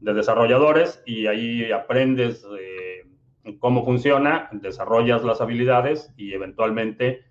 de 0.00 0.14
desarrolladores 0.14 1.02
y 1.06 1.26
ahí 1.26 1.72
aprendes 1.72 2.46
eh, 2.58 3.56
cómo 3.58 3.84
funciona, 3.84 4.48
desarrollas 4.52 5.24
las 5.24 5.40
habilidades 5.40 6.12
y 6.16 6.32
eventualmente 6.32 7.24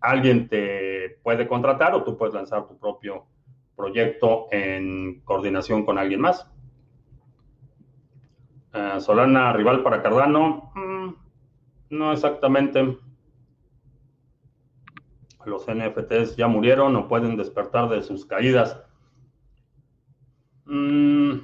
alguien 0.00 0.48
te 0.48 1.18
puede 1.22 1.46
contratar 1.48 1.94
o 1.94 2.04
tú 2.04 2.16
puedes 2.16 2.34
lanzar 2.34 2.66
tu 2.66 2.78
propio 2.78 3.26
proyecto 3.74 4.46
en 4.50 5.20
coordinación 5.24 5.84
con 5.84 5.98
alguien 5.98 6.20
más. 6.20 6.50
Eh, 8.72 9.00
Solana, 9.00 9.52
rival 9.52 9.82
para 9.82 10.02
Cardano, 10.02 10.70
mm, 10.74 11.08
no 11.90 12.12
exactamente. 12.12 12.98
Los 15.46 15.66
NFTs 15.66 16.36
ya 16.36 16.48
murieron 16.48 16.94
o 16.96 17.08
pueden 17.08 17.36
despertar 17.36 17.88
de 17.88 18.02
sus 18.02 18.26
caídas. 18.26 18.82
Mm, 20.66 21.38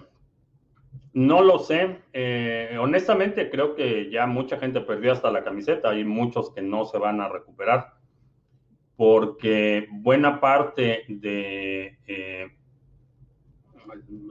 no 1.15 1.43
lo 1.43 1.59
sé. 1.61 1.99
Eh, 2.13 2.77
honestamente, 2.81 3.51
creo 3.51 3.75
que 3.75 4.11
ya 4.11 4.27
mucha 4.27 4.59
gente 4.59 4.81
perdió 4.81 5.13
hasta 5.13 5.31
la 5.31 5.45
camiseta. 5.45 5.91
Hay 5.91 6.05
muchos 6.05 6.51
que 6.51 6.63
no 6.63 6.85
se 6.85 6.99
van 6.99 7.21
a 7.21 7.29
recuperar. 7.29 7.95
Porque 8.97 9.89
buena 9.91 10.41
parte 10.41 11.05
de, 11.09 11.99
eh, 12.07 12.51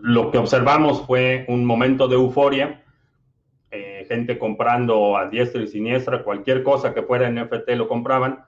lo 0.02 0.32
que 0.32 0.38
observamos 0.38 1.06
fue 1.06 1.46
un 1.48 1.66
momento 1.66 2.08
de 2.08 2.16
euforia, 2.16 2.84
eh, 3.70 4.06
gente 4.08 4.38
comprando 4.38 5.18
a 5.18 5.30
diestra 5.30 5.62
y 5.62 5.68
siniestra, 5.68 6.24
cualquier 6.24 6.64
cosa 6.64 6.94
que 6.94 7.04
fuera 7.04 7.30
NFT 7.30 7.70
lo 7.76 7.88
compraban, 7.88 8.46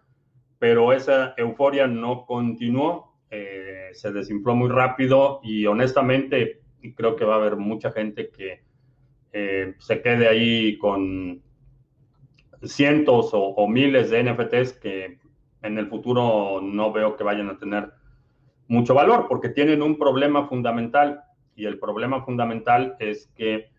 pero 0.63 0.93
esa 0.93 1.33
euforia 1.35 1.87
no 1.87 2.25
continuó, 2.25 3.17
eh, 3.29 3.89
se 3.91 4.13
desinfló 4.13 4.55
muy 4.55 4.69
rápido 4.69 5.41
y 5.43 5.65
honestamente 5.65 6.61
creo 6.95 7.17
que 7.17 7.25
va 7.25 7.33
a 7.33 7.37
haber 7.39 7.57
mucha 7.57 7.91
gente 7.91 8.29
que 8.29 8.63
eh, 9.33 9.75
se 9.79 10.01
quede 10.01 10.29
ahí 10.29 10.77
con 10.77 11.41
cientos 12.63 13.31
o, 13.33 13.67
miles 13.67 14.09
de 14.09 14.23
NFTs 14.23 14.79
que 14.79 15.17
en 15.63 15.77
el 15.77 15.87
futuro 15.87 16.61
no 16.61 16.93
veo 16.93 17.17
que 17.17 17.25
vayan 17.25 17.49
a 17.49 17.57
tener 17.57 17.91
mucho 18.69 18.93
valor 18.93 19.25
porque 19.27 19.49
tienen 19.49 19.81
un 19.81 19.97
problema 19.99 20.47
fundamental 20.47 21.23
y 21.57 21.65
el 21.65 21.77
problema 21.77 22.23
fundamental 22.23 22.95
es 22.99 23.27
que 23.35 23.69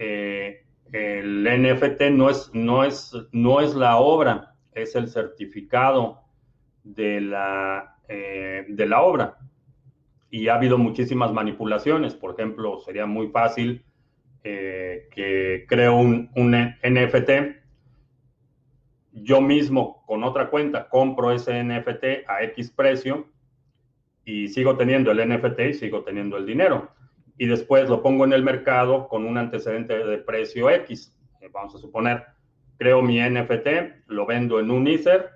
eh, 0.00 0.64
el 0.90 1.44
NFT 1.44 2.10
no 2.10 2.28
es, 2.28 2.50
no, 2.54 2.82
es, 2.82 3.14
no 3.30 3.60
es 3.60 3.76
la 3.76 3.98
obra, 3.98 4.56
es 4.82 4.94
el 4.94 5.08
certificado 5.08 6.22
de 6.84 7.20
la, 7.20 7.96
eh, 8.08 8.66
de 8.68 8.86
la 8.86 9.02
obra. 9.02 9.38
Y 10.30 10.48
ha 10.48 10.54
habido 10.54 10.78
muchísimas 10.78 11.32
manipulaciones. 11.32 12.14
Por 12.14 12.32
ejemplo, 12.32 12.80
sería 12.80 13.06
muy 13.06 13.28
fácil 13.28 13.84
eh, 14.44 15.08
que 15.10 15.64
creo 15.68 15.96
un, 15.96 16.30
un 16.36 16.52
NFT 16.52 17.58
yo 19.22 19.40
mismo 19.40 20.02
con 20.06 20.24
otra 20.24 20.50
cuenta 20.50 20.88
compro 20.88 21.32
ese 21.32 21.62
NFT 21.62 22.28
a 22.28 22.42
X 22.44 22.70
precio 22.70 23.26
y 24.24 24.48
sigo 24.48 24.76
teniendo 24.76 25.10
el 25.10 25.26
NFT 25.28 25.60
y 25.60 25.74
sigo 25.74 26.02
teniendo 26.02 26.36
el 26.36 26.46
dinero. 26.46 26.90
Y 27.36 27.46
después 27.46 27.88
lo 27.88 28.02
pongo 28.02 28.24
en 28.24 28.32
el 28.32 28.42
mercado 28.42 29.08
con 29.08 29.24
un 29.24 29.38
antecedente 29.38 29.96
de 30.04 30.18
precio 30.18 30.70
X. 30.70 31.14
Eh, 31.40 31.48
vamos 31.52 31.74
a 31.74 31.78
suponer, 31.78 32.24
creo 32.78 33.02
mi 33.02 33.20
NFT, 33.20 34.06
lo 34.06 34.24
vendo 34.24 34.60
en 34.60 34.70
un 34.70 34.86
Ether, 34.86 35.30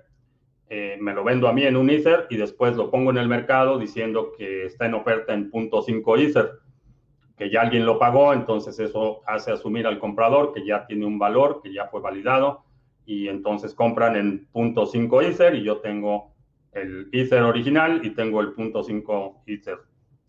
eh, 0.69 0.97
me 0.99 1.13
lo 1.13 1.23
vendo 1.23 1.47
a 1.47 1.53
mí 1.53 1.63
en 1.63 1.75
un 1.75 1.89
Ether 1.89 2.25
y 2.29 2.37
después 2.37 2.75
lo 2.75 2.89
pongo 2.89 3.11
en 3.11 3.17
el 3.17 3.27
mercado 3.27 3.77
diciendo 3.77 4.31
que 4.35 4.65
está 4.65 4.85
en 4.85 4.95
oferta 4.95 5.33
en 5.33 5.51
.5 5.51 6.19
Ether, 6.19 6.51
que 7.37 7.51
ya 7.51 7.61
alguien 7.61 7.85
lo 7.85 7.99
pagó, 7.99 8.33
entonces 8.33 8.79
eso 8.79 9.21
hace 9.27 9.51
asumir 9.51 9.85
al 9.85 9.99
comprador 9.99 10.53
que 10.53 10.65
ya 10.65 10.87
tiene 10.87 11.05
un 11.05 11.19
valor, 11.19 11.59
que 11.61 11.71
ya 11.71 11.87
fue 11.87 12.01
validado 12.01 12.63
y 13.05 13.27
entonces 13.27 13.75
compran 13.75 14.15
en 14.15 14.47
.5 14.53 15.23
Ether 15.23 15.53
y 15.55 15.63
yo 15.63 15.77
tengo 15.77 16.33
el 16.71 17.09
Ether 17.11 17.43
original 17.43 18.01
y 18.03 18.11
tengo 18.11 18.41
el 18.41 18.55
.5 18.55 19.41
Ether. 19.45 19.79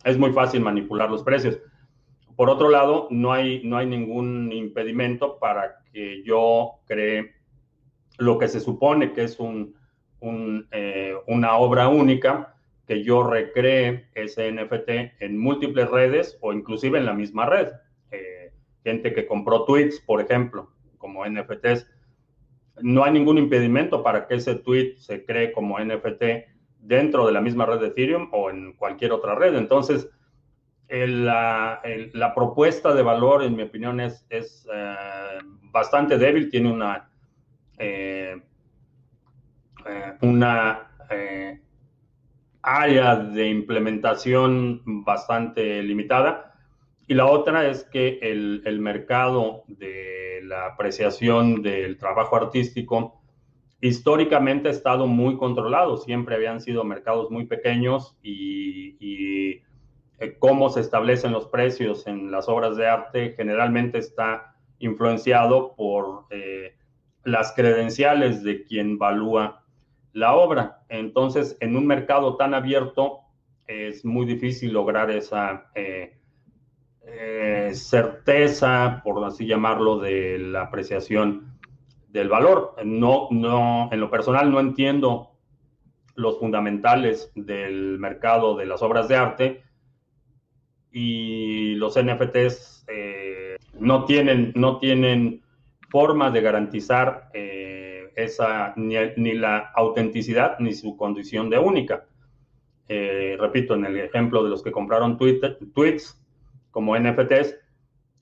Es 0.05 0.18
muy 0.18 0.33
fácil 0.33 0.61
manipular 0.61 1.11
los 1.11 1.22
precios. 1.22 1.59
Por 2.37 2.50
otro 2.50 2.68
lado, 2.68 3.07
no 3.11 3.33
hay, 3.33 3.62
no 3.64 3.77
hay 3.77 3.87
ningún 3.87 4.50
impedimento 4.53 5.38
para 5.38 5.77
que 5.95 6.25
yo 6.25 6.81
cree 6.87 7.37
lo 8.19 8.37
que 8.39 8.49
se 8.49 8.61
supone 8.61 9.13
que 9.13 9.23
es 9.23 9.39
un, 9.39 9.77
eh, 10.73 11.15
una 11.29 11.57
obra 11.57 11.89
única, 11.89 12.57
que 12.87 13.03
yo 13.03 13.23
recree 13.23 14.09
ese 14.15 14.51
NFT 14.53 15.23
en 15.23 15.39
múltiples 15.39 15.89
redes 15.89 16.37
o 16.41 16.53
inclusive 16.53 16.99
en 16.99 17.07
la 17.07 17.15
misma 17.15 17.47
red. 17.47 17.69
Eh, 18.11 18.53
gente 18.83 19.15
que 19.15 19.27
compró 19.27 19.65
tweets, 19.65 20.01
por 20.01 20.21
ejemplo, 20.21 20.71
como 20.99 21.25
NFTs, 21.25 21.89
no 22.83 23.05
hay 23.05 23.13
ningún 23.13 23.39
impedimento 23.39 24.03
para 24.03 24.27
que 24.27 24.35
ese 24.35 24.57
tweet 24.57 24.97
se 24.99 25.25
cree 25.25 25.53
como 25.53 25.79
NFT 25.79 26.25
dentro 26.81 27.25
de 27.27 27.33
la 27.33 27.41
misma 27.41 27.67
red 27.67 27.79
de 27.79 27.87
Ethereum 27.87 28.29
o 28.33 28.51
en 28.51 28.73
cualquier 28.75 29.13
otra 29.13 29.35
red. 29.35 29.55
Entonces, 29.55 30.11
la, 30.88 32.33
propuesta 32.35 32.94
de 32.94 33.03
valor, 33.03 33.42
en 33.42 33.57
mi 33.57 33.62
opinión, 33.62 34.01
es, 34.01 34.27
es 34.31 34.66
eh, 34.73 35.38
bastante 35.70 36.18
débil, 36.18 36.51
tiene 36.51 36.70
una, 36.70 37.11
eh, 37.79 38.40
eh, 39.87 40.12
una 40.20 40.88
área 42.62 43.16
de 43.16 43.49
implementación 43.49 44.83
bastante 45.05 45.83
limitada. 45.83 46.53
Y 47.07 47.14
la 47.14 47.27
otra 47.27 47.68
es 47.68 47.85
que 47.85 48.18
el, 48.23 48.62
el 48.64 48.81
mercado 48.81 49.64
de 49.66 50.40
la 50.44 50.66
apreciación 50.66 51.62
del 51.62 51.99
trabajo 51.99 52.37
artístico 52.37 53.20
históricamente 53.85 54.68
ha 54.68 54.70
estado 54.70 55.07
muy 55.07 55.37
controlado. 55.37 55.99
Siempre 55.99 56.37
habían 56.37 56.62
sido 56.62 56.85
mercados 56.85 57.31
muy 57.31 57.44
pequeños 57.44 58.16
y, 58.23 59.61
eh, 60.25 60.37
cómo 60.39 60.71
se 60.71 60.81
establecen 60.81 61.33
los 61.33 61.47
precios 61.47 62.07
en 62.07 62.31
las 62.31 62.49
obras 62.49 62.77
de 62.77 62.87
arte 62.87 63.35
generalmente 63.37 63.99
está 63.99 64.57
influenciado 64.79 65.75
por 65.77 66.25
eh, 66.31 66.77
las 67.25 67.53
credenciales 67.53 68.43
de 68.43 68.65
quien 68.65 68.99
valúa 68.99 69.65
la 70.13 70.35
obra. 70.35 70.85
Entonces, 70.89 71.57
en 71.61 71.77
un 71.77 71.87
mercado 71.87 72.37
tan 72.37 72.55
abierto 72.55 73.21
es 73.67 74.05
muy 74.05 74.27
difícil 74.27 74.73
lograr 74.73 75.11
esa... 75.11 75.71
Eh, 75.75 76.19
certeza, 77.75 79.03
por 79.05 79.23
así 79.25 79.47
llamarlo, 79.47 79.99
de 79.99 80.39
la 80.39 80.63
apreciación 80.63 81.59
del 82.09 82.29
valor. 82.29 82.77
No, 82.85 83.29
no, 83.31 83.91
en 83.93 84.01
lo 84.01 84.11
personal 84.11 84.51
no 84.51 84.59
entiendo 84.59 85.33
los 86.15 86.39
fundamentales 86.39 87.31
del 87.35 87.99
mercado 87.99 88.57
de 88.57 88.67
las 88.67 88.83
obras 88.83 89.09
de 89.09 89.17
arte 89.17 89.65
y 90.97 91.75
los 91.75 92.01
NFTs 92.01 92.87
eh, 92.87 93.57
no, 93.81 94.05
tienen, 94.05 94.53
no 94.55 94.79
tienen 94.79 95.43
forma 95.91 96.31
de 96.31 96.41
garantizar 96.41 97.31
eh, 97.35 98.13
esa, 98.15 98.73
ni, 98.77 99.35
la 99.35 99.73
autenticidad 99.75 100.57
ni 100.61 100.73
su 100.73 100.97
condición 100.97 101.51
de 101.51 101.59
única. 101.59 102.07
repito, 102.87 103.75
en 103.75 103.87
el 103.87 103.99
ejemplo 103.99 104.45
de 104.45 104.51
los 104.51 104.63
que 104.63 104.71
compraron 104.71 105.19
tweets, 105.19 106.23
como 106.71 106.97
NFTs, 106.97 107.57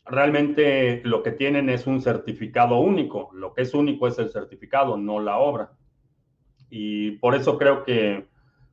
realmente 0.06 1.02
lo 1.04 1.22
que 1.22 1.32
tienen 1.32 1.68
es 1.68 1.86
un 1.86 2.00
certificado 2.00 2.78
único. 2.78 3.30
Lo 3.34 3.52
que 3.52 3.62
es 3.62 3.74
único 3.74 4.08
es 4.08 4.18
el 4.18 4.30
certificado, 4.30 4.96
no 4.96 5.20
la 5.20 5.36
obra. 5.36 5.72
Y 6.70 7.12
por 7.12 7.34
eso 7.34 7.58
creo 7.58 7.84
que 7.84 8.31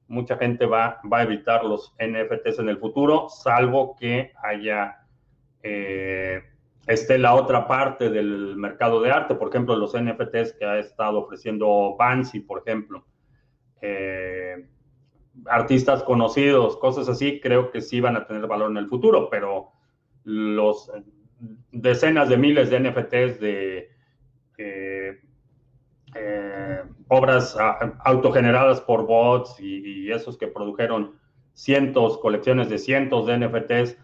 mucha 0.09 0.37
gente 0.37 0.65
va, 0.65 0.99
va 1.11 1.19
a 1.19 1.23
evitar 1.23 1.63
los 1.63 1.95
NFTs 1.99 2.59
en 2.59 2.69
el 2.69 2.77
futuro, 2.77 3.29
salvo 3.29 3.95
que 3.97 4.33
haya, 4.43 4.97
eh, 5.63 6.43
esté 6.87 7.19
la 7.19 7.35
otra 7.35 7.67
parte 7.67 8.09
del 8.09 8.57
mercado 8.57 9.01
de 9.01 9.11
arte, 9.11 9.35
por 9.35 9.49
ejemplo, 9.49 9.75
los 9.75 9.93
NFTs 9.93 10.53
que 10.53 10.65
ha 10.65 10.79
estado 10.79 11.19
ofreciendo 11.19 11.95
Bansi, 11.97 12.39
por 12.39 12.59
ejemplo. 12.59 13.05
Eh, 13.81 14.67
artistas 15.45 16.03
conocidos, 16.03 16.75
cosas 16.77 17.07
así, 17.07 17.39
creo 17.39 17.71
que 17.71 17.81
sí 17.81 18.01
van 18.01 18.17
a 18.17 18.25
tener 18.25 18.47
valor 18.47 18.71
en 18.71 18.77
el 18.77 18.89
futuro, 18.89 19.29
pero 19.29 19.71
los 20.23 20.91
decenas 21.71 22.29
de 22.29 22.37
miles 22.37 22.69
de 22.71 22.79
NFTs 22.79 23.39
de 23.39 23.89
eh, 24.57 24.98
eh, 26.15 26.83
obras 27.07 27.55
autogeneradas 28.05 28.81
por 28.81 29.05
bots 29.05 29.59
y, 29.59 30.11
esos 30.11 30.37
que 30.37 30.47
produjeron 30.47 31.19
cientos, 31.53 32.17
colecciones 32.17 32.69
de 32.69 32.79
cientos 32.79 33.27
de 33.27 33.37
NFTs, 33.37 33.97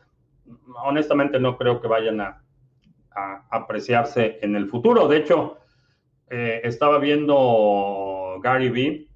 honestamente 0.83 1.39
no 1.39 1.57
creo 1.57 1.81
que 1.81 1.87
vayan 1.87 2.21
a, 2.21 2.41
apreciarse 3.49 4.39
en 4.41 4.57
el 4.57 4.67
futuro. 4.67 5.07
De 5.07 5.17
hecho, 5.17 5.57
eh, 6.29 6.59
estaba 6.65 6.99
viendo 6.99 8.39
Gary 8.43 8.69
Vee, 8.69 9.07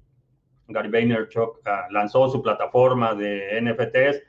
Gary 0.68 0.88
Vaynerchuk 0.88 1.60
ah, 1.66 1.86
lanzó 1.90 2.28
su 2.30 2.40
plataforma 2.40 3.14
de 3.14 3.60
NFTs 3.60 4.22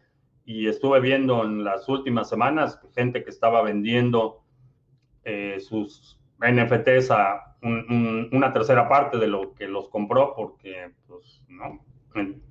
y 0.44 0.68
estuve 0.68 1.00
viendo 1.00 1.44
en 1.44 1.64
las 1.64 1.88
últimas 1.88 2.28
semanas 2.28 2.80
gente 2.96 3.24
que 3.24 3.30
estaba 3.30 3.62
vendiendo 3.62 4.44
eh, 5.24 5.60
sus 5.60 6.20
NFTs 6.40 7.12
a 7.12 7.51
una 7.62 8.52
tercera 8.54 8.90
parte 8.90 9.18
de 9.18 9.28
lo 9.28 9.54
que 9.54 9.68
los 9.68 9.90
compró 9.90 10.34
porque, 10.36 10.92
pues, 11.08 11.44
no. 11.48 11.84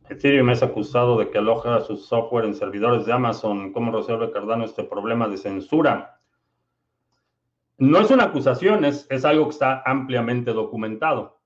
Ethereum 0.08 0.50
es 0.50 0.62
acusado 0.62 1.18
de 1.18 1.30
que 1.30 1.38
aloja 1.38 1.80
su 1.80 1.96
software 1.96 2.46
en 2.46 2.54
servidores 2.54 3.04
de 3.06 3.12
Amazon. 3.12 3.72
¿Cómo 3.72 3.92
resuelve 3.92 4.30
Cardano 4.30 4.64
este 4.64 4.84
problema 4.84 5.28
de 5.28 5.36
censura? 5.36 6.18
No 7.76 8.00
es 8.00 8.10
una 8.10 8.24
acusación, 8.24 8.84
es, 8.84 9.06
es 9.10 9.24
algo 9.24 9.44
que 9.44 9.50
está 9.50 9.82
ampliamente 9.84 10.52
documentado. 10.52 11.40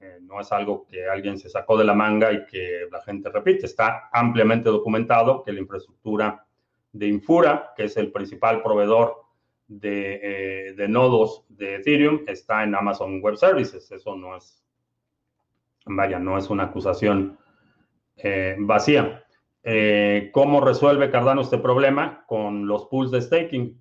Eh, 0.00 0.18
no 0.22 0.40
es 0.40 0.50
algo 0.52 0.86
que 0.86 1.08
alguien 1.08 1.38
se 1.38 1.48
sacó 1.48 1.76
de 1.76 1.84
la 1.84 1.94
manga 1.94 2.32
y 2.32 2.46
que 2.46 2.88
la 2.90 3.00
gente 3.02 3.30
repite. 3.30 3.66
Está 3.66 4.08
ampliamente 4.12 4.70
documentado 4.70 5.42
que 5.42 5.52
la 5.52 5.60
infraestructura 5.60 6.46
de 6.92 7.06
Infura, 7.06 7.72
que 7.76 7.84
es 7.84 7.96
el 7.96 8.12
principal 8.12 8.62
proveedor 8.62 9.27
de, 9.68 10.72
eh, 10.76 10.88
nodos 10.88 11.44
de 11.48 11.76
Ethereum, 11.76 12.24
está 12.26 12.64
en 12.64 12.74
Amazon 12.74 13.20
Web 13.20 13.36
Services. 13.36 13.90
Eso 13.92 14.16
no 14.16 14.36
es, 14.36 14.64
vaya, 15.86 16.18
no 16.18 16.36
es 16.36 16.50
una 16.50 16.64
acusación 16.64 17.38
eh, 18.16 18.56
vacía. 18.58 19.24
Eh, 19.62 20.30
¿Cómo 20.32 20.60
resuelve 20.60 21.10
Cardano 21.10 21.42
este 21.42 21.58
problema? 21.58 22.24
Con 22.26 22.66
los 22.66 22.86
pools 22.86 23.10
de 23.10 23.20
staking. 23.20 23.80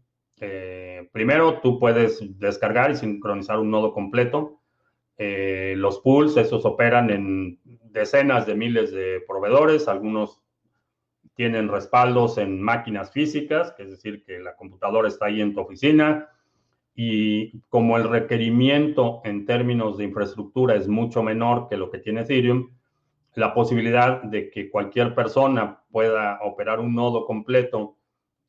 Primero, 1.12 1.62
tú 1.62 1.80
puedes 1.80 2.22
descargar 2.38 2.92
y 2.92 2.96
sincronizar 2.96 3.58
un 3.58 3.72
nodo 3.72 3.92
completo. 3.92 4.60
Los 5.18 6.00
pools, 6.02 6.38
esos 6.38 6.64
operan 6.64 7.10
en 7.10 7.60
decenas 7.64 8.46
de 8.46 8.54
miles 8.54 8.92
de 8.92 9.24
proveedores. 9.28 9.88
Algunos 9.88 10.44
tienen 11.38 11.70
respaldos 11.70 12.40
en 12.40 12.60
máquinas 12.60 13.12
físicas, 13.12 13.76
es 13.78 13.92
decir, 13.92 14.24
que 14.24 14.40
la 14.40 14.56
computadora 14.56 15.08
está 15.08 15.28
ahí 15.28 15.40
en 15.40 15.54
tu 15.54 15.62
oficina. 15.62 16.30
Y 16.96 17.60
como 17.70 17.96
el 17.96 18.10
requerimiento 18.10 19.22
en 19.24 19.46
términos 19.46 20.00
de 20.00 20.06
infraestructura 20.06 20.74
es 20.74 20.88
mucho 20.88 21.22
menor 21.22 21.68
que 21.70 21.78
lo 21.78 21.92
que 21.92 22.00
tiene 22.00 22.22
Ethereum, 22.22 22.72
la 23.36 23.54
posibilidad 23.54 24.24
de 24.24 24.50
que 24.50 24.72
cualquier 24.72 25.14
persona 25.14 25.84
pueda 25.92 26.40
operar 26.42 26.80
un 26.80 26.96
nodo 26.96 27.28
completo, 27.28 27.98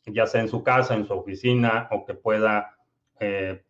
ya 0.07 0.27
sea 0.27 0.41
en 0.41 0.49
su 0.49 0.63
casa, 0.63 0.95
en 0.95 1.07
su 1.07 1.13
oficina, 1.13 1.89
o 1.91 2.07
que 2.07 2.15
pueda 2.15 2.75
eh, 3.21 3.65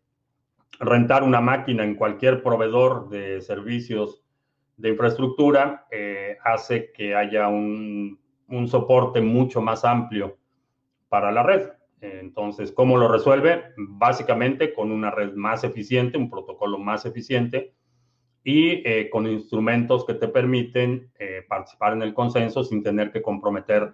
rentar 0.79 1.23
una 1.23 1.41
máquina 1.41 1.83
en 1.83 1.95
cualquier 1.95 2.41
proveedor 2.41 3.09
de 3.09 3.41
servicios 3.41 4.23
de 4.77 4.89
infraestructura, 4.91 5.87
eh, 5.91 6.37
hace 6.41 6.93
que 6.93 7.15
haya 7.15 7.49
un, 7.49 8.18
un, 8.49 8.67
soporte 8.67 9.21
mucho 9.21 9.61
más 9.61 9.85
amplio 9.85 10.37
para 11.07 11.31
la 11.31 11.43
red. 11.43 11.69
Entonces, 12.01 12.71
¿cómo 12.71 12.97
lo 12.97 13.07
resuelve? 13.07 13.63
Básicamente 13.77 14.73
con 14.73 14.91
una 14.91 15.11
red 15.11 15.33
más 15.33 15.63
eficiente, 15.63 16.17
un 16.17 16.29
protocolo 16.29 16.77
más 16.77 17.05
eficiente 17.05 17.73
y 18.43 18.87
eh, 18.87 19.09
con 19.11 19.27
instrumentos 19.27 20.05
que 20.05 20.13
te 20.13 20.27
permiten 20.27 21.11
eh, 21.19 21.43
participar 21.47 21.93
en 21.93 22.03
el 22.03 22.13
consenso 22.13 22.63
sin 22.63 22.81
tener 22.83 23.11
que 23.11 23.21
comprometer 23.21 23.93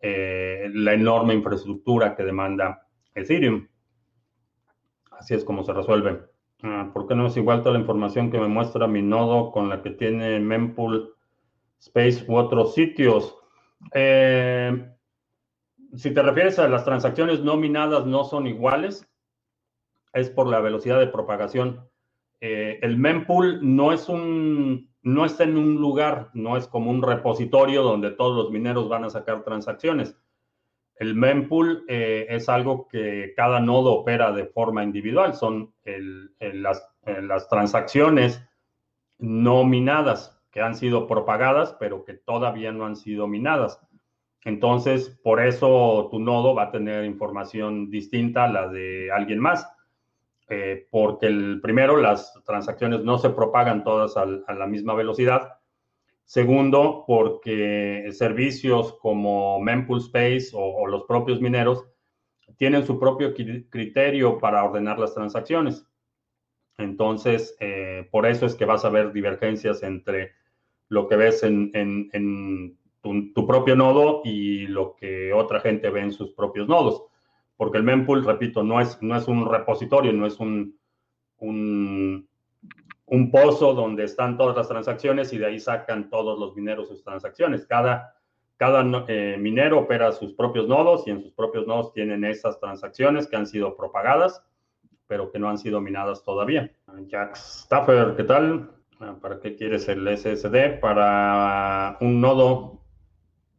eh, 0.00 0.70
la 0.72 0.94
enorme 0.94 1.34
infraestructura 1.34 2.14
que 2.14 2.22
demanda 2.22 2.86
Ethereum. 3.14 3.66
Así 5.10 5.34
es 5.34 5.44
como 5.44 5.64
se 5.64 5.72
resuelve. 5.72 6.20
Ah, 6.62 6.90
¿Por 6.92 7.06
qué 7.06 7.14
no 7.14 7.26
es 7.26 7.36
igual 7.36 7.62
toda 7.62 7.74
la 7.74 7.80
información 7.80 8.30
que 8.30 8.38
me 8.38 8.48
muestra 8.48 8.86
mi 8.86 9.02
nodo 9.02 9.50
con 9.50 9.68
la 9.68 9.82
que 9.82 9.90
tiene 9.90 10.40
Mempool 10.40 11.14
Space 11.80 12.24
u 12.28 12.36
otros 12.36 12.74
sitios? 12.74 13.36
Si 15.96 16.14
te 16.14 16.22
refieres 16.22 16.58
a 16.58 16.68
las 16.68 16.84
transacciones 16.84 17.40
nominadas 17.40 18.06
no 18.06 18.24
son 18.24 18.46
iguales, 18.46 19.06
es 20.12 20.30
por 20.30 20.46
la 20.46 20.60
velocidad 20.60 20.98
de 20.98 21.06
propagación. 21.06 21.88
Eh, 22.40 22.78
el 22.82 22.96
mempool 22.96 23.60
no 23.62 23.92
es 23.92 24.08
un, 24.08 24.90
no 25.02 25.24
está 25.24 25.44
en 25.44 25.56
un 25.56 25.76
lugar, 25.76 26.30
no 26.34 26.56
es 26.56 26.66
como 26.66 26.90
un 26.90 27.02
repositorio 27.02 27.82
donde 27.82 28.10
todos 28.12 28.36
los 28.36 28.50
mineros 28.50 28.88
van 28.88 29.04
a 29.04 29.10
sacar 29.10 29.44
transacciones. 29.44 30.16
El 30.96 31.14
mempool 31.14 31.84
eh, 31.88 32.26
es 32.28 32.48
algo 32.48 32.86
que 32.88 33.32
cada 33.34 33.60
nodo 33.60 33.92
opera 33.92 34.32
de 34.32 34.46
forma 34.46 34.84
individual, 34.84 35.34
son 35.34 35.74
las, 36.38 37.48
transacciones 37.48 38.42
no 39.18 39.64
minadas 39.64 40.39
que 40.50 40.60
han 40.60 40.74
sido 40.74 41.06
propagadas, 41.06 41.76
pero 41.78 42.04
que 42.04 42.14
todavía 42.14 42.72
no 42.72 42.86
han 42.86 42.96
sido 42.96 43.26
minadas. 43.26 43.80
Entonces, 44.44 45.10
por 45.22 45.44
eso 45.44 46.08
tu 46.10 46.18
nodo 46.18 46.54
va 46.54 46.64
a 46.64 46.70
tener 46.70 47.04
información 47.04 47.90
distinta 47.90 48.44
a 48.44 48.48
la 48.48 48.68
de 48.68 49.10
alguien 49.12 49.38
más. 49.38 49.66
Eh, 50.48 50.88
porque 50.90 51.26
el 51.26 51.60
primero, 51.60 51.96
las 51.96 52.34
transacciones 52.44 53.04
no 53.04 53.18
se 53.18 53.30
propagan 53.30 53.84
todas 53.84 54.16
a 54.16 54.26
la 54.26 54.66
misma 54.66 54.94
velocidad. 54.94 55.60
Segundo, 56.24 57.04
porque 57.06 58.08
servicios 58.12 58.96
como 59.00 59.60
Mempool 59.60 59.98
Space 59.98 60.50
o, 60.52 60.86
los 60.86 61.04
propios 61.04 61.40
mineros 61.40 61.86
tienen 62.56 62.84
su 62.84 62.98
propio 62.98 63.32
criterio 63.34 64.38
para 64.38 64.64
ordenar 64.64 64.98
las 64.98 65.14
transacciones. 65.14 65.86
Entonces, 66.78 67.56
eh, 67.60 68.08
por 68.10 68.26
eso 68.26 68.46
es 68.46 68.54
que 68.54 68.64
vas 68.64 68.84
a 68.84 68.90
ver 68.90 69.12
divergencias 69.12 69.82
entre 69.82 70.32
lo 70.90 71.08
que 71.08 71.16
ves 71.16 71.42
en, 71.42 72.76
tu, 73.00 73.46
propio 73.46 73.74
nodo 73.74 74.20
y 74.24 74.66
lo 74.66 74.94
que 74.94 75.32
otra 75.32 75.60
gente 75.60 75.88
ve 75.88 76.02
en 76.02 76.12
sus 76.12 76.32
propios 76.32 76.68
nodos 76.68 77.04
porque 77.60 77.76
el 77.76 77.84
mempool, 77.84 78.24
repito, 78.24 78.62
no 78.62 78.80
es, 78.80 78.96
no 79.02 79.14
es 79.14 79.28
un 79.28 79.44
repositorio, 79.44 80.14
no 80.14 80.24
es 80.24 80.40
un, 80.40 80.78
un, 81.36 82.26
pozo 83.30 83.74
donde 83.74 84.04
están 84.04 84.38
todas 84.38 84.56
las 84.56 84.66
transacciones 84.66 85.30
y 85.34 85.36
de 85.36 85.44
ahí 85.44 85.60
sacan 85.60 86.08
todos 86.08 86.38
los 86.38 86.56
mineros 86.56 86.88
sus 86.88 87.04
transacciones. 87.04 87.66
Cada, 87.66 88.16
cada 88.56 88.82
eh, 89.08 89.36
minero 89.38 89.80
opera 89.80 90.10
sus 90.12 90.32
propios 90.32 90.68
nodos 90.68 91.06
y 91.06 91.10
en 91.10 91.20
sus 91.20 91.34
propios 91.34 91.66
nodos 91.66 91.92
tienen 91.92 92.24
esas 92.24 92.58
transacciones 92.58 93.26
que 93.26 93.36
han 93.36 93.46
sido 93.46 93.76
propagadas, 93.76 94.42
pero 95.06 95.30
que 95.30 95.38
no 95.38 95.50
han 95.50 95.58
sido 95.58 95.82
minadas 95.82 96.24
todavía. 96.24 96.72
Jack 97.08 97.36
Staffer, 97.36 98.16
¿qué 98.16 98.24
tal? 98.24 98.70
Ah, 99.02 99.16
¿Para 99.18 99.40
qué 99.40 99.56
quieres 99.56 99.88
el 99.88 100.06
SSD? 100.06 100.78
Para 100.78 101.96
un 102.02 102.20
nodo 102.20 102.82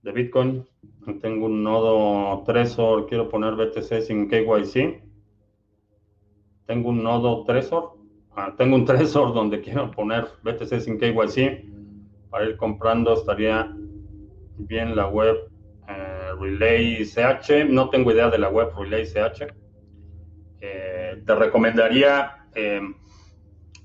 de 0.03 0.11
Bitcoin. 0.11 0.67
Tengo 1.19 1.47
un 1.47 1.63
nodo 1.63 2.43
Trezor, 2.43 3.07
quiero 3.07 3.27
poner 3.27 3.55
BTC 3.55 4.01
sin 4.01 4.29
KYC. 4.29 5.01
Tengo 6.67 6.89
un 6.89 7.01
nodo 7.01 7.43
Trezor. 7.45 7.97
Ah, 8.35 8.53
tengo 8.55 8.75
un 8.75 8.85
Trezor 8.85 9.33
donde 9.33 9.61
quiero 9.61 9.89
poner 9.89 10.27
BTC 10.43 10.79
sin 10.79 10.99
KYC. 10.99 11.65
Para 12.29 12.45
ir 12.45 12.55
comprando 12.55 13.13
estaría 13.15 13.75
bien 14.59 14.95
la 14.95 15.07
web 15.07 15.37
eh, 15.87 16.33
Relay 16.39 17.03
CH. 17.03 17.67
No 17.67 17.89
tengo 17.89 18.11
idea 18.11 18.29
de 18.29 18.37
la 18.37 18.49
web 18.49 18.69
Relay 18.77 19.05
CH. 19.07 19.47
Eh, 20.59 21.23
te 21.25 21.35
recomendaría 21.35 22.45
eh, 22.53 22.79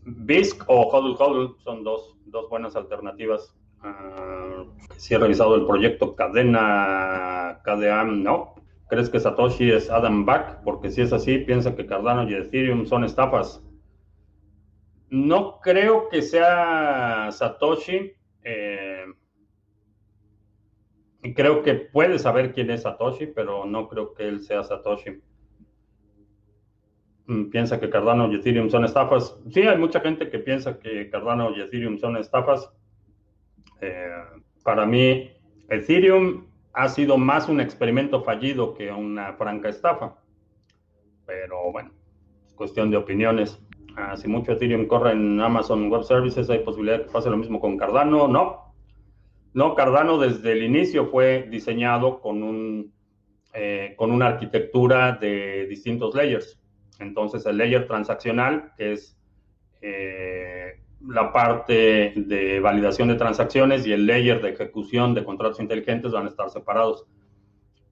BISC 0.07 0.64
o 0.69 0.88
HODL 0.90 1.16
HODL. 1.19 1.57
Son 1.62 1.85
dos, 1.85 2.16
dos 2.27 2.49
buenas 2.49 2.75
alternativas 2.77 3.55
Ah, 3.83 4.64
si 4.97 5.14
he 5.14 5.19
revisado 5.19 5.55
el 5.55 5.66
proyecto 5.66 6.14
Cadena 6.16 7.61
KDAM, 7.64 8.23
no. 8.23 8.55
¿Crees 8.88 9.11
que 9.11 9.21
Satoshi 9.21 9.71
es 9.71 9.90
Adam 9.90 10.25
Back? 10.25 10.62
Porque 10.62 10.90
si 10.90 11.03
es 11.03 11.12
así, 11.12 11.38
piensa 11.38 11.75
que 11.75 11.87
Cardano 11.87 12.29
y 12.29 12.35
Ethereum 12.35 12.87
son 12.87 13.05
estafas. 13.05 13.62
No 15.11 15.61
creo 15.61 16.09
que 16.09 16.23
sea 16.23 17.29
Satoshi. 17.31 18.12
Eh, 18.42 19.05
creo 21.35 21.62
que 21.62 21.75
puede 21.75 22.19
saber 22.19 22.53
quién 22.53 22.71
es 22.71 22.83
Satoshi, 22.83 23.27
pero 23.27 23.66
no 23.66 23.88
creo 23.88 24.14
que 24.14 24.29
él 24.29 24.40
sea 24.40 24.62
Satoshi. 24.62 25.21
Mm, 27.27 27.51
piensa 27.51 27.81
que 27.81 27.91
Cardano 27.91 28.31
y 28.31 28.37
Ethereum 28.37 28.71
son 28.71 28.85
estafas. 28.85 29.37
Sí, 29.51 29.62
hay 29.62 29.79
mucha 29.79 30.01
gente 30.01 30.31
que 30.31 30.39
piensa 30.39 30.79
que 30.79 31.11
Cardano 31.11 31.51
y 31.57 31.61
Ethereum 31.61 31.99
son 31.99 32.17
estafas. 32.17 32.71
Eh, 33.81 34.11
para 34.62 34.87
mí, 34.87 35.31
Ethereum 35.69 36.47
ha 36.73 36.89
sido 36.89 37.19
más 37.19 37.49
un 37.49 37.61
experimento 37.61 38.23
fallido 38.23 38.75
que 38.75 38.93
una 38.93 39.33
franca 39.35 39.69
estafa. 39.69 40.17
Pero 41.27 41.73
bueno, 41.73 41.91
es 42.47 42.55
cuestión 42.55 42.91
de 42.91 42.97
opiniones. 42.97 43.61
Ah, 43.97 44.17
si 44.17 44.29
mucho 44.29 44.53
Ethereum 44.53 44.87
corre 44.87 45.12
en 45.12 45.41
Amazon 45.41 45.91
Web 45.91 46.05
Services, 46.05 46.49
¿hay 46.51 46.61
posibilidad 46.61 46.99
de 46.99 47.05
que 47.07 47.11
pase 47.11 47.31
lo 47.31 47.37
mismo 47.37 47.61
con 47.61 47.77
Cardano? 47.77 48.29
No. 48.29 48.75
No, 49.55 49.75
Cardano 49.75 50.19
desde 50.19 50.53
el 50.53 50.62
inicio 50.62 51.07
fue 51.07 51.49
diseñado 51.51 52.21
con, 52.21 52.43
un, 52.43 52.93
eh, 53.55 53.95
con 53.97 54.12
una 54.12 54.27
arquitectura 54.27 55.12
de 55.12 55.67
distintos 55.67 56.15
layers. 56.15 56.61
Entonces, 57.01 57.45
el 57.47 57.59
layer 57.59 57.87
transaccional, 57.87 58.73
que 58.77 58.93
es 58.93 59.19
eh, 59.81 60.81
la 61.01 61.33
parte 61.33 62.13
de 62.17 62.61
validación 62.61 63.09
de 63.09 63.15
transacciones 63.17 63.87
y 63.87 63.93
el 63.93 64.07
layer 64.07 64.41
de 64.41 64.51
ejecución 64.51 65.15
de 65.15 65.25
contratos 65.25 65.61
inteligentes 65.61 66.13
van 66.13 66.27
a 66.27 66.31
estar 66.31 66.51
separados. 66.51 67.07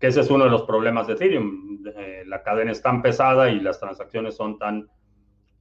Que 0.00 0.08
ese 0.08 0.20
es 0.20 0.30
uno 0.30 0.44
de 0.44 0.50
los 0.50 0.62
problemas 0.62 1.06
de 1.06 1.14
Ethereum. 1.14 1.84
Eh, 1.96 2.24
la 2.26 2.42
cadena 2.42 2.72
es 2.72 2.82
tan 2.82 3.02
pesada 3.02 3.50
y 3.50 3.60
las 3.60 3.78
transacciones 3.78 4.36
son 4.36 4.58
tan, 4.58 4.88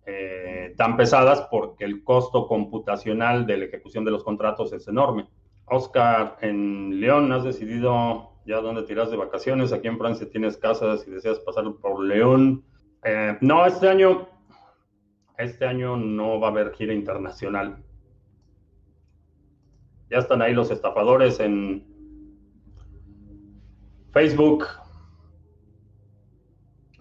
eh, 0.06 0.73
tan 0.77 0.97
pesadas 0.97 1.47
porque 1.51 1.86
el 1.86 2.03
costo 2.03 2.47
computacional 2.47 3.45
de 3.45 3.58
la 3.58 3.65
ejecución 3.65 4.03
de 4.06 4.12
los 4.12 4.23
contratos 4.23 4.73
es 4.73 4.88
enorme. 4.88 5.27
Oscar, 5.65 6.38
en 6.41 6.99
León, 6.99 7.32
¿has 7.32 7.43
decidido 7.43 8.32
ya 8.45 8.60
dónde 8.60 8.84
tiras 8.84 9.12
de 9.12 9.17
vacaciones? 9.17 9.71
Aquí 9.71 9.88
en 9.88 9.97
Francia 9.97 10.29
tienes 10.29 10.58
casas 10.58 11.06
y 11.08 11.12
deseas 11.12 11.39
pasar 11.39 11.65
por 11.82 12.03
León. 12.03 12.63
Eh, 13.05 13.37
no, 13.41 13.65
este 13.65 13.89
año 13.89 14.27
este 15.37 15.65
año 15.65 15.97
no 15.97 16.39
va 16.39 16.47
a 16.47 16.51
haber 16.51 16.73
gira 16.73 16.93
internacional. 16.93 17.77
Ya 20.09 20.19
están 20.19 20.41
ahí 20.41 20.53
los 20.53 20.69
estafadores 20.69 21.39
en 21.39 21.85
Facebook. 24.11 24.65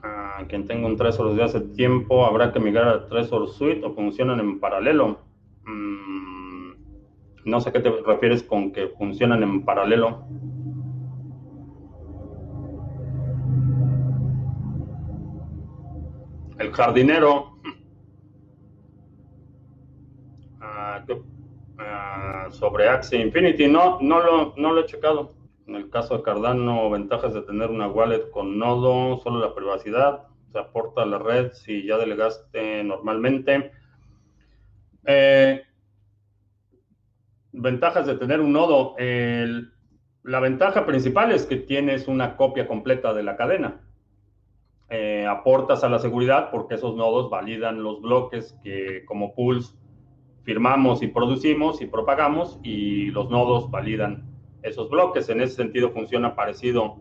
Ah, 0.02 0.44
quien 0.48 0.66
tenga 0.66 0.86
un 0.86 0.96
Trezor 0.96 1.30
desde 1.30 1.44
hace 1.44 1.60
tiempo, 1.60 2.24
habrá 2.24 2.52
que 2.52 2.58
migrar 2.58 2.88
a 2.88 3.06
Trezor 3.06 3.48
Suite 3.48 3.84
o 3.84 3.94
funcionan 3.94 4.40
en 4.40 4.58
paralelo. 4.58 5.20
Mm, 5.64 6.72
no 7.44 7.60
sé 7.60 7.70
qué 7.70 7.80
te 7.80 7.90
refieres 7.90 8.42
con 8.42 8.72
que 8.72 8.88
funcionan 8.88 9.42
en 9.42 9.64
paralelo. 9.64 10.26
El 16.62 16.72
jardinero. 16.72 17.58
Ah, 20.60 21.04
ah, 21.78 22.46
sobre 22.50 22.88
Axie 22.88 23.20
Infinity, 23.20 23.66
no, 23.66 23.98
no 24.00 24.20
lo, 24.20 24.54
no 24.56 24.72
lo 24.72 24.80
he 24.80 24.86
checado. 24.86 25.34
En 25.66 25.76
el 25.76 25.90
caso 25.90 26.16
de 26.16 26.22
Cardano, 26.22 26.90
ventajas 26.90 27.34
de 27.34 27.42
tener 27.42 27.70
una 27.70 27.88
wallet 27.88 28.30
con 28.30 28.58
nodo, 28.58 29.20
solo 29.22 29.40
la 29.40 29.54
privacidad, 29.54 30.26
se 30.50 30.58
aporta 30.58 31.02
a 31.02 31.06
la 31.06 31.18
red 31.18 31.52
si 31.52 31.86
ya 31.86 31.96
delegaste 31.98 32.84
normalmente. 32.84 33.72
Eh, 35.04 35.62
ventajas 37.52 38.06
de 38.06 38.16
tener 38.16 38.40
un 38.40 38.52
nodo. 38.52 38.94
la 40.24 40.40
ventaja 40.40 40.86
principal 40.86 41.32
es 41.32 41.46
que 41.46 41.56
tienes 41.56 42.06
una 42.06 42.36
copia 42.36 42.68
completa 42.68 43.12
de 43.14 43.22
la 43.22 43.36
cadena. 43.36 43.80
Eh, 44.94 45.26
aportas 45.26 45.84
a 45.84 45.88
la 45.88 45.98
seguridad 45.98 46.50
porque 46.50 46.74
esos 46.74 46.94
nodos 46.96 47.30
validan 47.30 47.82
los 47.82 48.02
bloques 48.02 48.54
que 48.62 49.06
como 49.06 49.34
pools 49.34 49.74
firmamos 50.42 51.02
y 51.02 51.06
producimos 51.06 51.80
y 51.80 51.86
propagamos 51.86 52.60
y 52.62 53.06
los 53.06 53.30
nodos 53.30 53.70
validan 53.70 54.24
esos 54.62 54.90
bloques. 54.90 55.30
En 55.30 55.40
ese 55.40 55.54
sentido 55.54 55.92
funciona 55.92 56.36
parecido 56.36 56.98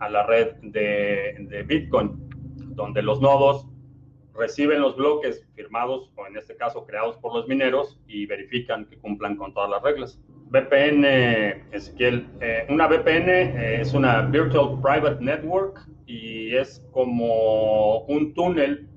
a 0.00 0.10
la 0.10 0.26
red 0.26 0.56
de 0.60 1.64
Bitcoin, 1.66 2.28
donde 2.74 3.00
los 3.00 3.22
nodos 3.22 3.68
reciben 4.34 4.82
los 4.82 4.94
bloques 4.94 5.46
firmados 5.54 6.10
o 6.16 6.26
en 6.26 6.36
este 6.36 6.56
caso 6.56 6.84
creados 6.84 7.16
por 7.18 7.34
los 7.34 7.48
mineros 7.48 7.98
y 8.06 8.26
verifican 8.26 8.84
que 8.84 8.98
cumplan 8.98 9.36
con 9.36 9.54
todas 9.54 9.70
las 9.70 9.82
reglas. 9.82 10.20
VPN, 10.50 11.04
Ezequiel, 11.72 12.28
eh, 12.40 12.66
una 12.68 12.86
VPN 12.86 13.28
eh, 13.28 13.80
es 13.80 13.94
una 13.94 14.20
Virtual 14.22 14.78
Private 14.82 15.24
Network 15.24 15.88
es 16.56 16.84
como 16.90 18.00
un 18.06 18.34
túnel 18.34 18.88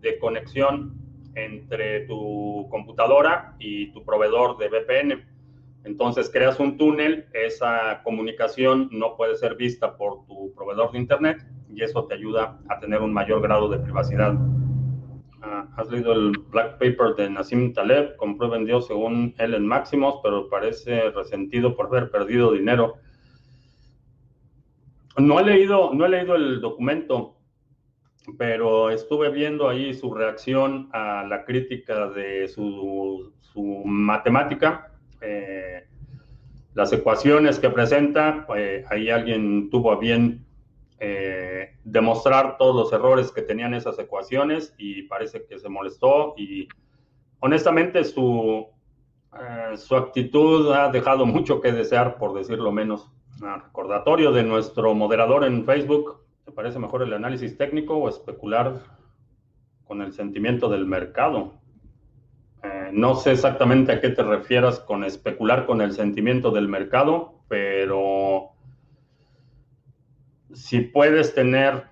de 0.00 0.18
conexión 0.18 0.94
entre 1.34 2.06
tu 2.06 2.66
computadora 2.70 3.54
y 3.58 3.92
tu 3.92 4.04
proveedor 4.04 4.56
de 4.58 4.68
VPN. 4.68 5.24
Entonces 5.84 6.30
creas 6.30 6.58
un 6.58 6.78
túnel, 6.78 7.26
esa 7.32 8.02
comunicación 8.02 8.88
no 8.90 9.16
puede 9.16 9.36
ser 9.36 9.54
vista 9.54 9.96
por 9.96 10.26
tu 10.26 10.52
proveedor 10.54 10.92
de 10.92 10.98
Internet 10.98 11.46
y 11.72 11.82
eso 11.82 12.06
te 12.06 12.14
ayuda 12.14 12.58
a 12.68 12.80
tener 12.80 13.02
un 13.02 13.12
mayor 13.12 13.42
grado 13.42 13.68
de 13.68 13.78
privacidad 13.78 14.36
has 15.76 15.90
leído 15.90 16.12
el 16.12 16.32
Black 16.50 16.78
Paper 16.78 17.14
de 17.16 17.30
Nassim 17.30 17.72
Taleb, 17.72 18.16
compró 18.16 18.48
y 18.48 18.50
vendió 18.50 18.80
según 18.80 19.34
él 19.38 19.54
en 19.54 19.66
máximos, 19.66 20.20
pero 20.22 20.48
parece 20.48 21.10
resentido 21.10 21.76
por 21.76 21.86
haber 21.86 22.10
perdido 22.10 22.52
dinero. 22.52 22.96
No 25.18 25.40
he 25.40 25.44
leído, 25.44 25.94
no 25.94 26.04
he 26.04 26.08
leído 26.10 26.34
el 26.36 26.60
documento, 26.60 27.36
pero 28.36 28.90
estuve 28.90 29.30
viendo 29.30 29.68
ahí 29.68 29.94
su 29.94 30.12
reacción 30.12 30.90
a 30.92 31.24
la 31.24 31.44
crítica 31.44 32.08
de 32.08 32.48
su, 32.48 33.32
matemática. 33.86 34.92
Eh, 35.22 35.86
las 36.74 36.92
ecuaciones 36.92 37.58
que 37.58 37.70
presenta, 37.70 38.46
eh, 38.54 38.84
ahí 38.90 39.08
alguien 39.08 39.70
tuvo 39.70 39.92
a 39.92 39.98
bien 39.98 40.44
eh, 40.98 41.76
demostrar 41.84 42.58
todos 42.58 42.76
los 42.76 42.92
errores 42.92 43.32
que 43.32 43.40
tenían 43.40 43.72
esas 43.72 43.98
ecuaciones 43.98 44.74
y 44.76 45.04
parece 45.04 45.46
que 45.46 45.58
se 45.58 45.70
molestó 45.70 46.34
y 46.36 46.68
honestamente 47.40 48.04
su, 48.04 48.66
su 49.76 49.96
actitud 49.96 50.70
ha 50.72 50.90
dejado 50.90 51.24
mucho 51.24 51.62
que 51.62 51.72
desear, 51.72 52.18
por 52.18 52.34
decirlo 52.34 52.70
menos. 52.72 53.10
Recordatorio 53.40 54.32
de 54.32 54.42
nuestro 54.42 54.94
moderador 54.94 55.44
en 55.44 55.64
Facebook, 55.66 56.22
¿te 56.44 56.52
parece 56.52 56.78
mejor 56.78 57.02
el 57.02 57.12
análisis 57.12 57.56
técnico 57.58 57.96
o 57.96 58.08
especular 58.08 58.80
con 59.84 60.00
el 60.00 60.14
sentimiento 60.14 60.70
del 60.70 60.86
mercado? 60.86 61.52
Eh, 62.62 62.90
no 62.92 63.14
sé 63.14 63.32
exactamente 63.32 63.92
a 63.92 64.00
qué 64.00 64.08
te 64.08 64.22
refieras 64.22 64.80
con 64.80 65.04
especular 65.04 65.66
con 65.66 65.82
el 65.82 65.92
sentimiento 65.92 66.50
del 66.50 66.66
mercado, 66.66 67.40
pero 67.48 68.52
si 70.54 70.80
puedes 70.80 71.34
tener 71.34 71.84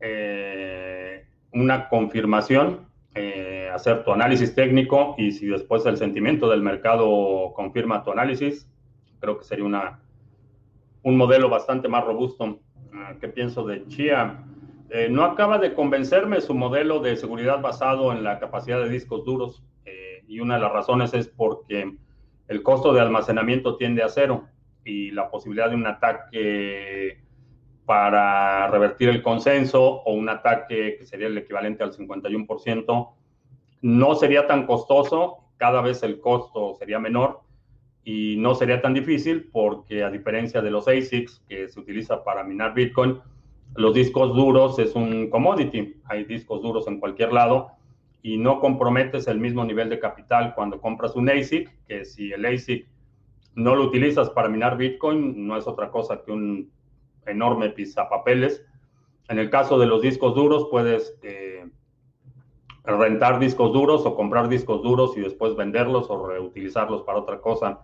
eh, 0.00 1.24
una 1.52 1.88
confirmación, 1.88 2.88
eh, 3.14 3.70
hacer 3.72 4.02
tu 4.02 4.12
análisis 4.12 4.56
técnico 4.56 5.14
y 5.16 5.30
si 5.30 5.46
después 5.46 5.86
el 5.86 5.96
sentimiento 5.96 6.50
del 6.50 6.62
mercado 6.62 7.52
confirma 7.54 8.02
tu 8.02 8.10
análisis, 8.10 8.68
creo 9.20 9.38
que 9.38 9.44
sería 9.44 9.64
una, 9.64 10.00
un 11.02 11.16
modelo 11.16 11.48
bastante 11.48 11.88
más 11.88 12.04
robusto. 12.04 12.60
Ah, 12.94 13.14
¿Qué 13.20 13.28
pienso 13.28 13.64
de 13.66 13.86
Chia? 13.86 14.44
Eh, 14.90 15.08
no 15.10 15.24
acaba 15.24 15.58
de 15.58 15.74
convencerme 15.74 16.40
su 16.40 16.54
modelo 16.54 17.00
de 17.00 17.16
seguridad 17.16 17.60
basado 17.60 18.12
en 18.12 18.24
la 18.24 18.38
capacidad 18.38 18.80
de 18.80 18.88
discos 18.88 19.24
duros 19.24 19.62
y 20.30 20.38
una 20.38 20.54
de 20.54 20.60
las 20.60 20.72
razones 20.72 21.12
es 21.12 21.26
porque 21.26 21.96
el 22.46 22.62
costo 22.62 22.92
de 22.92 23.00
almacenamiento 23.00 23.76
tiende 23.76 24.04
a 24.04 24.08
cero 24.08 24.44
y 24.84 25.10
la 25.10 25.28
posibilidad 25.28 25.68
de 25.68 25.74
un 25.74 25.88
ataque 25.88 27.18
para 27.84 28.68
revertir 28.68 29.08
el 29.08 29.22
consenso 29.22 29.82
o 29.82 30.12
un 30.12 30.28
ataque 30.28 30.94
que 30.98 31.04
sería 31.04 31.26
el 31.26 31.36
equivalente 31.36 31.82
al 31.82 31.92
51%, 31.92 33.12
no 33.82 34.14
sería 34.14 34.46
tan 34.46 34.66
costoso, 34.66 35.48
cada 35.56 35.82
vez 35.82 36.04
el 36.04 36.20
costo 36.20 36.76
sería 36.76 37.00
menor 37.00 37.40
y 38.04 38.36
no 38.38 38.54
sería 38.54 38.80
tan 38.80 38.94
difícil 38.94 39.48
porque 39.52 40.02
a 40.02 40.10
diferencia 40.10 40.62
de 40.62 40.70
los 40.70 40.88
ASICs 40.88 41.42
que 41.48 41.68
se 41.68 41.80
utiliza 41.80 42.24
para 42.24 42.44
minar 42.44 42.74
Bitcoin, 42.74 43.18
los 43.74 43.94
discos 43.94 44.34
duros 44.34 44.78
es 44.78 44.94
un 44.94 45.30
commodity, 45.30 45.96
hay 46.04 46.24
discos 46.24 46.62
duros 46.62 46.86
en 46.88 46.98
cualquier 46.98 47.32
lado 47.32 47.68
y 48.22 48.36
no 48.36 48.60
comprometes 48.60 49.28
el 49.28 49.38
mismo 49.38 49.64
nivel 49.64 49.88
de 49.88 50.00
capital 50.00 50.54
cuando 50.54 50.80
compras 50.80 51.14
un 51.14 51.28
ASIC, 51.30 51.70
que 51.86 52.04
si 52.04 52.32
el 52.32 52.44
ASIC 52.44 52.86
no 53.54 53.74
lo 53.76 53.84
utilizas 53.84 54.30
para 54.30 54.48
minar 54.48 54.76
Bitcoin, 54.76 55.46
no 55.46 55.56
es 55.56 55.66
otra 55.66 55.90
cosa 55.90 56.22
que 56.22 56.32
un 56.32 56.70
enorme 57.26 57.72
papeles. 58.08 58.64
En 59.28 59.38
el 59.38 59.50
caso 59.50 59.78
de 59.78 59.86
los 59.86 60.02
discos 60.02 60.34
duros, 60.34 60.66
puedes 60.70 61.16
eh, 61.22 61.68
rentar 62.84 63.38
discos 63.38 63.72
duros 63.72 64.04
o 64.04 64.14
comprar 64.14 64.48
discos 64.48 64.82
duros 64.82 65.16
y 65.16 65.20
después 65.20 65.54
venderlos 65.54 66.10
o 66.10 66.26
reutilizarlos 66.26 67.02
para 67.02 67.18
otra 67.18 67.40
cosa 67.40 67.80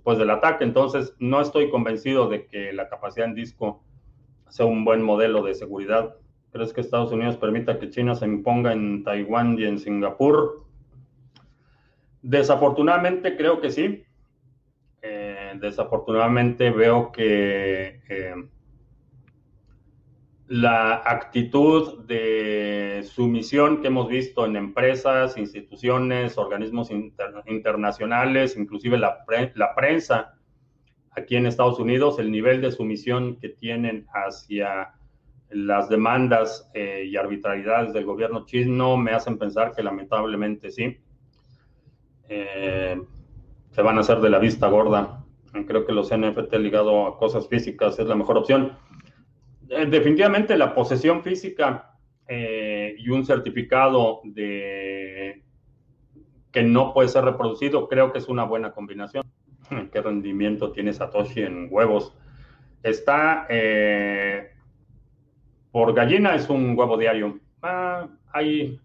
después 0.00 0.16
del 0.16 0.30
ataque. 0.30 0.64
Entonces, 0.64 1.14
no 1.18 1.42
estoy 1.42 1.68
convencido 1.68 2.30
de 2.30 2.46
que 2.46 2.72
la 2.72 2.88
capacidad 2.88 3.28
en 3.28 3.34
disco 3.34 3.84
sea 4.48 4.64
un 4.64 4.82
buen 4.82 5.02
modelo 5.02 5.42
de 5.42 5.54
seguridad. 5.54 6.16
¿Crees 6.52 6.72
que 6.72 6.80
Estados 6.80 7.12
Unidos 7.12 7.36
permita 7.36 7.78
que 7.78 7.90
China 7.90 8.14
se 8.14 8.24
imponga 8.24 8.72
en 8.72 9.04
Taiwán 9.04 9.58
y 9.58 9.64
en 9.64 9.78
Singapur? 9.78 10.64
Desafortunadamente 12.22 13.36
creo 13.36 13.60
que 13.60 13.70
sí. 13.70 14.04
Eh, 15.02 15.52
desafortunadamente 15.60 16.70
veo 16.70 17.12
que 17.12 18.00
eh, 18.08 18.34
la 20.50 20.96
actitud 21.04 22.00
de 22.06 23.04
sumisión 23.08 23.80
que 23.80 23.86
hemos 23.86 24.08
visto 24.08 24.44
en 24.44 24.56
empresas, 24.56 25.38
instituciones, 25.38 26.36
organismos 26.38 26.90
internacionales, 26.90 28.56
inclusive 28.56 28.98
la, 28.98 29.24
la, 29.54 29.74
prensa 29.76 30.34
aquí 31.12 31.36
en 31.36 31.46
Estados 31.46 31.78
Unidos, 31.78 32.18
el 32.18 32.32
nivel 32.32 32.60
de 32.60 32.72
sumisión 32.72 33.36
que 33.36 33.50
tienen 33.50 34.08
hacia 34.12 34.94
las 35.50 35.88
demandas 35.88 36.68
eh, 36.74 37.04
y 37.06 37.16
arbitrariedades 37.16 37.92
del 37.92 38.04
gobierno 38.04 38.44
chino 38.44 38.96
me 38.96 39.12
hacen 39.12 39.38
pensar 39.38 39.72
que 39.72 39.84
lamentablemente 39.84 40.72
sí. 40.72 40.98
Eh, 42.28 43.00
se 43.70 43.82
van 43.82 43.98
a 43.98 44.00
hacer 44.00 44.18
de 44.18 44.30
la 44.30 44.40
vista 44.40 44.66
gorda. 44.66 45.24
Creo 45.68 45.86
que 45.86 45.92
los 45.92 46.10
NFT 46.10 46.54
ligado 46.54 47.06
a 47.06 47.16
cosas 47.18 47.46
físicas 47.46 48.00
es 48.00 48.06
la 48.06 48.16
mejor 48.16 48.36
opción. 48.36 48.72
Eh, 49.70 49.86
definitivamente 49.86 50.58
la 50.58 50.74
posesión 50.74 51.22
física 51.22 51.94
eh, 52.26 52.96
y 52.98 53.08
un 53.08 53.24
certificado 53.24 54.20
de 54.24 55.44
que 56.50 56.64
no 56.64 56.92
puede 56.92 57.08
ser 57.08 57.24
reproducido, 57.24 57.88
creo 57.88 58.12
que 58.12 58.18
es 58.18 58.28
una 58.28 58.42
buena 58.42 58.72
combinación. 58.72 59.24
¿Qué 59.92 60.02
rendimiento 60.02 60.72
tiene 60.72 60.92
Satoshi 60.92 61.42
en 61.42 61.68
huevos? 61.70 62.12
Está 62.82 63.46
eh, 63.48 64.50
por 65.70 65.94
gallina, 65.94 66.34
es 66.34 66.50
un 66.50 66.76
huevo 66.76 66.96
diario. 66.96 67.38
Ah, 67.62 68.08
hay, 68.32 68.80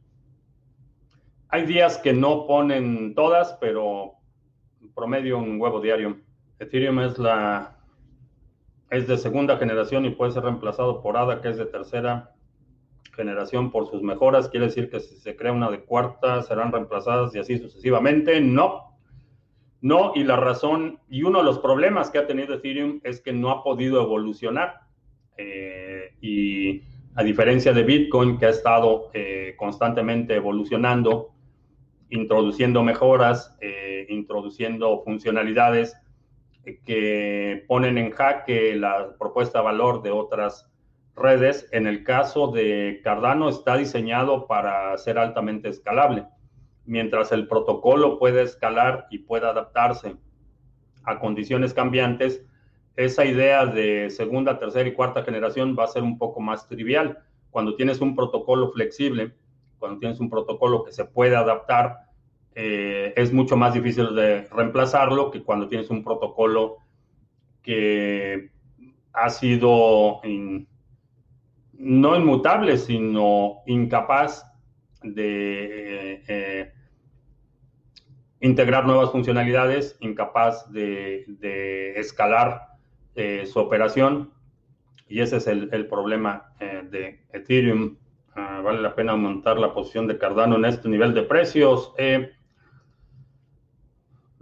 hay 1.50 1.66
días 1.66 1.98
que 1.98 2.14
no 2.14 2.46
ponen 2.46 3.16
todas, 3.16 3.58
pero 3.60 4.14
promedio 4.94 5.40
un 5.40 5.60
huevo 5.60 5.82
diario. 5.82 6.18
Ethereum 6.60 7.00
es 7.00 7.18
la 7.18 7.75
es 8.96 9.08
de 9.08 9.18
segunda 9.18 9.58
generación 9.58 10.06
y 10.06 10.12
puede 10.12 10.32
ser 10.32 10.44
reemplazado 10.44 11.02
por 11.02 11.18
ADA, 11.18 11.42
que 11.42 11.50
es 11.50 11.58
de 11.58 11.66
tercera 11.66 12.32
generación 13.16 13.72
por 13.72 13.90
sus 13.90 14.02
mejoras. 14.02 14.50
Quiere 14.50 14.68
decir 14.68 14.90
que 14.90 15.00
si 15.00 15.16
se 15.16 15.36
crea 15.36 15.52
una 15.52 15.72
de 15.72 15.84
cuarta, 15.84 16.42
serán 16.42 16.72
reemplazadas 16.72 17.34
y 17.36 17.40
así 17.40 17.58
sucesivamente. 17.58 18.40
No, 18.42 18.98
no, 19.82 20.14
y 20.16 20.24
la 20.24 20.36
razón, 20.36 21.00
y 21.10 21.24
uno 21.24 21.40
de 21.40 21.46
los 21.46 21.60
problemas 21.60 22.10
que 22.10 22.18
ha 22.18 22.28
tenido 22.28 22.56
Ethereum 22.56 23.02
es 23.04 23.22
que 23.22 23.34
no 23.34 23.52
ha 23.52 23.64
podido 23.64 24.02
evolucionar. 24.02 24.82
Eh, 25.38 26.16
y 26.22 26.82
A 27.18 27.24
diferencia 27.24 27.72
de 27.72 27.84
Bitcoin, 27.84 28.38
que 28.38 28.46
ha 28.46 28.50
estado 28.50 29.10
eh, 29.14 29.56
constantemente 29.58 30.36
evolucionando, 30.36 31.32
introduciendo 32.10 32.84
mejoras, 32.84 33.58
eh, 33.62 34.06
introduciendo 34.10 35.02
funcionalidades 35.04 35.96
que 36.86 37.64
ponen 37.68 37.98
en 37.98 38.12
jaque 38.12 38.76
la 38.76 39.16
propuesta 39.18 39.60
de 39.60 39.66
valor 39.66 40.02
de 40.02 40.12
otras 40.12 40.72
redes. 41.16 41.68
En 41.72 41.88
el 41.88 42.04
caso 42.04 42.48
de 42.48 43.02
Cardano 43.04 43.50
está 43.50 43.78
diseñado 43.78 44.48
para 44.48 44.98
ser 44.98 45.18
altamente 45.18 45.70
escalable. 45.70 46.26
Mientras 46.86 47.32
el 47.32 47.48
protocolo 47.48 48.20
puede 48.20 48.44
escalar 48.44 49.08
y 49.10 49.20
puede 49.20 49.48
adaptarse 49.48 50.16
a 51.04 51.20
condiciones 51.20 51.74
cambiantes, 51.74 52.44
esa 52.96 53.26
idea 53.26 53.66
de 53.66 54.10
segunda, 54.10 54.58
tercera 54.58 54.88
y 54.88 54.94
cuarta 54.94 55.24
generación 55.24 55.76
va 55.78 55.84
a 55.84 55.88
ser 55.88 56.04
un 56.04 56.18
poco 56.18 56.40
más 56.40 56.68
trivial. 56.68 57.20
Cuando 57.50 57.76
tienes 57.76 58.02
un 58.02 58.16
protocolo 58.16 58.72
flexible, 58.72 59.34
cuando 59.80 60.00
tienes 60.00 60.20
un 60.20 60.30
protocolo 60.30 60.84
que 60.84 60.92
se 60.92 61.06
puede 61.06 61.36
adaptar, 61.36 62.05
eh, 62.58 63.14
es 63.18 63.34
mucho 63.34 63.58
más 63.58 63.74
difícil 63.74 64.16
de 64.16 64.44
reemplazarlo 64.44 65.30
que 65.30 65.44
cuando 65.44 65.68
tienes 65.68 65.90
un 65.90 66.06
protocolo 66.06 66.78
que 67.62 68.50
ha 69.12 69.30
sido 69.30 70.22
no 71.74 72.16
inmutable, 72.16 72.78
sino 72.78 73.58
incapaz 73.66 74.50
de 75.04 76.24
eh, 76.30 76.72
integrar 78.40 78.86
nuevas 78.86 79.12
funcionalidades, 79.12 79.98
incapaz 80.00 80.72
de, 80.72 81.94
escalar 81.98 82.68
eh, 83.16 83.46
su 83.46 83.60
operación. 83.60 84.32
Y 85.10 85.20
ese 85.20 85.38
es 85.38 85.48
el, 85.48 85.88
problema 85.88 86.54
de 86.60 87.20
Ethereum. 87.34 87.98
Ah, 88.34 88.62
vale 88.64 88.82
la 88.82 88.96
pena 88.96 89.12
aumentar 89.12 89.60
la 89.60 89.74
posición 89.74 90.08
de 90.08 90.18
Cardano 90.18 90.56
en 90.56 90.66
este 90.66 90.90
nivel 90.90 91.14
de 91.14 91.24
precios. 91.24 91.94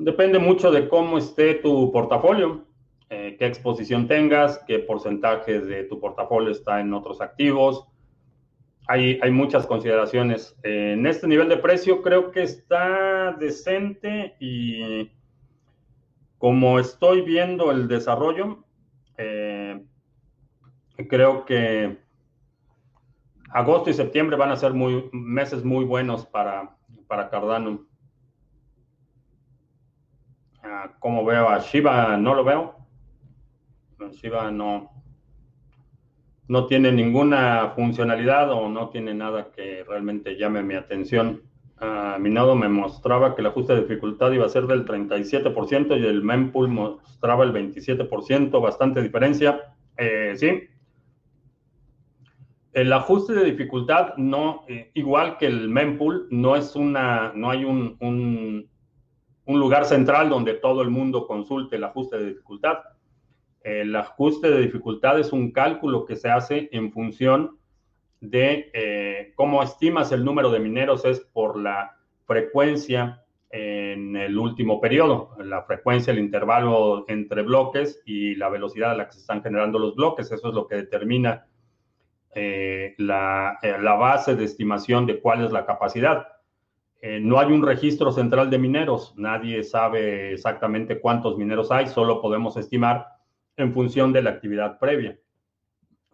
Depende 0.04 0.38
mucho 0.38 0.70
de 0.70 0.90
cómo 0.90 1.18
esté 1.18 1.54
tu 1.54 1.90
portafolio, 1.94 2.66
eh, 3.10 3.38
qué 3.40 3.46
exposición 3.46 4.06
tengas, 4.06 4.62
qué 4.68 4.80
porcentaje 4.80 5.62
de 5.62 5.86
tu 5.86 5.98
portafolio 6.02 6.52
está 6.52 6.82
en 6.82 6.94
otros 6.94 7.22
activos. 7.22 7.88
Hay, 8.90 9.18
hay 9.24 9.32
muchas 9.32 9.66
consideraciones. 9.66 10.58
en 10.64 11.08
este 11.08 11.26
nivel 11.26 11.48
de 11.48 11.56
precio 11.56 12.02
creo 12.02 12.32
que 12.32 12.44
está 12.44 13.32
decente 13.40 14.36
y 14.42 15.10
como 16.38 16.80
estoy 16.80 17.22
viendo 17.22 17.72
el 17.72 17.88
desarrollo, 17.88 18.66
eh, 19.18 19.86
creo 21.08 21.46
que 21.46 21.98
agosto 23.52 23.90
y 23.90 23.94
septiembre 23.94 24.36
van 24.36 24.52
a 24.52 24.58
ser 24.58 24.74
muy, 24.74 25.10
meses 25.14 25.64
muy 25.64 25.86
buenos 25.86 26.26
para, 26.26 26.76
para 27.08 27.30
Cardano. 27.30 27.93
Como 31.04 31.26
veo 31.26 31.50
a 31.50 31.60
Shiba, 31.60 32.16
no 32.16 32.34
lo 32.34 32.46
veo. 32.46 32.76
Shiba 34.14 34.52
no, 34.52 34.90
no 36.48 36.66
tiene 36.66 36.94
ninguna 36.94 37.74
funcionalidad 37.76 38.50
o 38.54 38.70
no 38.70 38.88
tiene 38.88 39.14
nada 39.14 39.52
que 39.52 39.84
realmente 39.84 40.38
llame 40.38 40.64
mi 40.64 40.76
atención. 40.76 41.42
mi 42.20 42.30
nodo 42.30 42.56
me 42.56 42.70
mostraba 42.70 43.36
que 43.36 43.42
el 43.42 43.48
ajuste 43.48 43.74
de 43.74 43.82
dificultad 43.82 44.32
iba 44.32 44.46
a 44.46 44.50
ser 44.50 44.66
del 44.66 44.86
37% 44.86 46.00
y 46.00 46.06
el 46.06 46.24
mempool 46.24 46.70
mostraba 46.70 47.44
el 47.44 47.52
27%, 47.52 48.62
bastante 48.62 49.02
diferencia. 49.02 49.76
Eh, 49.98 50.36
sí. 50.38 50.70
El 52.72 52.94
ajuste 52.94 53.34
de 53.34 53.44
dificultad 53.44 54.16
no, 54.16 54.64
eh, 54.70 54.90
igual 54.94 55.38
que 55.38 55.48
el 55.48 55.68
mempool, 55.68 56.28
no 56.32 56.56
es 56.56 56.78
una, 56.78 57.34
no 57.36 57.50
hay 57.50 57.66
un 57.66 58.70
lugar 59.48 59.86
central 59.86 60.30
donde 60.30 60.54
todo 60.54 60.82
el 60.82 60.90
mundo 60.90 61.28
consulte 61.28 61.76
el 61.76 61.84
ajuste 61.84 62.18
de 62.18 62.28
dificultad. 62.28 62.80
El 63.62 63.96
ajuste 63.96 64.50
de 64.50 64.62
dificultad 64.62 65.20
es 65.20 65.32
un 65.32 65.52
cálculo 65.52 66.06
que 66.06 66.16
se 66.16 66.30
hace 66.30 66.70
en 66.72 66.92
función 66.92 67.58
de 68.20 68.72
eh, 68.74 69.34
cómo 69.36 69.62
estimas 69.62 70.12
el 70.12 70.24
número 70.24 70.50
de 70.50 70.60
mineros 70.60 71.04
es 71.04 71.20
por 71.20 71.58
la 71.58 71.98
frecuencia 72.26 73.24
en 73.50 74.16
el 74.16 74.38
último 74.40 74.82
periodo, 74.82 75.36
la 75.38 75.62
frecuencia, 75.64 76.12
el 76.12 76.20
intervalo 76.20 77.06
entre 77.08 77.44
bloques 77.44 78.02
y 78.06 78.34
la 78.36 78.50
velocidad 78.50 78.92
a 78.92 78.96
la 78.96 79.06
que 79.06 79.14
se 79.14 79.20
están 79.20 79.44
generando 79.44 79.78
los 79.78 79.96
bloques. 79.96 80.32
Eso 80.32 80.50
es 80.50 80.56
lo 80.56 80.68
que 80.68 80.76
determina 80.76 81.46
eh, 82.34 82.96
la, 82.98 83.60
eh, 83.62 83.78
la 83.80 83.94
base 83.94 84.36
de 84.36 84.46
estimación 84.46 85.06
de 85.06 85.20
cuál 85.20 85.46
es 85.46 85.52
la 85.52 85.66
capacidad. 85.66 86.28
Eh, 87.06 87.20
no 87.20 87.38
hay 87.38 87.52
un 87.52 87.62
registro 87.62 88.14
central 88.14 88.50
de 88.50 88.58
mineros, 88.58 89.14
nadie 89.18 89.62
sabe 89.66 90.32
exactamente 90.32 91.02
cuántos 91.02 91.38
mineros 91.38 91.70
hay, 91.70 91.88
solo 91.88 92.22
podemos 92.22 92.56
estimar 92.56 93.08
en 93.58 93.74
función 93.74 94.14
de 94.14 94.22
la 94.22 94.30
actividad 94.30 94.80
previa. 94.80 95.20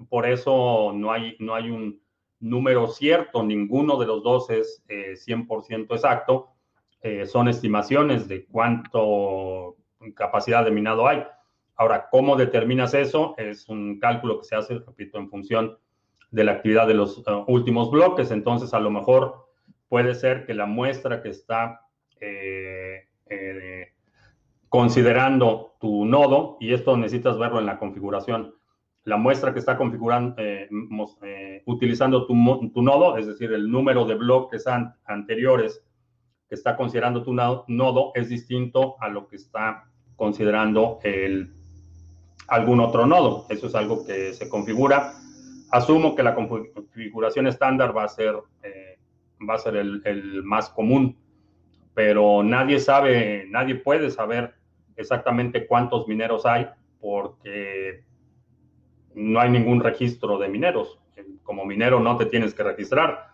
Por 0.10 0.26
eso 0.26 0.92
no 0.96 1.12
hay, 1.12 1.36
no 1.38 1.54
hay 1.54 1.70
un 1.70 2.02
número 2.40 2.88
cierto, 2.88 3.44
ninguno 3.44 4.00
de 4.00 4.08
los 4.08 4.24
dos 4.24 4.50
es 4.50 4.84
100% 4.88 5.70
eh, 5.70 5.86
exacto, 5.92 6.54
eh, 7.04 7.28
son 7.28 7.50
estimaciones 7.50 8.28
de 8.28 8.48
cuánto 8.48 9.76
capacidad 10.16 10.66
de 10.66 10.72
minado 10.72 11.08
hay. 11.08 11.24
Ahora, 11.76 12.08
¿cómo 12.10 12.36
determinas 12.36 12.96
eso? 12.96 13.36
Es 13.38 13.70
un 13.70 14.00
cálculo 14.00 14.40
que 14.40 14.46
se 14.46 14.56
hace, 14.56 14.80
repito, 14.80 15.20
en 15.20 15.30
función 15.30 15.78
de 16.32 16.46
la 16.46 16.54
actividad 16.54 16.88
de 16.88 16.96
los 16.96 17.24
últimos 17.46 17.92
bloques. 17.92 18.32
Entonces, 18.32 18.74
a 18.74 18.80
lo 18.80 18.90
mejor 18.90 19.49
puede 19.90 20.14
ser 20.16 20.46
que 20.46 20.54
la 20.54 20.68
muestra 20.68 21.22
que 21.22 21.30
está 21.30 21.82
eh, 22.22 23.08
eh, 23.30 23.88
considerando 24.70 25.76
tu 25.80 26.06
nodo, 26.06 26.58
y 26.60 26.74
esto 26.74 26.96
necesitas 26.96 27.38
verlo 27.38 27.60
en 27.60 27.66
la 27.66 27.80
configuración, 27.80 28.54
la 29.04 29.18
muestra 29.18 29.52
que 29.52 29.60
está 29.60 29.76
configurando, 29.78 30.36
eh, 30.38 30.70
utilizando 31.66 32.28
tu, 32.28 32.36
nodo, 32.36 33.18
es 33.18 33.26
decir, 33.26 33.52
el 33.52 33.72
número 33.72 34.06
de 34.06 34.14
bloques 34.14 34.66
anteriores 35.06 35.84
que 36.48 36.56
está 36.56 36.76
considerando 36.76 37.24
tu 37.24 37.34
nodo 37.34 38.12
es 38.14 38.30
distinto 38.30 38.96
a 39.02 39.10
lo 39.10 39.28
que 39.28 39.38
está 39.38 39.86
considerando 40.16 41.00
algún 42.48 42.80
otro 42.82 43.06
nodo. 43.08 43.46
Eso 43.50 43.68
es 43.68 43.76
algo 43.76 44.06
que 44.06 44.34
se 44.34 44.50
configura. 44.50 45.14
Asumo 45.72 46.16
que 46.16 46.24
la 46.24 46.36
configuración 46.36 47.48
estándar 47.48 47.96
va 47.96 48.04
a 48.04 48.10
ser 48.10 48.36
va 49.48 49.56
a 49.56 49.60
ser 49.60 49.76
el, 49.76 50.44
más 50.44 50.70
común, 50.70 51.18
pero 51.94 52.44
nadie 52.44 52.80
sabe, 52.80 53.46
nadie 53.50 53.76
puede 53.76 54.10
saber 54.10 54.54
exactamente 54.96 55.66
cuántos 55.68 56.08
mineros 56.08 56.46
hay 56.46 56.68
porque 57.00 58.04
no 59.16 59.40
hay 59.40 59.50
ningún 59.50 59.82
registro 59.82 60.38
de 60.38 60.50
mineros. 60.50 61.00
Como 61.44 61.66
minero 61.66 62.00
no 62.00 62.18
te 62.18 62.26
tienes 62.26 62.54
que 62.54 62.64
registrar. 62.64 63.30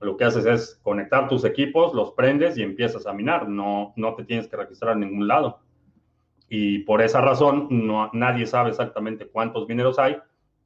Lo 0.00 0.16
que 0.16 0.24
haces 0.24 0.46
es 0.46 0.80
conectar 0.82 1.28
tus 1.28 1.44
equipos, 1.44 1.92
los 1.92 2.12
prendes 2.12 2.56
y 2.56 2.62
empiezas 2.62 3.06
a 3.06 3.12
minar. 3.12 3.48
No, 3.48 3.92
no 3.96 4.14
te 4.14 4.24
tienes 4.24 4.48
que 4.48 4.56
registrar 4.56 4.94
en 4.94 5.00
ningún 5.00 5.28
lado. 5.28 5.60
Y 6.48 6.80
por 6.80 7.02
esa 7.02 7.20
razón 7.20 7.68
no, 7.70 8.10
nadie 8.12 8.46
sabe 8.46 8.70
exactamente 8.70 9.26
cuántos 9.26 9.68
mineros 9.68 9.98
hay 9.98 10.16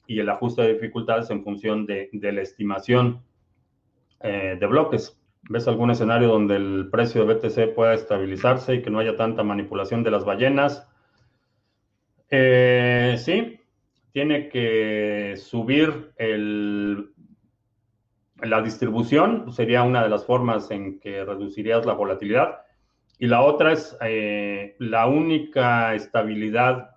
y 0.07 0.20
el 0.20 0.28
ajuste 0.28 0.62
de 0.62 0.74
dificultades 0.74 1.30
en 1.30 1.43
función 1.43 1.86
de, 1.86 2.09
de 2.12 2.32
la 2.32 2.43
estimación 2.43 3.22
eh, 4.23 4.57
de 4.59 4.66
bloques. 4.66 5.18
¿Ves 5.49 5.66
algún 5.66 5.91
escenario 5.91 6.29
donde 6.29 6.57
el 6.57 6.89
precio 6.91 7.25
de 7.25 7.35
BTC 7.35 7.75
pueda 7.75 7.95
estabilizarse 7.95 8.75
y 8.75 8.83
que 8.83 8.91
no 8.91 9.01
haya 9.01 9.16
tanta 9.16 9.43
manipulación 9.43 10.03
de 10.05 10.11
las 10.11 10.25
ballenas? 10.25 10.89
Eh, 12.31 13.16
sí, 13.18 13.61
tiene 14.12 14.49
que 14.49 15.35
subir 15.37 16.12
el, 16.16 17.12
la 18.41 18.62
distribución, 18.62 19.53
sería 19.53 19.83
una 19.83 20.03
de 20.03 20.09
las 20.09 20.25
formas 20.25 20.70
en 20.70 21.01
que 21.01 21.25
reducirías 21.25 21.87
la 21.87 21.95
volatilidad. 21.95 22.61
Y 23.18 23.27
la 23.27 23.43
otra 23.43 23.73
es 23.73 23.97
eh, 24.01 24.75
la 24.79 25.07
única 25.07 25.95
estabilidad 25.95 26.97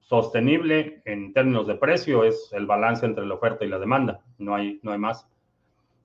sostenible 0.00 1.00
en 1.04 1.32
términos 1.32 1.66
de 1.66 1.76
precio 1.76 2.24
es 2.24 2.50
el 2.52 2.66
balance 2.66 3.06
entre 3.06 3.24
la 3.24 3.34
oferta 3.34 3.64
y 3.64 3.68
la 3.68 3.78
demanda. 3.78 4.20
No 4.38 4.54
hay, 4.54 4.78
no 4.82 4.92
hay 4.92 4.98
más. 4.98 5.26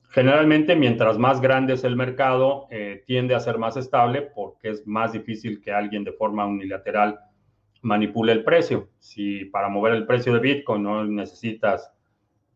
Generalmente, 0.10 0.76
mientras 0.76 1.18
más 1.18 1.42
grande 1.42 1.74
es 1.74 1.84
el 1.84 1.96
mercado, 1.96 2.68
eh, 2.72 3.04
tiende 3.06 3.36
a 3.36 3.40
ser 3.40 3.58
más 3.58 3.78
estable 3.78 4.22
porque 4.22 4.70
es 4.70 4.88
más 4.88 5.12
difícil 5.12 5.62
que 5.62 5.72
alguien 5.72 6.04
de 6.04 6.14
forma 6.14 6.46
unilateral 6.46 7.20
manipule 7.82 8.32
el 8.32 8.44
precio. 8.44 8.90
Si 9.00 9.46
para 9.46 9.70
mover 9.70 9.94
el 9.94 10.06
precio 10.06 10.34
de 10.34 10.40
Bitcoin 10.40 10.84
no 10.84 11.04
necesitas, 11.06 11.92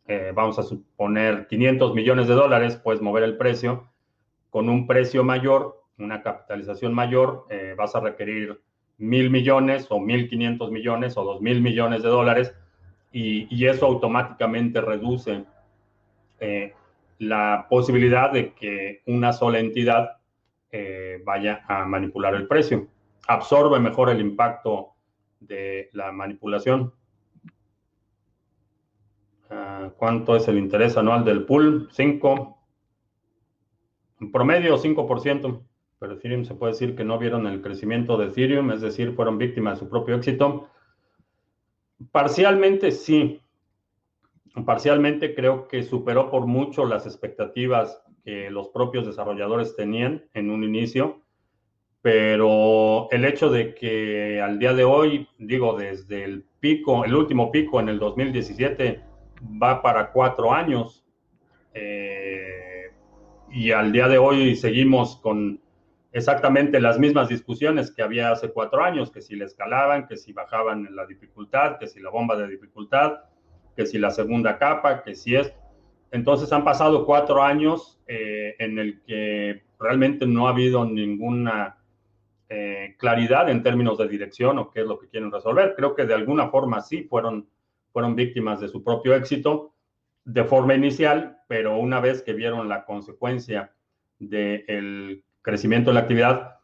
eh, 0.07 0.31
vamos 0.33 0.59
a 0.59 0.63
suponer, 0.63 1.47
500 1.47 1.93
millones 1.93 2.27
de 2.27 2.33
dólares, 2.33 2.77
puedes 2.77 3.01
mover 3.01 3.23
el 3.23 3.37
precio 3.37 3.89
con 4.49 4.69
un 4.69 4.87
precio 4.87 5.23
mayor, 5.23 5.83
una 5.97 6.21
capitalización 6.21 6.93
mayor, 6.93 7.45
eh, 7.49 7.75
vas 7.77 7.95
a 7.95 7.99
requerir 7.99 8.61
mil 8.97 9.29
millones 9.29 9.87
o 9.89 9.99
mil 9.99 10.29
quinientos 10.29 10.71
millones 10.71 11.17
o 11.17 11.23
dos 11.23 11.41
mil 11.41 11.61
millones 11.61 12.03
de 12.03 12.09
dólares 12.09 12.53
y, 13.11 13.47
y 13.55 13.65
eso 13.65 13.85
automáticamente 13.85 14.79
reduce 14.81 15.43
eh, 16.39 16.73
la 17.21 17.67
posibilidad 17.69 18.31
de 18.31 18.51
que 18.53 19.03
una 19.05 19.31
sola 19.31 19.59
entidad 19.59 20.17
eh, 20.71 21.21
vaya 21.23 21.63
a 21.67 21.85
manipular 21.85 22.33
el 22.33 22.47
precio. 22.47 22.87
Absorbe 23.27 23.79
mejor 23.79 24.09
el 24.09 24.19
impacto 24.19 24.95
de 25.39 25.91
la 25.93 26.11
manipulación. 26.11 26.91
Ah, 29.51 29.91
¿Cuánto 29.97 30.35
es 30.35 30.47
el 30.47 30.57
interés 30.57 30.97
anual 30.97 31.23
del 31.23 31.45
pool? 31.45 31.89
5. 31.91 32.57
En 34.21 34.31
promedio 34.31 34.79
5%, 34.79 35.61
pero 35.99 36.13
Ethereum 36.13 36.43
se 36.43 36.55
puede 36.55 36.73
decir 36.73 36.95
que 36.95 37.03
no 37.03 37.19
vieron 37.19 37.45
el 37.45 37.61
crecimiento 37.61 38.17
de 38.17 38.29
Ethereum, 38.29 38.71
es 38.71 38.81
decir, 38.81 39.13
fueron 39.13 39.37
víctimas 39.37 39.75
de 39.75 39.79
su 39.85 39.89
propio 39.91 40.15
éxito. 40.15 40.69
Parcialmente 42.11 42.89
sí. 42.89 43.40
Parcialmente 44.65 45.33
creo 45.33 45.67
que 45.67 45.83
superó 45.83 46.29
por 46.29 46.45
mucho 46.45 46.85
las 46.85 47.05
expectativas 47.05 48.03
que 48.25 48.49
los 48.49 48.67
propios 48.69 49.05
desarrolladores 49.05 49.75
tenían 49.75 50.25
en 50.33 50.51
un 50.51 50.63
inicio, 50.63 51.21
pero 52.01 53.07
el 53.11 53.25
hecho 53.25 53.49
de 53.49 53.73
que 53.73 54.41
al 54.41 54.59
día 54.59 54.73
de 54.73 54.83
hoy, 54.83 55.27
digo, 55.37 55.77
desde 55.77 56.23
el 56.23 56.43
pico, 56.59 57.05
el 57.05 57.15
último 57.15 57.51
pico 57.51 57.79
en 57.79 57.89
el 57.89 57.99
2017, 57.99 59.01
va 59.61 59.81
para 59.81 60.11
cuatro 60.11 60.53
años, 60.53 61.05
eh, 61.73 62.91
y 63.51 63.71
al 63.71 63.91
día 63.91 64.07
de 64.07 64.17
hoy 64.17 64.55
seguimos 64.55 65.17
con 65.17 65.61
exactamente 66.11 66.81
las 66.81 66.99
mismas 66.99 67.29
discusiones 67.29 67.91
que 67.91 68.01
había 68.01 68.31
hace 68.31 68.51
cuatro 68.51 68.83
años, 68.83 69.11
que 69.11 69.21
si 69.21 69.35
le 69.35 69.45
escalaban, 69.45 70.07
que 70.07 70.17
si 70.17 70.33
bajaban 70.33 70.93
la 70.95 71.05
dificultad, 71.05 71.77
que 71.77 71.87
si 71.87 71.99
la 71.99 72.09
bomba 72.09 72.35
de 72.35 72.47
dificultad, 72.47 73.19
que 73.81 73.87
si 73.87 73.97
la 73.97 74.11
segunda 74.11 74.59
capa, 74.59 75.01
que 75.01 75.15
si 75.15 75.35
es... 75.35 75.51
Entonces 76.11 76.53
han 76.53 76.63
pasado 76.63 77.05
cuatro 77.05 77.41
años 77.41 77.99
eh, 78.05 78.55
en 78.59 78.77
el 78.77 79.01
que 79.01 79.63
realmente 79.79 80.27
no 80.27 80.47
ha 80.47 80.51
habido 80.51 80.85
ninguna 80.85 81.77
eh, 82.47 82.95
claridad 82.99 83.49
en 83.49 83.63
términos 83.63 83.97
de 83.97 84.07
dirección 84.07 84.59
o 84.59 84.69
qué 84.69 84.81
es 84.81 84.85
lo 84.85 84.99
que 84.99 85.07
quieren 85.07 85.31
resolver. 85.31 85.73
Creo 85.75 85.95
que 85.95 86.05
de 86.05 86.13
alguna 86.13 86.49
forma 86.49 86.81
sí 86.81 87.03
fueron, 87.03 87.47
fueron 87.91 88.15
víctimas 88.15 88.59
de 88.59 88.67
su 88.67 88.83
propio 88.83 89.15
éxito 89.15 89.73
de 90.25 90.43
forma 90.43 90.75
inicial, 90.75 91.39
pero 91.47 91.77
una 91.77 91.99
vez 91.99 92.21
que 92.21 92.33
vieron 92.33 92.69
la 92.69 92.85
consecuencia 92.85 93.73
del 94.19 95.23
crecimiento 95.41 95.89
de 95.89 95.93
la 95.95 96.01
actividad, 96.01 96.59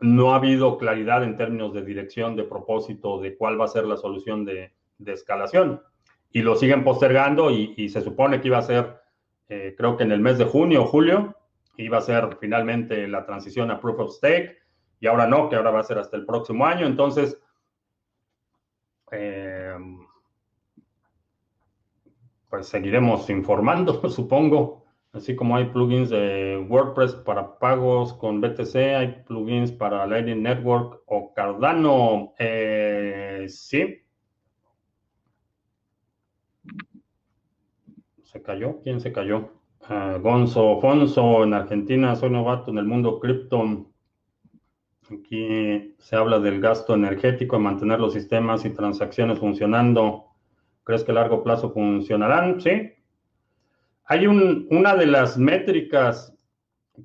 no 0.00 0.32
ha 0.32 0.36
habido 0.36 0.78
claridad 0.78 1.22
en 1.22 1.36
términos 1.36 1.74
de 1.74 1.84
dirección, 1.84 2.34
de 2.34 2.44
propósito, 2.44 3.20
de 3.20 3.36
cuál 3.36 3.60
va 3.60 3.66
a 3.66 3.68
ser 3.68 3.84
la 3.84 3.98
solución 3.98 4.46
de, 4.46 4.72
escalación. 5.04 5.82
Y 6.32 6.42
lo 6.42 6.56
siguen 6.56 6.82
postergando 6.82 7.50
y, 7.50 7.88
se 7.88 8.00
supone 8.00 8.40
que 8.40 8.48
iba 8.48 8.58
a 8.58 8.62
ser, 8.62 8.96
eh, 9.48 9.74
creo 9.76 9.96
que 9.96 10.04
en 10.04 10.12
el 10.12 10.20
mes 10.20 10.38
de 10.38 10.46
junio 10.46 10.82
o 10.82 10.86
julio, 10.86 11.36
iba 11.76 11.98
a 11.98 12.02
ser 12.02 12.36
finalmente 12.40 13.06
la 13.08 13.24
transición 13.24 13.70
a 13.70 13.80
Proof 13.80 14.00
of 14.00 14.14
Stake 14.14 14.58
y 15.00 15.06
ahora 15.06 15.26
no, 15.26 15.48
que 15.48 15.56
ahora 15.56 15.70
va 15.70 15.80
a 15.80 15.84
ser 15.84 15.98
hasta 15.98 16.16
el 16.16 16.24
próximo 16.24 16.64
año. 16.64 16.86
Entonces, 16.86 17.38
eh, 19.10 19.74
pues 22.48 22.68
seguiremos 22.68 23.28
informando, 23.30 24.00
supongo. 24.10 24.82
Así 25.12 25.36
como 25.36 25.56
hay 25.56 25.66
plugins 25.66 26.08
de 26.08 26.64
WordPress 26.70 27.14
para 27.16 27.58
pagos 27.58 28.14
con 28.14 28.40
BTC, 28.40 28.76
hay 28.76 29.22
plugins 29.26 29.70
para 29.70 30.06
Lightning 30.06 30.42
Network 30.42 31.02
o 31.06 31.34
Cardano. 31.34 32.32
Eh, 32.38 33.44
sí. 33.48 34.01
¿Se 38.32 38.40
cayó? 38.40 38.80
¿Quién 38.82 38.98
se 38.98 39.12
cayó? 39.12 39.50
Ah, 39.82 40.18
Gonzo 40.18 40.80
Fonso 40.80 41.44
en 41.44 41.52
Argentina, 41.52 42.16
soy 42.16 42.30
novato 42.30 42.70
en 42.70 42.78
el 42.78 42.86
mundo 42.86 43.20
cripto. 43.20 43.90
Aquí 45.10 45.94
se 45.98 46.16
habla 46.16 46.38
del 46.38 46.58
gasto 46.58 46.94
energético, 46.94 47.56
de 47.56 47.62
mantener 47.62 48.00
los 48.00 48.14
sistemas 48.14 48.64
y 48.64 48.70
transacciones 48.70 49.38
funcionando. 49.38 50.28
¿Crees 50.82 51.04
que 51.04 51.12
a 51.12 51.16
largo 51.16 51.44
plazo 51.44 51.72
funcionarán? 51.72 52.58
Sí, 52.62 52.92
hay 54.06 54.26
una 54.26 54.96
de 54.96 55.06
las 55.06 55.36
métricas 55.36 56.34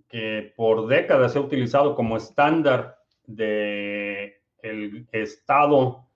que 0.08 0.54
por 0.56 0.88
décadas 0.88 1.34
se 1.34 1.40
ha 1.40 1.42
utilizado 1.42 1.94
como 1.94 2.16
estándar 2.16 3.00
de 3.26 4.42
el 4.62 5.10
estado 5.12 6.08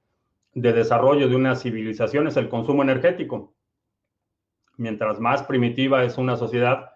de 0.53 0.71
desarrollo 0.71 1.27
de 1.27 1.35
una 1.35 1.55
civilización 1.57 2.27
es 2.27 2.37
el 2.37 2.47
consumo 2.47 2.81
energético. 2.81 3.53
Mientras 4.77 5.19
más 5.19 5.43
primitiva 5.43 6.03
es 6.03 6.17
una 6.17 6.35
sociedad, 6.35 6.91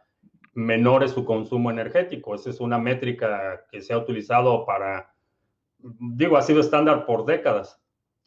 menor 0.54 1.04
es 1.04 1.12
su 1.12 1.26
consumo 1.26 1.70
energético. 1.70 2.34
Esa 2.34 2.50
es 2.50 2.60
una 2.60 2.80
métrica 2.80 3.66
que 3.70 3.82
se 3.82 3.94
ha 3.94 3.98
utilizado 3.98 4.66
para, 4.66 5.14
digo, 5.78 6.38
ha 6.38 6.42
sido 6.42 6.62
estándar 6.62 7.06
por 7.06 7.26
décadas. 7.26 7.82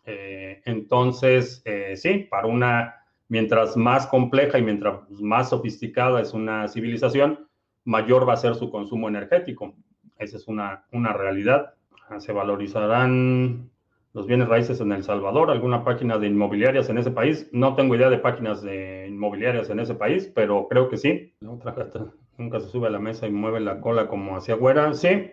Eh, 0.05 0.63
entonces, 0.65 1.63
eh, 1.65 1.97
sí, 1.97 2.27
para 2.31 2.47
una 2.47 2.95
mientras 3.29 3.77
más 3.77 4.07
compleja 4.07 4.59
y 4.59 4.63
mientras 4.63 5.11
más 5.11 5.51
sofisticada 5.51 6.21
es 6.21 6.33
una 6.33 6.67
civilización, 6.69 7.47
mayor 7.85 8.29
va 8.29 8.35
a 8.35 8.39
ser 8.39 8.55
su 8.55 8.71
consumo 8.71 9.09
energético. 9.09 9.75
Esa 10.19 10.37
es 10.37 10.49
una, 10.49 10.87
una 10.93 11.13
realidad. 11.13 11.75
Se 12.19 12.33
valorizarán 12.33 13.71
los 14.19 14.27
bienes 14.27 14.49
raíces 14.49 14.81
en 14.81 14.91
El 14.91 15.05
Salvador, 15.05 15.49
alguna 15.49 15.85
página 15.85 16.19
de 16.19 16.27
inmobiliarias 16.27 16.89
en 16.89 16.99
ese 16.99 17.13
país. 17.13 17.49
No 17.53 17.77
tengo 17.77 17.95
idea 17.95 18.11
de 18.11 18.19
páginas 18.19 18.63
de 18.63 19.07
inmobiliarias 19.09 19.71
en 19.71 19.79
ese 19.79 19.95
país, 19.95 20.29
pero 20.35 20.67
creo 20.69 20.89
que 20.89 20.97
sí. 20.97 21.33
La 21.39 21.53
otra 21.53 21.71
gata 21.71 22.07
nunca 22.37 22.59
se 22.59 22.69
sube 22.69 22.89
a 22.89 22.91
la 22.91 22.99
mesa 22.99 23.29
y 23.29 23.31
mueve 23.31 23.61
la 23.61 23.81
cola 23.81 24.09
como 24.09 24.37
hacia 24.37 24.57
güera. 24.57 24.93
Sí, 24.95 25.31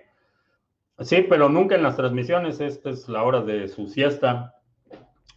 sí, 1.00 1.26
pero 1.28 1.50
nunca 1.50 1.74
en 1.74 1.82
las 1.82 1.96
transmisiones. 1.96 2.62
Esta 2.62 2.92
es 2.92 3.10
la 3.10 3.24
hora 3.24 3.42
de 3.42 3.68
su 3.70 3.88
siesta 3.88 4.54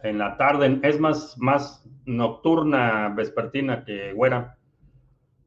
en 0.03 0.19
la 0.19 0.37
tarde, 0.37 0.79
es 0.83 0.99
más, 0.99 1.35
más 1.39 1.83
nocturna, 2.05 3.09
vespertina 3.15 3.83
que 3.83 4.13
Güera. 4.13 4.59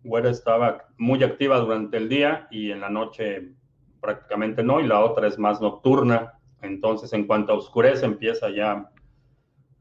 Güera 0.02 0.30
estaba 0.30 0.88
muy 0.98 1.22
activa 1.22 1.58
durante 1.58 1.98
el 1.98 2.08
día 2.08 2.48
y 2.50 2.72
en 2.72 2.80
la 2.80 2.90
noche 2.90 3.52
prácticamente 4.00 4.64
no, 4.64 4.80
y 4.80 4.88
la 4.88 5.04
otra 5.04 5.28
es 5.28 5.38
más 5.38 5.60
nocturna. 5.60 6.40
Entonces, 6.62 7.12
en 7.12 7.26
cuanto 7.26 7.56
oscurece, 7.56 8.06
empieza 8.06 8.48
ya 8.50 8.90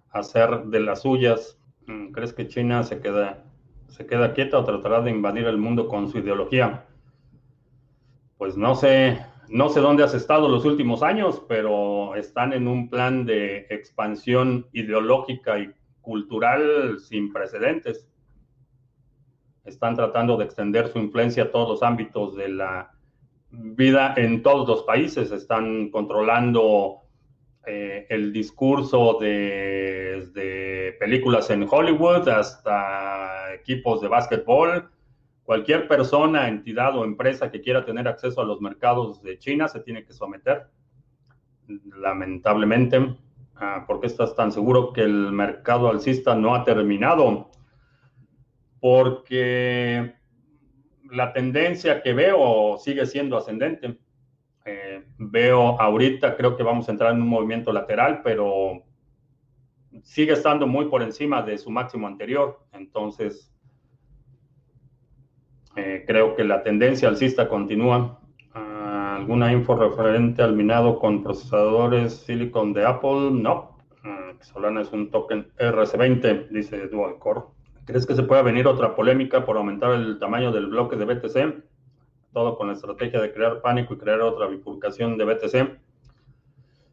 a 0.09 0.19
hacer 0.19 0.65
de 0.65 0.79
las 0.79 1.03
suyas. 1.03 1.59
Mm, 1.87 2.11
¿Crees 2.11 2.33
que 2.33 2.47
China 2.47 2.83
se 2.83 2.99
queda, 2.99 3.45
se 3.87 4.05
queda 4.05 4.33
quieta 4.33 4.57
o 4.57 4.65
tratará 4.65 5.01
de 5.01 5.11
invadir 5.11 5.45
el 5.45 5.57
mundo 5.57 5.87
con 5.87 6.09
su 6.09 6.17
ideología? 6.17 6.85
Pues 8.37 8.57
no 8.57 8.73
sé, 8.75 9.23
no 9.47 9.69
sé 9.69 9.79
dónde 9.79 10.03
has 10.03 10.15
estado 10.15 10.49
los 10.49 10.65
últimos 10.65 11.03
años, 11.03 11.43
pero 11.47 12.15
están 12.15 12.51
en 12.53 12.67
un 12.67 12.89
plan 12.89 13.25
de 13.25 13.67
expansión 13.69 14.67
ideológica 14.73 15.59
y 15.59 15.71
cultural 16.01 16.99
sin 16.99 17.31
precedentes. 17.31 18.07
Están 19.63 19.95
tratando 19.95 20.37
de 20.37 20.45
extender 20.45 20.87
su 20.87 20.97
influencia 20.97 21.43
a 21.43 21.51
todos 21.51 21.69
los 21.69 21.83
ámbitos 21.83 22.35
de 22.35 22.49
la 22.49 22.91
vida 23.51 24.13
en 24.17 24.41
todos 24.43 24.67
los 24.67 24.83
países. 24.83 25.31
Están 25.31 25.89
controlando 25.89 27.01
eh, 27.65 28.05
el 28.09 28.33
discurso 28.33 29.17
desde 29.19 30.93
películas 30.93 31.49
en 31.49 31.67
Hollywood 31.69 32.27
hasta 32.29 33.53
equipos 33.53 34.01
de 34.01 34.07
básquetbol 34.07 34.89
Cualquier 35.51 35.85
persona, 35.87 36.47
entidad 36.47 36.97
o 36.97 37.03
empresa 37.03 37.51
que 37.51 37.59
quiera 37.59 37.83
tener 37.83 38.07
acceso 38.07 38.39
a 38.39 38.45
los 38.45 38.61
mercados 38.61 39.21
de 39.21 39.37
China 39.37 39.67
se 39.67 39.81
tiene 39.81 40.05
que 40.05 40.13
someter. 40.13 40.67
Lamentablemente, 41.67 43.17
ah, 43.55 43.83
¿por 43.87 43.99
qué 43.99 44.07
estás 44.07 44.33
tan 44.33 44.53
seguro 44.53 44.93
que 44.93 45.01
el 45.01 45.33
mercado 45.33 45.89
alcista 45.89 46.35
no 46.35 46.55
ha 46.55 46.63
terminado? 46.63 47.49
Porque 48.79 50.13
la 51.11 51.33
tendencia 51.33 52.01
que 52.01 52.13
veo 52.13 52.77
sigue 52.77 53.05
siendo 53.05 53.37
ascendente. 53.37 53.97
Eh, 54.65 55.03
veo 55.17 55.79
ahorita, 55.79 56.37
creo 56.37 56.55
que 56.55 56.63
vamos 56.63 56.87
a 56.87 56.91
entrar 56.91 57.13
en 57.13 57.21
un 57.21 57.27
movimiento 57.27 57.71
lateral, 57.73 58.21
pero 58.23 58.83
sigue 60.03 60.33
estando 60.33 60.67
muy 60.67 60.85
por 60.85 61.01
encima 61.01 61.41
de 61.41 61.57
su 61.57 61.69
máximo 61.69 62.07
anterior. 62.07 62.59
Entonces, 62.71 63.53
eh, 65.75 66.03
creo 66.07 66.35
que 66.35 66.43
la 66.43 66.63
tendencia 66.63 67.09
alcista 67.09 67.47
continúa. 67.47 68.19
Ah, 68.53 69.15
¿Alguna 69.17 69.51
info 69.51 69.75
referente 69.75 70.41
al 70.41 70.53
minado 70.55 70.99
con 70.99 71.23
procesadores 71.23 72.13
Silicon 72.13 72.73
de 72.73 72.85
Apple? 72.85 73.31
No. 73.31 73.77
Ah, 74.03 74.33
Solana 74.41 74.81
es 74.81 74.91
un 74.91 75.09
token 75.09 75.51
RC20, 75.57 76.49
dice 76.49 76.87
Dual 76.87 77.17
Core. 77.19 77.41
¿Crees 77.91 78.05
que 78.05 78.15
se 78.15 78.23
pueda 78.23 78.41
venir 78.41 78.67
otra 78.67 78.95
polémica 78.95 79.45
por 79.45 79.57
aumentar 79.57 79.91
el 79.91 80.17
tamaño 80.17 80.53
del 80.53 80.67
bloque 80.67 80.95
de 80.95 81.03
BTC? 81.03 81.61
Todo 82.31 82.57
con 82.57 82.67
la 82.67 82.73
estrategia 82.73 83.19
de 83.19 83.33
crear 83.33 83.61
pánico 83.61 83.93
y 83.93 83.97
crear 83.97 84.21
otra 84.21 84.47
bifurcación 84.47 85.17
de 85.17 85.25
BTC. 85.25 85.77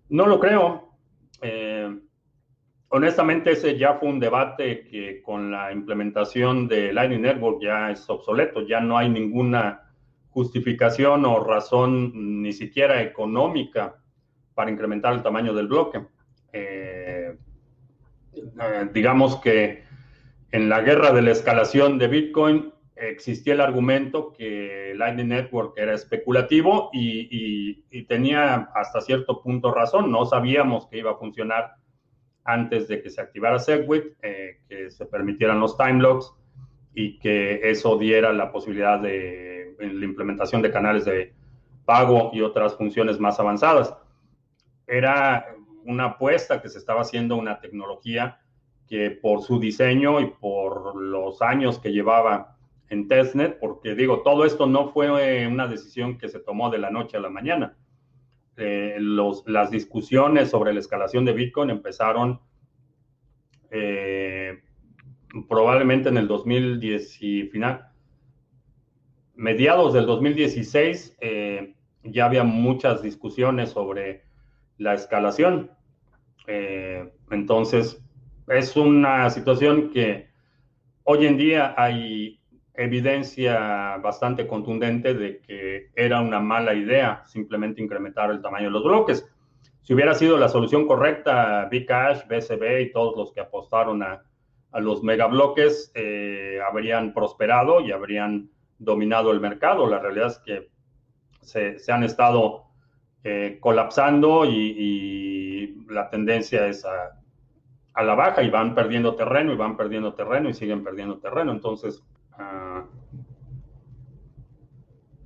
No 0.08 0.26
lo 0.26 0.40
creo. 0.40 0.88
Eh, 1.40 1.96
honestamente 2.88 3.52
ese 3.52 3.78
ya 3.78 3.94
fue 3.94 4.08
un 4.08 4.18
debate 4.18 4.88
que 4.88 5.22
con 5.22 5.52
la 5.52 5.70
implementación 5.70 6.66
de 6.66 6.92
Lightning 6.92 7.22
Network 7.22 7.62
ya 7.62 7.92
es 7.92 8.10
obsoleto, 8.10 8.66
ya 8.66 8.80
no 8.80 8.98
hay 8.98 9.08
ninguna 9.08 9.92
justificación 10.30 11.24
o 11.26 11.44
razón 11.44 12.42
ni 12.42 12.52
siquiera 12.52 13.02
económica 13.02 13.94
para 14.52 14.72
incrementar 14.72 15.14
el 15.14 15.22
tamaño 15.22 15.54
del 15.54 15.68
bloque. 15.68 16.04
Eh, 16.52 17.38
eh, 18.34 18.88
digamos 18.92 19.36
que 19.36 19.86
en 20.50 20.68
la 20.68 20.80
guerra 20.80 21.12
de 21.12 21.22
la 21.22 21.32
escalación 21.32 21.98
de 21.98 22.08
Bitcoin 22.08 22.72
existía 22.96 23.54
el 23.54 23.60
argumento 23.60 24.32
que 24.32 24.92
Lightning 24.96 25.28
Network 25.28 25.74
era 25.76 25.94
especulativo 25.94 26.90
y, 26.92 27.84
tenía 28.08 28.70
hasta 28.74 29.02
cierto 29.02 29.42
punto 29.42 29.72
razón. 29.72 30.10
No 30.10 30.24
sabíamos 30.24 30.86
que 30.86 30.98
iba 30.98 31.10
a 31.10 31.16
funcionar 31.16 31.74
antes 32.44 32.88
de 32.88 33.02
que 33.02 33.10
se 33.10 33.20
activara 33.20 33.58
Segwit, 33.58 34.14
eh, 34.22 34.60
que 34.66 34.90
se 34.90 35.04
permitieran 35.04 35.60
los 35.60 35.76
time 35.76 36.00
locks 36.00 36.32
y 36.94 37.18
que 37.18 37.60
eso 37.70 37.98
diera 37.98 38.32
la 38.32 38.50
posibilidad 38.50 38.98
de 38.98 39.76
la 39.78 40.04
implementación 40.04 40.62
de 40.62 40.70
canales 40.70 41.04
de 41.04 41.34
pago 41.84 42.30
y 42.32 42.40
otras 42.40 42.76
funciones 42.76 43.20
más 43.20 43.38
avanzadas. 43.38 43.94
Era 44.86 45.54
una 45.84 46.04
apuesta 46.06 46.62
que 46.62 46.70
se 46.70 46.78
estaba 46.78 47.02
haciendo 47.02 47.36
una 47.36 47.60
tecnología 47.60 48.40
que 48.88 49.10
por 49.10 49.42
su 49.42 49.60
diseño 49.60 50.20
y 50.20 50.26
por 50.26 50.96
los 50.96 51.42
años 51.42 51.78
que 51.78 51.92
llevaba 51.92 52.56
en 52.88 53.06
testnet, 53.06 53.58
porque 53.58 53.94
digo, 53.94 54.22
todo 54.22 54.44
esto 54.44 54.66
no 54.66 54.88
fue 54.88 55.46
una 55.46 55.66
decisión 55.66 56.16
que 56.18 56.28
se 56.28 56.40
tomó 56.40 56.70
de 56.70 56.78
la 56.78 56.90
noche 56.90 57.16
a 57.16 57.20
la 57.20 57.28
mañana. 57.28 57.76
Eh, 58.56 58.96
los, 58.98 59.44
las 59.46 59.70
discusiones 59.70 60.50
sobre 60.50 60.72
la 60.72 60.80
escalación 60.80 61.24
de 61.24 61.32
Bitcoin 61.32 61.70
empezaron 61.70 62.40
eh, 63.70 64.62
probablemente 65.48 66.08
en 66.08 66.16
el 66.16 66.26
2010 66.26 67.22
y 67.22 67.42
final, 67.44 67.90
mediados 69.36 69.92
del 69.92 70.06
2016, 70.06 71.18
eh, 71.20 71.74
ya 72.02 72.24
había 72.24 72.42
muchas 72.42 73.02
discusiones 73.02 73.70
sobre 73.70 74.24
la 74.78 74.94
escalación. 74.94 75.70
entonces, 77.30 78.02
es 78.50 78.76
una 78.76 79.28
situación 79.30 79.90
que 79.90 80.28
hoy 81.04 81.26
en 81.26 81.36
día 81.36 81.74
hay 81.76 82.40
evidencia 82.74 83.96
bastante 83.96 84.46
contundente 84.46 85.14
de 85.14 85.40
que 85.40 85.90
era 85.94 86.20
una 86.20 86.38
mala 86.38 86.74
idea 86.74 87.24
simplemente 87.26 87.82
incrementar 87.82 88.30
el 88.30 88.40
tamaño 88.40 88.66
de 88.66 88.70
los 88.70 88.84
bloques. 88.84 89.28
Si 89.82 89.94
hubiera 89.94 90.14
sido 90.14 90.38
la 90.38 90.48
solución 90.48 90.86
correcta, 90.86 91.68
Bcash, 91.70 92.26
BCB 92.28 92.80
y 92.82 92.92
todos 92.92 93.16
los 93.16 93.32
que 93.32 93.40
apostaron 93.40 94.02
a, 94.02 94.22
los 94.80 95.02
megabloques 95.02 95.90
eh, 95.94 96.60
habrían 96.64 97.14
prosperado 97.14 97.80
y 97.80 97.90
habrían 97.90 98.50
dominado 98.78 99.32
el 99.32 99.40
mercado. 99.40 99.88
La 99.88 99.98
realidad 99.98 100.28
es 100.28 100.38
que 100.38 100.68
se, 101.40 101.90
han 101.90 102.04
estado 102.04 102.66
eh, 103.24 103.56
colapsando 103.60 104.44
y, 104.44 105.84
la 105.88 106.10
tendencia 106.10 106.66
es 106.66 106.84
a, 106.84 107.17
a 107.98 108.04
la 108.04 108.14
baja 108.14 108.42
y 108.42 108.50
van 108.50 108.74
perdiendo 108.74 109.14
terreno 109.14 109.52
y 109.52 109.56
van 109.56 109.76
perdiendo 109.76 110.14
terreno 110.14 110.48
y 110.48 110.54
siguen 110.54 110.84
perdiendo 110.84 111.18
terreno. 111.18 111.52
Entonces, 111.52 112.02
Ah. 112.38 112.86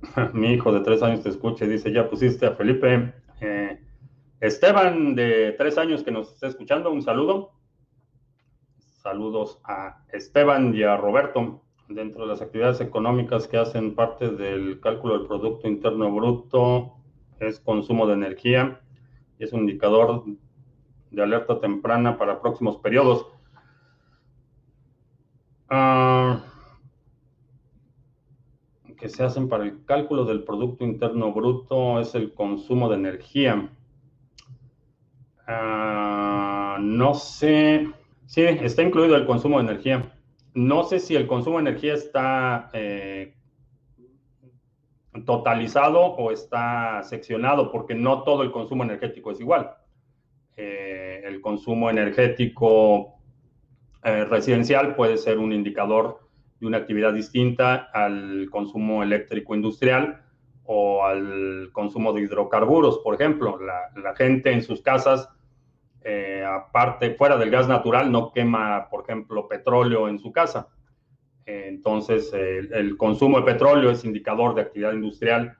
mi 0.33 0.53
hijo 0.53 0.73
de 0.73 0.81
tres 0.81 1.03
años 1.03 1.21
te 1.21 1.29
escucha 1.29 1.65
y 1.65 1.69
dice, 1.69 1.91
ya 1.91 2.09
pusiste 2.09 2.45
a 2.45 2.55
Felipe. 2.55 3.13
Eh, 3.39 3.79
Esteban, 4.39 5.15
de 5.15 5.53
tres 5.57 5.77
años 5.77 6.03
que 6.03 6.11
nos 6.11 6.33
está 6.33 6.47
escuchando, 6.47 6.91
un 6.91 7.01
saludo. 7.01 7.51
Saludos 8.79 9.59
a 9.63 10.03
Esteban 10.11 10.73
y 10.75 10.83
a 10.83 10.97
Roberto. 10.97 11.61
Dentro 11.87 12.23
de 12.23 12.29
las 12.29 12.41
actividades 12.41 12.81
económicas 12.81 13.47
que 13.47 13.57
hacen 13.57 13.93
parte 13.93 14.29
del 14.29 14.79
cálculo 14.79 15.17
del 15.17 15.27
Producto 15.27 15.67
Interno 15.67 16.11
Bruto 16.11 16.93
es 17.39 17.59
consumo 17.59 18.07
de 18.07 18.13
energía 18.13 18.79
es 19.43 19.53
un 19.53 19.61
indicador 19.61 20.23
de 21.13 21.23
alerta 21.23 21.59
temprana 21.59 22.17
para 22.17 22.41
próximos 22.41 22.77
periodos. 22.77 23.27
Uh, 25.71 26.39
que 28.97 29.09
se 29.09 29.23
hacen 29.23 29.49
para 29.49 29.65
el 29.65 29.83
cálculo 29.85 30.25
del 30.25 30.43
Producto 30.43 30.83
Interno 30.83 31.33
Bruto 31.33 31.99
es 31.99 32.15
el 32.15 32.33
consumo 32.33 32.89
de 32.89 32.95
energía. 32.95 33.69
Ah, 35.45 36.77
no 36.79 37.13
sé, 37.13 37.89
sí, 38.27 38.41
está 38.43 38.81
incluido 38.81 39.15
el 39.15 39.25
consumo 39.25 39.57
de 39.57 39.65
energía. 39.65 40.13
No 40.53 40.83
sé 40.83 40.99
si 40.99 41.15
el 41.15 41.27
consumo 41.27 41.57
de 41.57 41.69
energía 41.69 41.95
está 41.95 42.69
eh, 42.73 43.35
totalizado 45.25 45.99
o 45.99 46.31
está 46.31 47.03
seccionado, 47.03 47.71
porque 47.71 47.95
no 47.95 48.23
todo 48.23 48.43
el 48.43 48.51
consumo 48.51 48.83
energético 48.83 49.31
es 49.31 49.39
igual. 49.39 49.75
Eh, 50.55 51.21
el 51.25 51.41
consumo 51.41 51.89
energético 51.89 53.15
eh, 54.03 54.23
residencial 54.25 54.95
puede 54.95 55.17
ser 55.17 55.39
un 55.39 55.51
indicador 55.51 56.19
de 56.59 56.67
una 56.67 56.77
actividad 56.77 57.13
distinta 57.13 57.89
al 57.91 58.47
consumo 58.51 59.01
eléctrico 59.01 59.55
industrial 59.55 60.21
o 60.65 61.03
al 61.05 61.69
consumo 61.73 62.13
de 62.13 62.21
hidrocarburos, 62.21 62.99
por 62.99 63.15
ejemplo. 63.15 63.59
La, 63.59 64.15
gente 64.15 64.51
en 64.51 64.61
sus 64.61 64.81
casas, 64.81 65.27
eh, 66.03 66.45
aparte, 66.47 67.15
fuera 67.15 67.37
del 67.37 67.49
gas 67.49 67.67
natural, 67.67 68.11
no 68.11 68.31
quema, 68.31 68.87
por 68.89 69.03
ejemplo, 69.03 69.47
petróleo 69.47 70.07
en 70.07 70.19
su 70.19 70.31
casa. 70.31 70.69
entonces, 71.45 72.31
el 72.33 72.95
consumo 72.95 73.39
de 73.39 73.51
petróleo 73.51 73.91
es 73.91 74.05
indicador 74.05 74.55
de 74.55 74.61
actividad 74.61 74.93
industrial. 74.93 75.57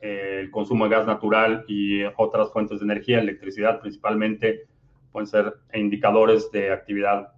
El 0.00 0.50
consumo 0.50 0.84
de 0.84 0.90
gas 0.90 1.06
natural 1.06 1.64
y 1.68 2.02
otras 2.16 2.52
fuentes 2.52 2.80
de 2.80 2.84
energía, 2.84 3.20
electricidad 3.20 3.80
principalmente, 3.80 4.66
pueden 5.12 5.26
ser 5.26 5.54
indicadores 5.74 6.50
de 6.52 6.72
actividad 6.72 7.32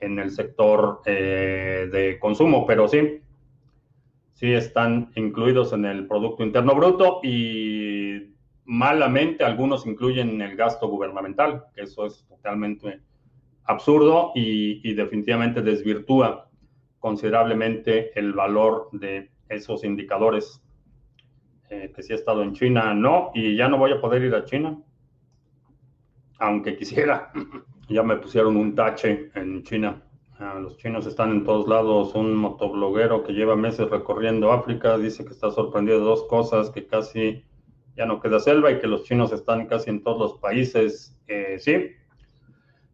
en 0.00 0.18
el 0.18 0.30
sector 0.30 1.00
eh, 1.06 1.88
de 1.90 2.18
consumo, 2.18 2.66
pero 2.66 2.86
sí, 2.88 3.20
sí 4.34 4.52
están 4.52 5.10
incluidos 5.16 5.72
en 5.72 5.86
el 5.86 6.06
Producto 6.06 6.42
Interno 6.42 6.74
Bruto 6.74 7.20
y 7.22 8.34
malamente 8.66 9.44
algunos 9.44 9.86
incluyen 9.86 10.40
el 10.42 10.56
gasto 10.56 10.88
gubernamental, 10.88 11.64
que 11.74 11.82
eso 11.82 12.06
es 12.06 12.26
totalmente 12.28 13.00
absurdo 13.64 14.32
y, 14.34 14.94
definitivamente 14.94 15.62
desvirtúa 15.62 16.48
considerablemente 16.98 18.18
el 18.18 18.32
valor 18.32 18.88
de 18.92 19.30
esos 19.48 19.84
indicadores. 19.84 20.62
Eh, 21.68 21.92
que 21.94 22.02
si 22.02 22.12
he 22.12 22.16
estado 22.16 22.42
en 22.42 22.52
China, 22.52 22.94
no, 22.94 23.30
y 23.34 23.56
ya 23.56 23.68
no 23.68 23.78
voy 23.78 23.92
a 23.92 24.00
poder 24.00 24.22
ir 24.22 24.34
a 24.34 24.44
China, 24.44 24.78
aunque 26.38 26.76
quisiera. 26.76 27.32
Ya 27.88 28.02
me 28.02 28.16
pusieron 28.16 28.56
un 28.56 28.74
tache 28.74 29.30
en 29.36 29.62
China. 29.62 30.02
Ah, 30.40 30.58
los 30.60 30.76
chinos 30.76 31.06
están 31.06 31.30
en 31.30 31.44
todos 31.44 31.68
lados. 31.68 32.16
Un 32.16 32.34
motobloguero 32.34 33.22
que 33.22 33.32
lleva 33.32 33.54
meses 33.54 33.88
recorriendo 33.88 34.50
África 34.50 34.98
dice 34.98 35.24
que 35.24 35.30
está 35.30 35.52
sorprendido 35.52 36.00
de 36.00 36.04
dos 36.04 36.24
cosas, 36.24 36.70
que 36.70 36.84
casi 36.84 37.44
ya 37.96 38.04
no 38.04 38.20
queda 38.20 38.40
selva 38.40 38.70
y 38.70 38.80
que 38.80 38.88
los 38.88 39.04
chinos 39.04 39.30
están 39.30 39.66
casi 39.66 39.90
en 39.90 40.02
todos 40.02 40.18
los 40.18 40.34
países. 40.40 41.16
Eh, 41.28 41.58
sí, 41.60 41.92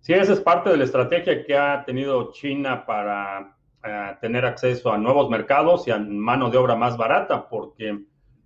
sí, 0.01 0.13
esa 0.13 0.35
es 0.35 0.41
parte 0.41 0.69
de 0.69 0.77
la 0.77 0.85
estrategia 0.85 1.43
que 1.43 1.57
ha 1.57 1.85
tenido 1.85 2.31
China 2.33 2.85
para 2.87 3.57
eh, 3.83 4.17
tener 4.21 4.45
acceso 4.45 4.93
a 4.93 4.99
nuevos 4.99 5.29
mercados 5.29 5.89
y 5.89 5.91
a 5.91 5.99
mano 5.99 6.51
de 6.51 6.59
obra 6.59 6.77
más 6.77 6.97
barata, 6.97 7.49
porque 7.49 7.99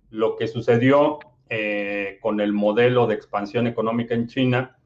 lo 0.09 0.35
que 0.35 0.47
sucedió 0.47 1.19
eh, 1.49 2.17
con 2.21 2.41
el 2.41 2.51
modelo 2.51 3.07
de 3.07 3.15
expansión 3.15 3.67
económica 3.67 4.13
en 4.13 4.27
China 4.27 4.77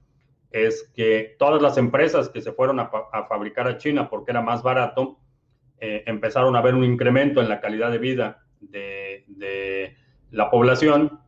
es 0.51 0.91
que 0.93 1.35
todas 1.39 1.61
las 1.61 1.77
empresas 1.77 2.29
que 2.29 2.41
se 2.41 2.51
fueron 2.51 2.79
a, 2.79 2.91
fabricar 3.27 3.67
a 3.67 3.77
China 3.77 4.09
porque 4.09 4.31
era 4.31 4.41
más 4.41 4.61
barato, 4.61 5.17
eh, 5.79 6.03
empezaron 6.05 6.55
a 6.55 6.61
ver 6.61 6.75
un 6.75 6.83
incremento 6.83 7.41
en 7.41 7.49
la 7.49 7.61
calidad 7.61 7.89
de 7.89 7.97
vida 7.97 8.45
de, 8.59 9.95
la 10.29 10.49
población, 10.49 11.19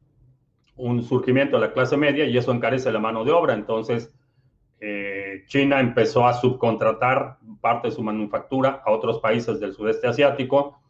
un 0.76 1.04
surgimiento 1.04 1.58
de 1.60 1.68
la 1.68 1.74
clase 1.74 1.98
media 1.98 2.26
y 2.26 2.38
eso 2.38 2.52
encarece 2.52 2.92
la 2.92 3.00
mano 3.00 3.26
de 3.26 3.32
obra. 3.32 3.54
Entonces, 3.54 4.14
eh, 4.80 5.44
China 5.48 5.80
empezó 5.80 6.28
a 6.28 6.34
subcontratar 6.34 7.38
parte 7.60 7.88
de 7.88 7.94
su 7.96 8.04
manufactura 8.04 8.82
a 8.86 8.92
otros 8.92 9.20
países 9.20 9.60
del 9.60 9.74
sudeste 9.74 10.08
asiático 10.08 10.83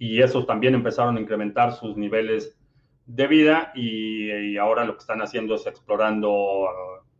y 0.00 0.22
esos 0.22 0.46
también 0.46 0.74
empezaron 0.74 1.18
a 1.18 1.20
incrementar 1.20 1.74
sus 1.74 1.94
niveles 1.94 2.58
de 3.04 3.26
vida 3.26 3.70
y, 3.74 4.56
ahora 4.56 4.86
lo 4.86 4.94
que 4.94 5.00
están 5.00 5.20
haciendo 5.20 5.56
es 5.56 5.66
explorando 5.66 6.66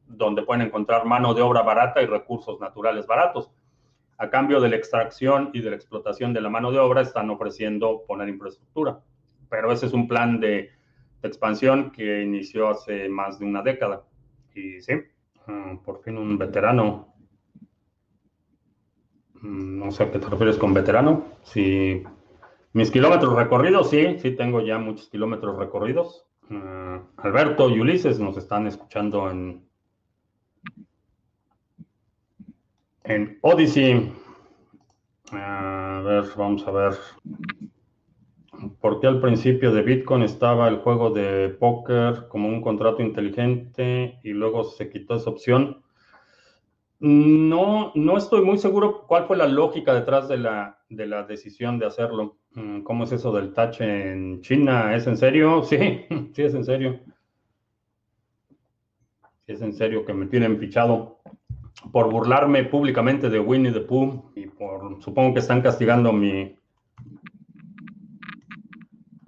donde 0.06 0.42
pueden 0.42 0.66
encontrar 0.66 1.04
mano 1.04 1.34
de 1.34 1.42
obra 1.42 1.60
barata 1.60 2.00
y 2.00 2.06
recursos 2.06 2.58
naturales 2.58 3.06
baratos. 3.06 3.52
A 4.16 4.30
cambio 4.30 4.62
de 4.62 4.70
la 4.70 4.76
extracción 4.76 5.50
y 5.52 5.60
de 5.60 5.68
la 5.68 5.76
explotación 5.76 6.32
de 6.32 6.40
la 6.40 6.48
mano 6.48 6.72
de 6.72 6.78
obra, 6.78 7.02
están 7.02 7.28
ofreciendo 7.28 8.02
poner 8.08 8.30
infraestructura. 8.30 9.00
Pero 9.50 9.72
ese 9.72 9.84
es 9.84 9.92
un 9.92 10.08
plan 10.08 10.40
de, 10.40 10.70
expansión 11.22 11.90
que 11.90 12.22
inició 12.22 12.70
hace 12.70 13.10
más 13.10 13.38
de 13.38 13.44
una 13.44 13.60
década. 13.62 14.04
Y 14.54 14.80
sí, 14.80 14.94
mm, 15.46 15.76
por 15.84 16.02
fin 16.02 16.16
un 16.16 16.38
veterano. 16.38 17.12
Mm, 19.34 19.78
no 19.80 19.90
sé 19.90 20.04
a 20.04 20.10
qué 20.10 20.18
te 20.18 20.28
refieres 20.28 20.56
con 20.56 20.72
veterano. 20.72 21.24
Si 21.42 22.02
mis 22.72 22.90
kilómetros 22.90 23.34
recorridos, 23.34 23.90
sí, 23.90 24.18
sí 24.18 24.32
tengo 24.32 24.60
ya 24.60 24.78
muchos 24.78 25.08
kilómetros 25.08 25.56
recorridos. 25.58 26.26
Uh, 26.50 27.00
Alberto 27.16 27.70
y 27.70 27.80
Ulises 27.80 28.18
nos 28.18 28.36
están 28.36 28.66
escuchando 28.66 29.30
en, 29.30 29.64
en 33.04 33.38
Odyssey. 33.42 34.12
A 35.32 36.02
ver, 36.04 36.24
vamos 36.36 36.66
a 36.66 36.70
ver. 36.72 36.94
¿Por 38.80 39.00
qué 39.00 39.06
al 39.06 39.20
principio 39.20 39.72
de 39.72 39.82
Bitcoin 39.82 40.22
estaba 40.22 40.68
el 40.68 40.78
juego 40.78 41.10
de 41.10 41.48
póker 41.48 42.28
como 42.28 42.48
un 42.48 42.60
contrato 42.60 43.00
inteligente 43.00 44.18
y 44.22 44.30
luego 44.30 44.64
se 44.64 44.90
quitó 44.90 45.14
esa 45.14 45.30
opción? 45.30 45.82
No, 47.00 47.92
no 47.94 48.18
estoy 48.18 48.42
muy 48.42 48.58
seguro 48.58 49.06
cuál 49.06 49.24
fue 49.24 49.38
la 49.38 49.48
lógica 49.48 49.94
detrás 49.94 50.28
de 50.28 50.36
la, 50.36 50.78
de 50.90 51.06
la 51.06 51.22
decisión 51.22 51.78
de 51.78 51.86
hacerlo. 51.86 52.36
Mm, 52.52 52.82
¿Cómo 52.82 53.04
es 53.04 53.12
eso 53.12 53.32
del 53.32 53.54
touch 53.54 53.80
en 53.80 54.42
China? 54.42 54.94
¿Es 54.94 55.06
en 55.06 55.16
serio? 55.16 55.62
Sí, 55.64 55.78
sí 56.34 56.42
es 56.42 56.54
en 56.54 56.64
serio. 56.64 57.00
Sí 59.46 59.52
es 59.52 59.62
en 59.62 59.72
serio 59.72 60.04
que 60.04 60.12
me 60.12 60.26
tienen 60.26 60.58
pichado 60.58 61.22
por 61.90 62.10
burlarme 62.10 62.64
públicamente 62.64 63.30
de 63.30 63.40
Winnie 63.40 63.72
the 63.72 63.80
Pooh 63.80 64.32
y 64.36 64.46
por, 64.46 65.02
supongo 65.02 65.32
que 65.32 65.40
están 65.40 65.62
castigando 65.62 66.12
mi, 66.12 66.54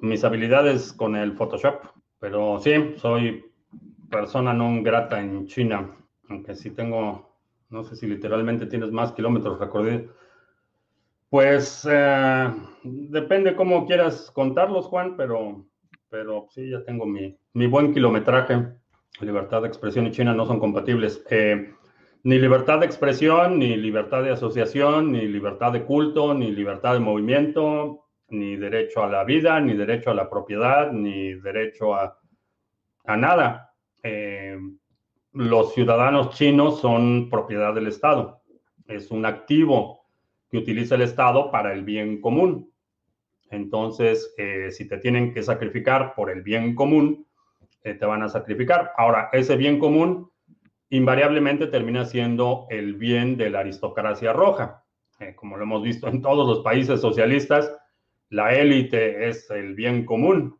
mis 0.00 0.22
habilidades 0.24 0.92
con 0.92 1.16
el 1.16 1.32
Photoshop. 1.32 1.86
Pero 2.18 2.58
sí, 2.60 2.94
soy 2.96 3.46
persona 4.10 4.52
no 4.52 4.82
grata 4.82 5.18
en 5.20 5.46
China, 5.46 5.96
aunque 6.28 6.54
sí 6.54 6.70
tengo 6.70 7.31
no 7.72 7.82
sé 7.84 7.96
si 7.96 8.06
literalmente 8.06 8.66
tienes 8.66 8.92
más 8.92 9.12
kilómetros 9.12 9.58
recorridos. 9.58 10.02
Pues 11.30 11.88
eh, 11.90 12.52
depende 12.84 13.56
cómo 13.56 13.86
quieras 13.86 14.30
contarlos, 14.30 14.86
Juan, 14.86 15.16
pero, 15.16 15.64
pero 16.10 16.46
sí, 16.50 16.70
ya 16.70 16.84
tengo 16.84 17.06
mi, 17.06 17.38
buen 17.54 17.94
kilometraje. 17.94 18.68
Libertad 19.20 19.62
de 19.62 19.68
expresión 19.68 20.06
y 20.06 20.10
China 20.10 20.34
no 20.34 20.44
son 20.46 20.60
compatibles. 20.60 21.24
Eh, 21.30 21.72
ni 22.24 22.38
libertad 22.38 22.80
de 22.80 22.86
expresión, 22.86 23.58
ni 23.58 23.76
libertad 23.76 24.22
de 24.22 24.30
asociación, 24.30 25.10
ni 25.10 25.26
libertad 25.26 25.72
de 25.72 25.84
culto, 25.84 26.34
ni 26.34 26.52
libertad 26.52 26.92
de 26.92 27.00
movimiento, 27.00 28.04
ni 28.28 28.56
derecho 28.56 29.02
a 29.02 29.08
la 29.08 29.24
vida, 29.24 29.58
ni 29.60 29.74
derecho 29.74 30.10
a 30.10 30.14
la 30.14 30.28
propiedad, 30.28 30.92
ni 30.92 31.34
derecho 31.34 31.94
a, 31.94 32.18
a 33.04 33.16
nada. 33.16 33.74
Eh, 34.02 34.58
los 35.32 35.72
ciudadanos 35.72 36.30
chinos 36.30 36.80
son 36.80 37.28
propiedad 37.30 37.74
del 37.74 37.86
Estado. 37.86 38.42
Es 38.86 39.10
un 39.10 39.24
activo 39.24 40.04
que 40.50 40.58
utiliza 40.58 40.96
el 40.96 41.02
Estado 41.02 41.50
para 41.50 41.72
el 41.72 41.84
bien 41.84 42.20
común. 42.20 42.70
Entonces, 43.50 44.34
eh, 44.36 44.70
si 44.70 44.86
te 44.86 44.98
tienen 44.98 45.32
que 45.32 45.42
sacrificar 45.42 46.14
por 46.14 46.30
el 46.30 46.42
bien 46.42 46.74
común, 46.74 47.26
eh, 47.82 47.94
te 47.94 48.06
van 48.06 48.22
a 48.22 48.28
sacrificar. 48.28 48.92
Ahora, 48.96 49.30
ese 49.32 49.56
bien 49.56 49.78
común 49.78 50.30
invariablemente 50.90 51.66
termina 51.66 52.04
siendo 52.04 52.66
el 52.68 52.94
bien 52.94 53.36
de 53.36 53.50
la 53.50 53.60
aristocracia 53.60 54.32
roja. 54.32 54.84
Eh, 55.18 55.34
como 55.34 55.56
lo 55.56 55.62
hemos 55.62 55.82
visto 55.82 56.08
en 56.08 56.20
todos 56.20 56.46
los 56.46 56.62
países 56.62 57.00
socialistas, 57.00 57.74
la 58.28 58.54
élite 58.54 59.28
es 59.28 59.50
el 59.50 59.74
bien 59.74 60.04
común. 60.04 60.58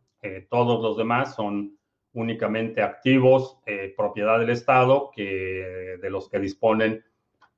todos 0.49 0.81
los 0.81 0.95
demás 0.95 1.35
son 1.35 1.77
únicamente 2.13 2.81
activos, 2.81 3.59
eh, 3.65 3.93
propiedad 3.97 4.39
del 4.39 4.51
Estado, 4.51 5.11
que, 5.15 5.97
de 6.01 6.09
los 6.09 6.29
que 6.29 6.39
disponen 6.39 7.03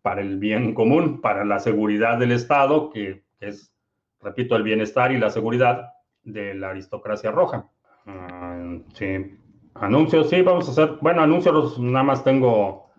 para 0.01 0.21
el 0.21 0.37
bien 0.37 0.73
común, 0.73 1.21
para 1.21 1.43
la 1.45 1.59
seguridad 1.59 2.17
del 2.17 2.31
Estado, 2.31 2.89
que, 2.89 3.23
es, 3.39 3.73
repito, 4.21 4.55
el 4.55 4.63
bienestar 4.63 5.11
y 5.11 5.17
la 5.17 5.29
seguridad 5.29 5.93
de 6.23 6.53
la 6.55 6.69
aristocracia 6.69 7.31
roja. 7.31 7.69
Ah, 8.05 8.77
sí, 8.93 9.37
anuncios, 9.73 10.29
sí, 10.29 10.41
vamos 10.41 10.67
a 10.67 10.71
hacer, 10.71 10.97
bueno, 11.01 11.21
anuncios, 11.21 11.79
nada 11.79 12.03
más 12.03 12.23
tengo 12.23 12.91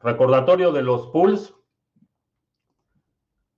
recordatorio 0.00 0.72
de 0.72 0.82
los 0.82 1.08
pools. 1.08 1.54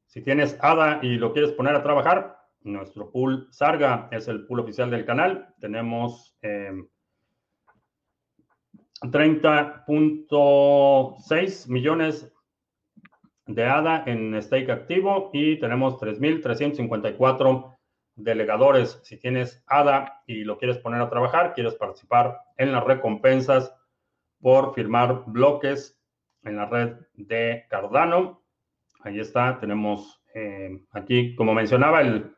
Si 0.06 0.22
tienes 0.22 0.58
ADA 0.60 1.00
y 1.02 1.16
lo 1.16 1.32
quieres 1.32 1.52
poner 1.52 1.74
a 1.74 1.82
trabajar, 1.82 2.36
nuestro 2.62 3.10
pool 3.10 3.48
Sarga 3.50 4.08
es 4.10 4.28
el 4.28 4.46
pool 4.46 4.60
oficial 4.60 4.90
del 4.90 5.04
canal. 5.04 5.54
Tenemos 5.60 6.36
eh, 6.42 6.72
30.6 9.00 11.68
millones 11.68 12.32
de 13.46 13.64
ADA 13.64 14.04
en 14.06 14.40
stake 14.40 14.70
activo 14.70 15.30
y 15.32 15.58
tenemos 15.58 15.98
3.354 15.98 17.76
delegadores. 18.14 19.00
Si 19.02 19.18
tienes 19.18 19.64
ADA 19.66 20.22
y 20.26 20.44
lo 20.44 20.58
quieres 20.58 20.78
poner 20.78 21.00
a 21.00 21.10
trabajar, 21.10 21.54
quieres 21.54 21.74
participar 21.74 22.38
en 22.56 22.72
las 22.72 22.84
recompensas 22.84 23.74
por 24.40 24.74
firmar 24.74 25.24
bloques 25.26 25.98
en 26.42 26.56
la 26.56 26.66
red 26.66 26.96
de 27.14 27.64
Cardano. 27.68 28.42
Ahí 29.02 29.18
está, 29.18 29.58
tenemos 29.58 30.22
eh, 30.34 30.84
aquí, 30.92 31.34
como 31.34 31.54
mencionaba, 31.54 32.02
el 32.02 32.34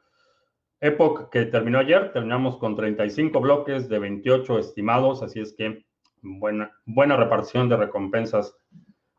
Epoch 0.80 1.28
que 1.30 1.46
terminó 1.46 1.78
ayer, 1.78 2.12
terminamos 2.12 2.56
con 2.56 2.74
35 2.74 3.40
bloques 3.40 3.88
de 3.88 3.98
28 3.98 4.58
estimados, 4.58 5.22
así 5.22 5.40
es 5.40 5.54
que 5.56 5.84
buena, 6.22 6.72
buena 6.86 7.16
repartición 7.16 7.68
de 7.68 7.76
recompensas 7.76 8.56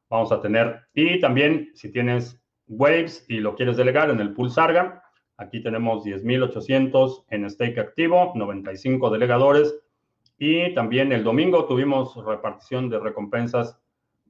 vamos 0.10 0.32
a 0.32 0.42
tener. 0.42 0.82
Y 0.94 1.20
también 1.20 1.72
si 1.74 1.92
tienes 1.92 2.40
Waves 2.68 3.26
y 3.28 3.40
lo 3.40 3.56
quieres 3.56 3.78
delegar 3.78 4.10
en 4.10 4.20
el 4.20 4.34
pool 4.34 4.50
Sarga, 4.50 5.04
aquí 5.38 5.62
tenemos 5.62 6.06
10.800 6.06 7.26
en 7.30 7.50
stake 7.50 7.80
activo, 7.80 8.32
95 8.36 9.10
delegadores. 9.10 9.76
Y 10.38 10.74
también 10.74 11.12
el 11.12 11.24
domingo 11.24 11.66
tuvimos 11.66 12.16
repartición 12.26 12.90
de 12.90 13.00
recompensas 13.00 13.80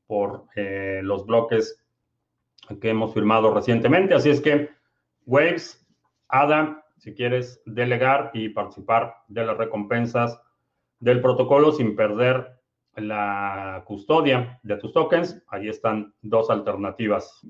por 0.08 0.46
eh, 0.56 1.02
los 1.04 1.26
bloques 1.26 1.84
que 2.82 2.90
hemos 2.90 3.14
firmado 3.14 3.54
recientemente. 3.54 4.14
Así 4.14 4.30
es 4.30 4.42
que 4.42 4.70
Waves, 5.26 5.86
ADA, 6.28 6.86
si 6.98 7.14
quieres 7.14 7.62
delegar 7.66 8.32
y 8.34 8.50
participar 8.50 9.16
de 9.28 9.46
las 9.46 9.58
recompensas 9.58 10.40
del 11.00 11.22
protocolo 11.22 11.72
sin 11.72 11.96
perder 11.96 12.62
la 12.96 13.84
custodia 13.86 14.60
de 14.64 14.78
tus 14.78 14.94
tokens, 14.94 15.44
ahí 15.50 15.68
están 15.68 16.14
dos 16.22 16.50
alternativas. 16.50 17.41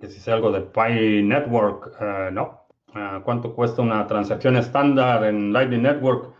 Que 0.00 0.08
si 0.08 0.20
sea 0.20 0.34
algo 0.34 0.52
de 0.52 0.60
Pi 0.60 1.22
Network, 1.22 1.96
eh, 2.00 2.30
no. 2.32 2.66
Eh, 2.94 3.20
¿Cuánto 3.24 3.54
cuesta 3.54 3.82
una 3.82 4.06
transacción 4.06 4.56
estándar 4.56 5.24
en 5.24 5.52
Lightning 5.52 5.82
Network? 5.82 6.34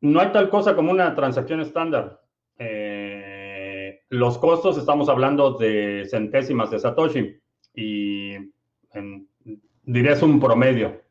No 0.00 0.20
hay 0.20 0.32
tal 0.32 0.50
cosa 0.50 0.74
como 0.74 0.90
una 0.90 1.14
transacción 1.14 1.60
estándar. 1.60 2.20
Eh, 2.58 4.00
los 4.08 4.38
costos, 4.38 4.76
estamos 4.76 5.08
hablando 5.08 5.52
de 5.52 6.06
centésimas 6.10 6.70
de 6.70 6.80
Satoshi 6.80 7.40
y 7.74 8.34
en, 8.92 9.28
diré 9.84 10.12
es 10.12 10.22
un 10.22 10.38
promedio 10.38 11.01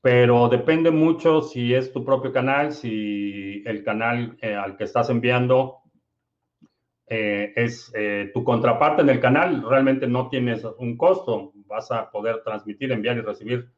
pero 0.00 0.48
depende 0.48 0.90
mucho 0.90 1.42
si 1.42 1.74
es 1.74 1.92
tu 1.92 2.04
propio 2.04 2.32
canal, 2.32 2.72
si 2.72 3.62
el 3.66 3.82
canal 3.82 4.36
eh, 4.40 4.54
al 4.54 4.76
que 4.76 4.84
estás 4.84 5.10
enviando 5.10 5.78
eh, 7.06 7.52
es 7.56 7.90
eh, 7.94 8.30
tu 8.32 8.44
contraparte 8.44 9.02
en 9.02 9.08
el 9.08 9.20
canal, 9.20 9.64
realmente 9.68 10.06
no 10.06 10.28
tienes 10.28 10.64
un 10.78 10.96
costo, 10.96 11.52
vas 11.66 11.90
a 11.90 12.10
poder 12.10 12.42
transmitir, 12.44 12.92
enviar 12.92 13.16
y 13.16 13.22
recibir 13.22 13.70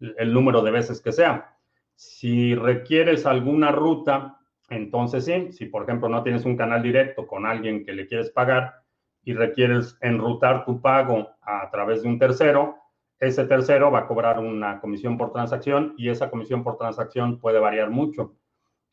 el 0.00 0.32
número 0.32 0.62
de 0.62 0.72
veces 0.72 1.00
que 1.00 1.12
sea. 1.12 1.56
Si 1.94 2.54
requieres 2.54 3.24
alguna 3.24 3.70
ruta, 3.70 4.38
entonces 4.68 5.24
sí, 5.24 5.52
si 5.52 5.66
por 5.66 5.84
ejemplo 5.84 6.08
no 6.08 6.22
tienes 6.22 6.44
un 6.44 6.56
canal 6.56 6.82
directo 6.82 7.26
con 7.26 7.46
alguien 7.46 7.84
que 7.84 7.92
le 7.92 8.06
quieres 8.06 8.30
pagar 8.30 8.82
y 9.22 9.32
requieres 9.32 9.96
enrutar 10.00 10.64
tu 10.64 10.80
pago 10.80 11.30
a 11.40 11.70
través 11.70 12.02
de 12.02 12.08
un 12.08 12.18
tercero, 12.18 12.76
ese 13.18 13.46
tercero 13.46 13.90
va 13.90 14.00
a 14.00 14.06
cobrar 14.06 14.38
una 14.38 14.80
comisión 14.80 15.16
por 15.16 15.32
transacción 15.32 15.94
y 15.96 16.10
esa 16.10 16.30
comisión 16.30 16.62
por 16.62 16.76
transacción 16.76 17.38
puede 17.40 17.58
variar 17.58 17.90
mucho. 17.90 18.34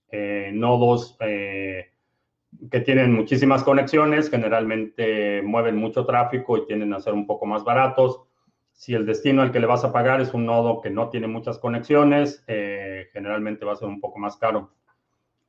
Eh, 0.09 0.51
nodos 0.53 1.17
eh, 1.19 1.91
que 2.69 2.80
tienen 2.82 3.13
muchísimas 3.13 3.63
conexiones 3.63 4.30
generalmente 4.30 5.41
mueven 5.41 5.76
mucho 5.76 6.05
tráfico 6.05 6.57
y 6.57 6.65
tienden 6.67 6.93
a 6.93 7.01
ser 7.01 7.13
un 7.13 7.26
poco 7.26 7.45
más 7.45 7.63
baratos. 7.63 8.21
Si 8.71 8.93
el 8.93 9.05
destino 9.05 9.41
al 9.41 9.51
que 9.51 9.59
le 9.59 9.67
vas 9.67 9.84
a 9.84 9.91
pagar 9.91 10.21
es 10.21 10.34
un 10.34 10.45
nodo 10.45 10.82
que 10.82 10.89
no 10.89 11.09
tiene 11.09 11.28
muchas 11.28 11.59
conexiones, 11.59 12.43
eh, 12.47 13.07
generalmente 13.11 13.65
va 13.65 13.74
a 13.74 13.78
ser 13.78 13.88
un 13.88 13.99
poco 13.99 14.19
más 14.19 14.38
caro. 14.38 14.71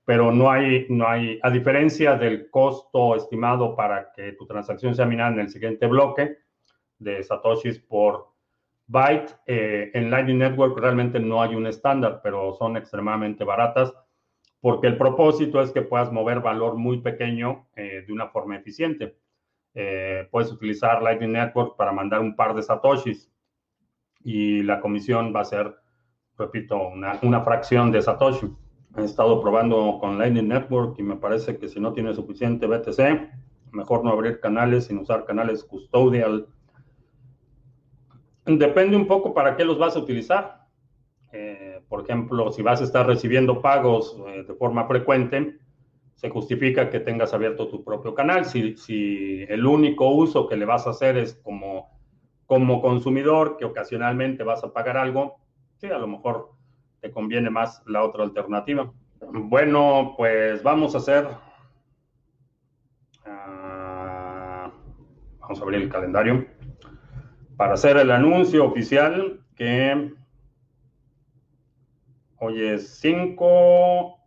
Pero 0.04 0.32
no 0.32 0.50
hay, 0.50 0.86
no 0.90 1.08
hay, 1.08 1.38
a 1.42 1.50
diferencia 1.50 2.16
del 2.16 2.50
costo 2.50 3.14
estimado 3.16 3.74
para 3.76 4.12
que 4.12 4.32
tu 4.32 4.46
transacción 4.46 4.94
sea 4.94 5.06
minada 5.06 5.32
en 5.32 5.40
el 5.40 5.48
siguiente 5.48 5.86
bloque 5.86 6.38
de 6.98 7.22
Satoshis 7.22 7.78
por 7.78 8.33
Byte, 8.86 9.34
eh, 9.46 9.90
en 9.94 10.10
Lightning 10.10 10.38
Network 10.38 10.78
realmente 10.78 11.18
no 11.18 11.42
hay 11.42 11.54
un 11.54 11.66
estándar, 11.66 12.20
pero 12.22 12.52
son 12.54 12.76
extremadamente 12.76 13.44
baratas 13.44 13.94
porque 14.64 14.86
el 14.86 14.96
propósito 14.96 15.60
es 15.60 15.72
que 15.72 15.82
puedas 15.82 16.10
mover 16.10 16.40
valor 16.40 16.76
muy 16.76 17.02
pequeño 17.02 17.68
eh, 17.76 18.02
de 18.06 18.10
una 18.10 18.28
forma 18.28 18.56
eficiente. 18.56 19.18
eh, 19.74 20.26
puedes 20.30 20.50
utilizar 20.52 21.02
Lightning 21.02 21.32
Network 21.32 21.76
para 21.76 21.92
mandar 21.92 22.20
un 22.20 22.34
par 22.34 22.54
de 22.54 22.62
satoshis 22.62 23.30
y 24.22 24.62
la 24.62 24.80
comisión 24.80 25.34
va 25.36 25.40
a 25.40 25.44
ser, 25.44 25.74
repito, 26.38 26.78
una, 26.88 27.18
una 27.22 27.42
fracción 27.42 27.92
de 27.92 28.00
satoshi. 28.00 28.46
He 28.96 29.04
estado 29.04 29.40
probando 29.42 29.98
con 30.00 30.16
Lightning 30.16 30.48
Network 30.48 30.98
y 30.98 31.02
me 31.02 31.16
parece 31.16 31.58
que 31.58 31.68
si 31.68 31.78
no 31.78 31.92
tiene 31.92 32.14
suficiente 32.14 32.66
BTC, 32.66 33.28
mejor 33.72 34.02
no 34.02 34.12
abrir 34.12 34.40
canales 34.40 34.86
sin 34.86 34.96
usar 34.96 35.26
canales 35.26 35.62
custodial. 35.64 36.46
Depende 38.46 38.96
un 38.96 39.06
poco 39.06 39.32
para 39.32 39.56
qué 39.56 39.64
los 39.64 39.78
vas 39.78 39.96
a 39.96 40.00
utilizar. 40.00 40.66
Eh, 41.32 41.80
por 41.88 42.02
ejemplo, 42.02 42.52
si 42.52 42.62
vas 42.62 42.80
a 42.80 42.84
estar 42.84 43.06
recibiendo 43.06 43.62
pagos 43.62 44.16
eh, 44.28 44.44
de 44.46 44.54
forma 44.54 44.86
frecuente, 44.86 45.58
se 46.14 46.28
justifica 46.28 46.90
que 46.90 47.00
tengas 47.00 47.32
abierto 47.32 47.68
tu 47.68 47.82
propio 47.82 48.14
canal. 48.14 48.44
Si, 48.44 49.46
el 49.48 49.66
único 49.66 50.08
uso 50.10 50.46
que 50.46 50.56
le 50.56 50.66
vas 50.66 50.86
a 50.86 50.90
hacer 50.90 51.16
es 51.16 51.34
como, 51.42 51.90
consumidor, 52.46 53.56
que 53.56 53.64
ocasionalmente 53.64 54.44
vas 54.44 54.62
a 54.62 54.72
pagar 54.72 54.98
algo, 54.98 55.36
sí, 55.76 55.86
a 55.86 55.98
lo 55.98 56.06
mejor 56.06 56.50
te 57.00 57.10
conviene 57.10 57.50
más 57.50 57.82
la 57.86 58.04
otra 58.04 58.24
alternativa. 58.24 58.92
Bueno, 59.32 60.14
pues 60.16 60.62
vamos 60.62 60.94
a 60.94 60.98
hacer... 60.98 61.26
Uh, 63.26 64.70
vamos 65.40 65.58
a 65.58 65.62
abrir 65.62 65.82
el 65.82 65.88
calendario 65.88 66.46
para 67.56 67.74
hacer 67.74 67.96
el 67.96 68.10
anuncio 68.10 68.64
oficial 68.64 69.40
que 69.56 70.12
hoy 72.38 72.62
es 72.62 72.98
5 73.00 74.18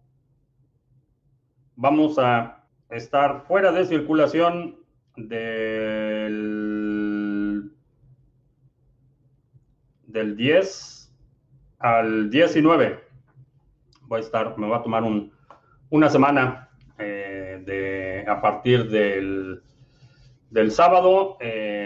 vamos 1.76 2.18
a 2.20 2.64
estar 2.90 3.46
fuera 3.48 3.72
de 3.72 3.86
circulación 3.86 4.78
del, 5.16 5.62
del 10.08 10.36
10 10.36 11.14
al 11.80 12.30
19. 12.30 13.00
Voy 14.02 14.18
a 14.20 14.24
estar, 14.24 14.58
me 14.58 14.68
voy 14.68 14.78
a 14.78 14.82
tomar 14.82 15.04
un, 15.04 15.32
una 15.90 16.10
semana 16.10 16.70
eh, 16.98 18.26
a 18.28 18.42
partir 18.42 18.90
del, 18.90 19.62
del 20.50 20.72
sábado. 20.72 21.38
Eh, 21.40 21.77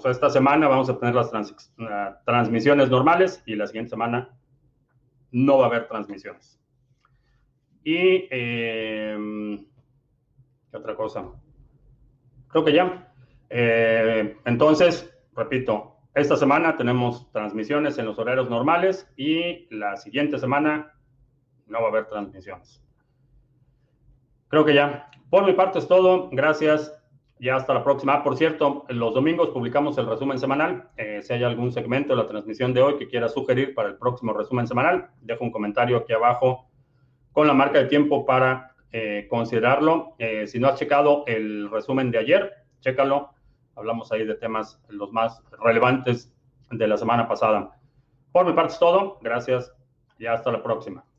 sea, 0.00 0.10
esta 0.10 0.30
semana 0.30 0.68
vamos 0.68 0.88
a 0.88 0.98
tener 0.98 1.14
las 1.14 1.30
trans, 1.30 1.72
transmisiones 2.24 2.90
normales 2.90 3.42
y 3.46 3.56
la 3.56 3.66
siguiente 3.66 3.90
semana 3.90 4.36
no 5.32 5.58
va 5.58 5.64
a 5.64 5.68
haber 5.68 5.88
transmisiones. 5.88 6.60
Y, 7.84 8.28
em, 8.30 9.58
¿qué 10.70 10.76
otra 10.76 10.94
cosa? 10.94 11.24
Creo 12.48 12.64
que 12.64 12.72
ya. 12.72 13.12
Eh, 13.48 14.36
entonces, 14.44 15.10
repito, 15.34 15.96
esta 16.14 16.36
semana 16.36 16.76
tenemos 16.76 17.30
transmisiones 17.32 17.98
en 17.98 18.06
los 18.06 18.18
horarios 18.18 18.50
normales 18.50 19.10
y 19.16 19.72
la 19.74 19.96
siguiente 19.96 20.38
semana 20.38 20.92
no 21.66 21.80
va 21.80 21.86
a 21.86 21.90
haber 21.90 22.06
transmisiones. 22.06 22.82
Creo 24.48 24.64
que 24.64 24.74
ya. 24.74 25.10
Por 25.30 25.46
mi 25.46 25.52
parte 25.52 25.78
es 25.78 25.86
todo. 25.86 26.28
Gracias. 26.30 26.99
Ya 27.40 27.56
hasta 27.56 27.72
la 27.72 27.82
próxima. 27.82 28.12
Ah, 28.12 28.22
por 28.22 28.36
cierto, 28.36 28.84
los 28.90 29.14
domingos 29.14 29.48
publicamos 29.48 29.96
el 29.96 30.06
resumen 30.06 30.38
semanal. 30.38 30.90
Eh, 30.98 31.22
si 31.22 31.32
hay 31.32 31.42
algún 31.42 31.72
segmento 31.72 32.14
de 32.14 32.22
la 32.22 32.28
transmisión 32.28 32.74
de 32.74 32.82
hoy 32.82 32.98
que 32.98 33.08
quiera 33.08 33.30
sugerir 33.30 33.74
para 33.74 33.88
el 33.88 33.96
próximo 33.96 34.34
resumen 34.34 34.66
semanal, 34.66 35.08
dejo 35.22 35.44
un 35.44 35.50
comentario 35.50 35.96
aquí 35.96 36.12
abajo 36.12 36.68
con 37.32 37.46
la 37.46 37.54
marca 37.54 37.78
de 37.78 37.86
tiempo 37.86 38.26
para 38.26 38.74
eh, 38.92 39.26
considerarlo. 39.30 40.16
Eh, 40.18 40.46
si 40.46 40.58
no 40.58 40.68
has 40.68 40.78
checado 40.78 41.24
el 41.26 41.70
resumen 41.70 42.10
de 42.10 42.18
ayer, 42.18 42.52
chécalo. 42.80 43.30
Hablamos 43.74 44.12
ahí 44.12 44.26
de 44.26 44.34
temas 44.34 44.78
los 44.88 45.10
más 45.10 45.42
relevantes 45.64 46.34
de 46.70 46.86
la 46.86 46.98
semana 46.98 47.26
pasada. 47.26 47.70
Por 48.32 48.44
mi 48.44 48.52
parte 48.52 48.74
es 48.74 48.78
todo. 48.78 49.18
Gracias 49.22 49.72
y 50.18 50.26
hasta 50.26 50.52
la 50.52 50.62
próxima. 50.62 51.09